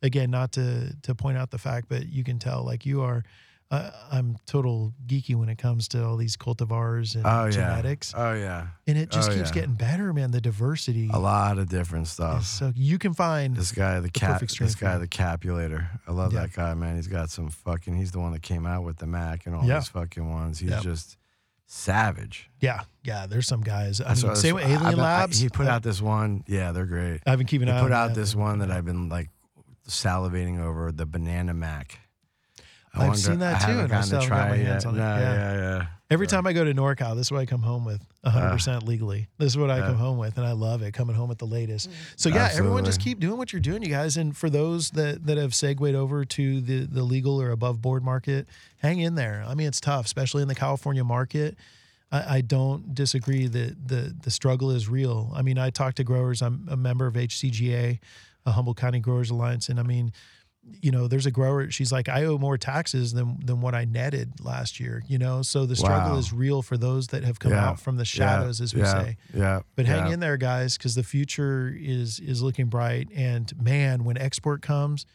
again, 0.05 0.31
not 0.31 0.53
to 0.53 0.95
to 1.03 1.17
point 1.17 1.37
out 1.37 1.51
the 1.51 1.59
fact, 1.59 1.89
but 1.89 2.07
you 2.07 2.23
can 2.23 2.39
tell 2.39 2.65
like 2.65 2.87
you 2.87 3.03
are. 3.03 3.25
Uh, 3.69 3.91
I'm 4.13 4.37
total 4.47 4.93
geeky 5.09 5.35
when 5.35 5.49
it 5.49 5.59
comes 5.59 5.89
to 5.89 6.05
all 6.05 6.17
these 6.17 6.37
cultivars 6.37 7.17
and 7.17 7.27
oh 7.27 7.47
yeah. 7.47 7.51
genetics, 7.51 8.15
Oh 8.17 8.33
yeah. 8.33 8.69
and 8.87 8.97
it 8.97 9.11
just 9.11 9.29
Oh, 9.31 9.35
keeps 9.35 9.49
yeah. 9.49 9.55
getting 9.55 9.75
better, 9.75 10.13
man. 10.13 10.31
The 10.31 10.41
diversity, 10.41 11.11
A 11.13 11.19
lot 11.19 11.59
of 11.59 11.69
different 11.69 12.07
stuff. 12.07 12.45
so 12.45 12.73
you 12.77 12.97
can 12.97 13.13
find 13.13 13.57
This 13.57 13.73
guy, 13.73 13.99
the, 13.99 14.09
cap, 14.09 14.41
this 14.41 14.77
guy, 14.77 14.99
the 14.99 15.09
Capulator. 15.09 15.89
I 16.07 16.13
love 16.13 16.33
Yeah. 16.33 16.43
that 16.43 16.53
guy, 16.53 16.75
man. 16.75 16.95
He's 16.95 17.09
got 17.09 17.29
some 17.31 17.49
fucking. 17.51 17.97
He's 17.97 18.13
the 18.13 18.21
one 18.21 18.31
that 18.35 18.43
came 18.43 18.67
out 18.67 18.85
with 18.85 18.99
the 18.99 19.07
Mac 19.09 19.47
and 19.47 19.55
all 19.57 19.65
Yeah. 19.65 19.81
these 19.81 19.89
fucking 19.89 20.31
ones. 20.31 20.61
He's 20.61 20.71
Yep. 20.71 20.83
just 20.85 21.17
savage. 21.67 22.49
yeah, 22.61 22.83
yeah. 23.03 23.27
There's 23.27 23.49
some 23.49 23.63
guys. 23.63 24.01
I 24.01 24.15
mean, 24.15 24.37
same 24.37 24.55
with 24.55 24.63
Alien 24.65 24.79
been- 24.93 25.01
I- 25.01 25.03
Labs. 25.23 25.41
he 25.41 25.49
put 25.49 25.67
I- 25.67 25.71
out 25.73 25.83
this 25.83 26.01
one. 26.01 26.45
Yeah, 26.47 26.71
they're 26.71 26.87
great. 26.87 27.21
I've 27.27 27.39
been 27.39 27.49
keeping 27.49 27.67
He 27.67 27.73
an 27.73 27.79
eye 27.79 27.83
put 27.83 27.91
out 27.91 28.15
this 28.15 28.37
one 28.37 28.61
that 28.61 28.71
I've 28.71 28.85
been 28.85 29.09
like 29.09 29.31
salivating 29.89 30.61
over, 30.61 30.93
the 30.93 31.07
Banana 31.07 31.53
Mac. 31.55 31.99
I 32.95 32.99
I've 33.03 33.07
wonder- 33.09 33.19
seen 33.19 33.39
that 33.41 33.61
too, 33.61 33.67
haven't 33.67 33.85
and 33.85 33.93
I 33.93 33.97
gotten 33.97 34.07
still 34.07 34.21
to 34.21 34.27
haven't 34.27 34.39
got 34.39 34.47
try 34.47 34.49
my 34.57 34.63
it 34.63 34.67
hands 34.67 34.85
yet. 34.85 34.89
on 34.89 34.95
it. 34.95 34.99
No, 34.99 35.05
Yeah. 35.05 35.35
yeah, 35.35 35.55
yeah. 35.79 35.87
Every 36.09 36.29
So- 36.29 36.37
time 36.37 36.47
I 36.47 36.53
go 36.53 36.65
to 36.65 36.73
NorCal, 36.73 37.17
this 37.17 37.27
is 37.27 37.33
what 37.33 37.41
I 37.41 37.47
come 37.47 37.63
home 37.63 37.85
with 37.85 38.01
100% 38.25 38.85
legally. 38.85 39.29
This 39.39 39.53
is 39.53 39.59
what 39.59 39.71
I 39.71 39.79
Yeah. 39.79 39.87
come 39.89 39.97
home 39.97 40.19
with, 40.19 40.39
and 40.39 40.47
I 40.47 40.53
love 40.53 40.81
it 40.83 40.93
coming 40.95 41.17
home 41.17 41.31
at 41.31 41.39
the 41.39 41.47
latest. 41.47 41.91
Mm. 41.91 41.95
So, 42.17 42.29
yeah, 42.29 42.49
everyone 42.55 42.85
just 42.85 43.01
keep 43.01 43.19
doing 43.21 43.37
what 43.39 43.53
you're 43.53 43.61
doing, 43.61 43.83
you 43.83 43.89
guys. 43.89 44.17
And 44.17 44.37
for 44.37 44.49
those 44.49 44.91
that, 44.93 45.27
that 45.27 45.37
have 45.37 45.55
segued 45.55 45.95
over 45.95 46.25
to 46.25 46.61
the, 46.61 46.87
the 46.87 47.03
legal 47.03 47.41
or 47.43 47.51
above 47.51 47.83
board 47.83 48.03
market, 48.05 48.47
hang 48.79 49.01
in 49.01 49.15
there. 49.17 49.45
I 49.47 49.55
mean, 49.55 49.67
it's 49.67 49.81
tough, 49.81 50.07
especially 50.07 50.43
in 50.43 50.49
the 50.49 50.55
California 50.55 51.03
market. 51.05 51.57
I, 52.13 52.37
I 52.37 52.41
don't 52.41 52.95
disagree 52.95 53.49
that 53.49 53.89
the, 53.89 54.15
the 54.23 54.31
struggle 54.31 54.71
is 54.71 54.89
real. 54.89 55.33
I 55.35 55.43
mean, 55.43 55.59
I 55.59 55.71
talk 55.71 55.95
to 55.97 56.05
growers, 56.05 56.41
I'm 56.41 56.69
a 56.71 56.77
member 56.77 57.07
of 57.09 57.15
HCGA, 57.17 57.99
a 58.47 58.53
Humboldt 58.53 58.77
County 58.77 59.01
Growers 59.01 59.31
Alliance, 59.31 59.69
and 59.69 59.81
I 59.81 59.83
mean, 59.83 60.13
you 60.83 60.91
know, 60.91 61.09
there's 61.09 61.27
a 61.27 61.31
grower. 61.31 61.71
She's 61.71 61.91
like, 61.91 62.09
I 62.09 62.25
owe 62.25 62.39
more 62.39 62.59
taxes 62.59 63.13
than 63.13 63.39
than 63.45 63.61
what 63.61 63.75
I 63.75 63.85
netted 63.85 64.45
last 64.45 64.79
year. 64.81 65.03
You 65.09 65.19
know, 65.19 65.43
so 65.43 65.67
the 65.67 65.77
struggle 65.77 66.13
Wow. 66.13 66.19
is 66.19 66.33
real 66.33 66.63
for 66.63 66.77
those 66.77 67.09
that 67.09 67.25
have 67.25 67.39
come 67.39 67.53
Yeah. 67.53 67.69
out 67.71 67.81
from 67.81 67.97
the 67.97 68.03
Yeah, 68.03 68.05
shadows, 68.05 68.61
as 68.61 68.75
we 68.75 68.83
yeah, 68.83 68.93
say. 69.03 69.17
Yeah. 69.35 69.61
But 69.75 69.87
hang 69.87 70.07
yeah. 70.09 70.13
in 70.15 70.21
there, 70.21 70.37
guys, 70.37 70.77
because 70.77 70.95
the 70.95 71.03
future 71.03 71.75
is 71.77 72.21
is 72.21 72.43
looking 72.43 72.67
bright. 72.67 73.09
And 73.15 73.53
man, 73.61 74.05
when 74.05 74.17
export 74.19 74.61
comes, 74.63 75.07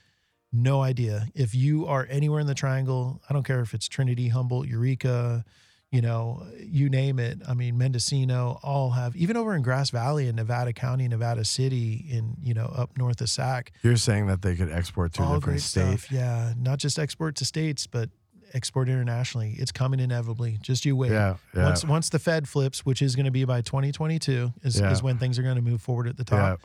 no 0.54 0.82
idea 0.82 1.28
if 1.36 1.56
you 1.56 1.86
are 1.86 2.06
anywhere 2.10 2.40
in 2.42 2.48
the 2.48 2.54
triangle. 2.56 3.22
I 3.30 3.34
don't 3.34 3.44
care 3.44 3.62
if 3.62 3.74
it's 3.74 3.88
Trinity, 3.88 4.30
Humboldt, 4.30 4.68
Eureka, 4.68 5.46
you 5.92 6.02
know, 6.02 6.42
you 6.58 6.90
name 6.90 7.20
it. 7.20 7.40
I 7.48 7.54
mean, 7.54 7.78
Mendocino 7.78 8.60
all 8.64 8.92
have 8.92 9.14
even 9.16 9.36
over 9.36 9.54
in 9.56 9.62
Grass 9.62 9.90
Valley 9.90 10.28
in 10.30 10.38
Nevada 10.38 10.72
County, 10.72 11.08
Nevada 11.08 11.44
City, 11.44 12.06
in 12.10 12.38
you 12.42 12.54
know 12.54 12.66
up 12.68 12.98
north 12.98 13.20
of 13.20 13.30
Sac. 13.30 13.74
You're 13.84 13.98
saying 13.98 14.28
that 14.28 14.42
they 14.42 14.56
could 14.56 14.72
export 14.72 15.14
to 15.14 15.22
all 15.22 15.36
different 15.36 15.44
great 15.58 15.62
state. 15.62 16.00
stuff. 16.00 16.12
Yeah, 16.12 16.54
not 16.58 16.80
just 16.80 16.98
export 16.98 17.36
to 17.38 17.46
states, 17.46 17.88
but 17.88 18.10
export 18.54 18.88
internationally. 18.88 19.56
It's 19.60 19.74
coming 19.74 20.00
inevitably. 20.00 20.60
Just 20.62 20.86
you 20.86 20.96
wait. 20.96 21.12
Yeah, 21.12 21.36
yeah. 21.54 21.66
Once 21.66 21.84
once 21.84 22.10
the 22.10 22.20
Fed 22.20 22.48
flips, 22.48 22.86
which 22.86 23.02
is 23.02 23.18
going 23.18 23.26
to 23.26 23.32
be 23.32 23.44
by 23.44 23.60
2022, 23.62 24.54
is, 24.64 24.80
Yeah. 24.80 24.92
is 24.92 25.04
when 25.04 25.18
things 25.18 25.38
are 25.38 25.44
going 25.44 25.58
to 25.58 25.62
move 25.62 25.82
forward 25.82 26.08
at 26.08 26.16
the 26.16 26.24
top. 26.24 26.62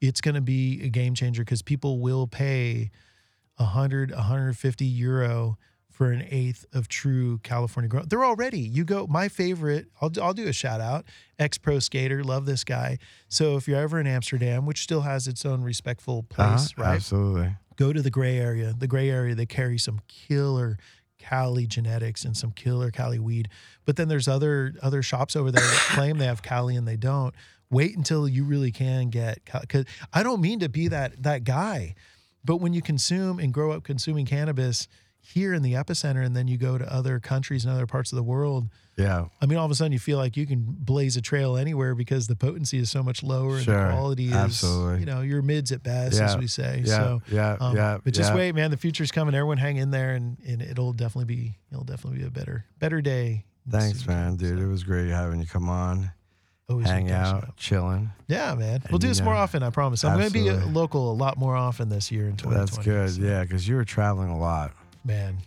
It's 0.00 0.20
going 0.20 0.36
to 0.36 0.40
be 0.40 0.84
a 0.84 0.88
game 0.88 1.14
changer 1.14 1.42
because 1.42 1.62
people 1.62 1.98
will 1.98 2.28
pay 2.28 2.92
100, 3.56 4.12
150 4.12 4.84
euro 4.84 5.58
for 5.98 6.12
an 6.12 6.24
eighth 6.30 6.64
of 6.72 6.86
true 6.86 7.38
California 7.42 7.88
growth. 7.88 8.08
They're 8.08 8.24
already. 8.24 8.60
You 8.60 8.84
go. 8.84 9.08
My 9.08 9.26
favorite. 9.28 9.86
I'll 10.00 10.12
I'll 10.22 10.32
do 10.32 10.46
a 10.46 10.52
shout 10.52 10.80
out. 10.80 11.04
Ex 11.40 11.58
pro 11.58 11.80
skater. 11.80 12.22
Love 12.22 12.46
this 12.46 12.62
guy. 12.62 12.98
So 13.28 13.56
if 13.56 13.66
you're 13.66 13.80
ever 13.80 13.98
in 13.98 14.06
Amsterdam, 14.06 14.64
which 14.64 14.80
still 14.80 15.00
has 15.00 15.26
its 15.26 15.44
own 15.44 15.62
respectful 15.62 16.24
Uh-huh, 16.36 16.56
place, 16.56 16.72
right? 16.78 16.94
Absolutely. 16.94 17.56
go 17.74 17.92
to 17.92 18.00
the 18.00 18.10
gray 18.10 18.38
area. 18.38 18.72
The 18.78 18.86
gray 18.86 19.10
area, 19.10 19.34
they 19.34 19.44
carry 19.46 19.76
some 19.76 19.98
killer 20.06 20.78
Cali 21.18 21.66
genetics 21.66 22.24
and 22.24 22.36
some 22.36 22.52
killer 22.52 22.92
Cali 22.92 23.18
weed. 23.18 23.48
But 23.84 23.96
then 23.96 24.06
there's 24.06 24.28
other 24.28 24.74
other 24.80 25.02
shops 25.02 25.34
over 25.34 25.50
there 25.50 25.64
that 25.64 25.88
claim 25.94 26.18
they 26.18 26.26
have 26.26 26.42
Cali 26.42 26.76
and 26.76 26.86
they 26.86 26.96
don't. 26.96 27.34
Wait 27.70 27.96
until 27.96 28.28
you 28.28 28.44
really 28.44 28.70
can 28.70 29.10
get 29.10 29.40
because 29.44 29.84
I 30.12 30.22
don't 30.22 30.40
mean 30.40 30.60
to 30.60 30.68
be 30.68 30.86
that 30.88 31.24
that 31.24 31.42
guy, 31.42 31.96
but 32.44 32.58
when 32.58 32.72
you 32.72 32.82
consume 32.82 33.40
and 33.40 33.52
grow 33.52 33.72
up 33.72 33.82
consuming 33.82 34.26
cannabis, 34.26 34.86
here 35.34 35.52
in 35.52 35.62
the 35.62 35.74
epicenter, 35.74 36.24
and 36.24 36.34
then 36.34 36.48
you 36.48 36.56
go 36.56 36.78
to 36.78 36.92
other 36.92 37.20
countries 37.20 37.64
and 37.64 37.72
other 37.74 37.86
parts 37.86 38.12
of 38.12 38.16
the 38.16 38.22
world. 38.22 38.68
Yeah. 38.96 39.26
I 39.40 39.46
mean, 39.46 39.58
all 39.58 39.64
of 39.66 39.70
a 39.70 39.74
sudden 39.74 39.92
you 39.92 39.98
feel 39.98 40.16
like 40.18 40.36
you 40.36 40.46
can 40.46 40.64
blaze 40.66 41.16
a 41.16 41.20
trail 41.20 41.56
anywhere 41.56 41.94
because 41.94 42.26
the 42.26 42.34
potency 42.34 42.78
is 42.78 42.90
so 42.90 43.02
much 43.02 43.22
lower 43.22 43.56
and 43.58 43.66
the 43.66 43.90
quality 43.92 44.28
is, 44.28 44.32
Absolutely. 44.32 45.00
you 45.00 45.06
know, 45.06 45.20
your 45.20 45.42
mids 45.42 45.70
at 45.70 45.82
best, 45.82 46.18
Yeah. 46.18 46.24
as 46.24 46.36
we 46.38 46.46
say. 46.46 46.82
Yeah. 46.84 46.96
So, 46.96 47.22
yeah. 47.30 47.56
um, 47.60 47.76
yeah. 47.76 47.98
but 48.02 48.14
just 48.14 48.30
yeah. 48.30 48.36
wait, 48.36 48.54
man. 48.54 48.70
The 48.70 48.76
future's 48.76 49.12
coming. 49.12 49.34
Everyone 49.34 49.58
hang 49.58 49.76
in 49.76 49.90
there, 49.90 50.14
and, 50.14 50.38
and 50.46 50.62
it'll 50.62 50.92
definitely 50.94 51.32
be 51.34 51.58
it'll 51.70 51.84
definitely 51.84 52.20
be 52.20 52.26
a 52.26 52.30
better 52.30 52.64
better 52.78 53.00
day. 53.02 53.44
Thanks, 53.70 54.06
man, 54.06 54.36
dude. 54.36 54.58
So, 54.58 54.64
It 54.64 54.68
was 54.68 54.82
great 54.82 55.08
having 55.10 55.40
you 55.40 55.46
come 55.46 55.68
on, 55.68 56.10
always 56.70 56.88
hang 56.88 57.10
out, 57.10 57.54
chilling. 57.58 58.10
Yeah, 58.28 58.54
man. 58.54 58.80
We'll 58.90 58.94
And, 58.94 59.00
do 59.00 59.08
this 59.08 59.20
more 59.20 59.34
often. 59.34 59.62
I 59.62 59.68
promise. 59.70 60.04
I'm 60.04 60.16
going 60.18 60.26
to 60.28 60.32
be 60.32 60.50
local 60.50 61.12
a 61.12 61.14
lot 61.14 61.36
more 61.36 61.54
often 61.54 61.90
this 61.90 62.10
year 62.10 62.26
in 62.28 62.36
2020. 62.38 62.58
That's 62.58 62.78
good. 62.78 63.10
so, 63.22 63.28
Yeah, 63.28 63.42
because 63.42 63.68
you 63.68 63.76
were 63.76 63.84
traveling 63.84 64.30
a 64.30 64.38
lot, 64.38 64.72
man. 65.08 65.38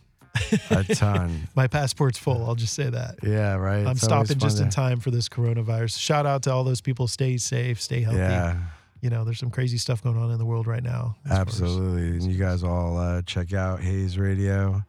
a 0.69 0.84
ton. 0.84 1.47
My 1.56 1.67
passport's 1.67 2.17
full. 2.17 2.45
I'll 2.45 2.56
just 2.56 2.74
say 2.74 2.89
that. 2.89 3.15
yeah, 3.24 3.56
right. 3.56 3.86
I'm 3.86 3.91
It's 3.91 4.02
stopping 4.02 4.38
just 4.39 4.60
in 4.60 4.69
time 4.69 5.00
for 5.00 5.12
this 5.12 5.30
coronavirus. 5.30 5.97
Shout 6.00 6.26
out 6.26 6.43
to 6.43 6.52
all 6.52 6.63
those 6.63 6.82
people. 6.82 7.08
Stay 7.08 7.38
safe. 7.38 7.82
Stay 7.82 8.02
healthy. 8.02 8.19
Yeah, 8.19 8.58
You 9.02 9.10
know, 9.10 9.24
there's 9.26 9.39
some 9.39 9.52
crazy 9.52 9.78
stuff 9.78 10.02
going 10.04 10.17
on 10.17 10.32
in 10.32 10.38
the 10.38 10.45
world 10.45 10.67
right 10.67 10.84
now. 10.84 11.15
as 11.26 11.32
as- 11.32 11.38
absolutely. 11.39 12.08
And 12.17 12.24
you 12.24 12.38
guys 12.38 12.63
all 12.63 12.97
uh, 12.97 13.21
check 13.24 13.54
out 13.54 13.80
Hayes 13.82 14.17
Radio 14.17 14.84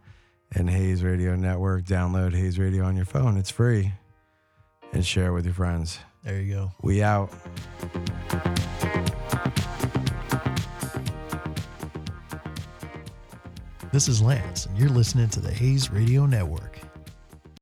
and 0.52 0.68
Hayes 0.70 1.02
Radio 1.02 1.34
Network. 1.36 1.84
Download 1.84 2.32
Hayes 2.34 2.58
Radio 2.58 2.84
on 2.84 2.94
your 2.96 3.04
phone. 3.06 3.36
It's 3.36 3.50
free. 3.50 3.92
And 4.92 5.04
share 5.04 5.32
with 5.32 5.44
your 5.44 5.54
friends. 5.54 5.98
There 6.24 6.40
you 6.40 6.54
go. 6.54 6.72
We 6.82 7.02
out. 7.02 7.32
This 13.92 14.08
is 14.08 14.22
Lance, 14.22 14.64
and 14.64 14.78
you're 14.78 14.88
listening 14.88 15.28
to 15.28 15.40
the 15.40 15.52
Hayes 15.52 15.90
Radio 15.90 16.24
Network. 16.24 16.71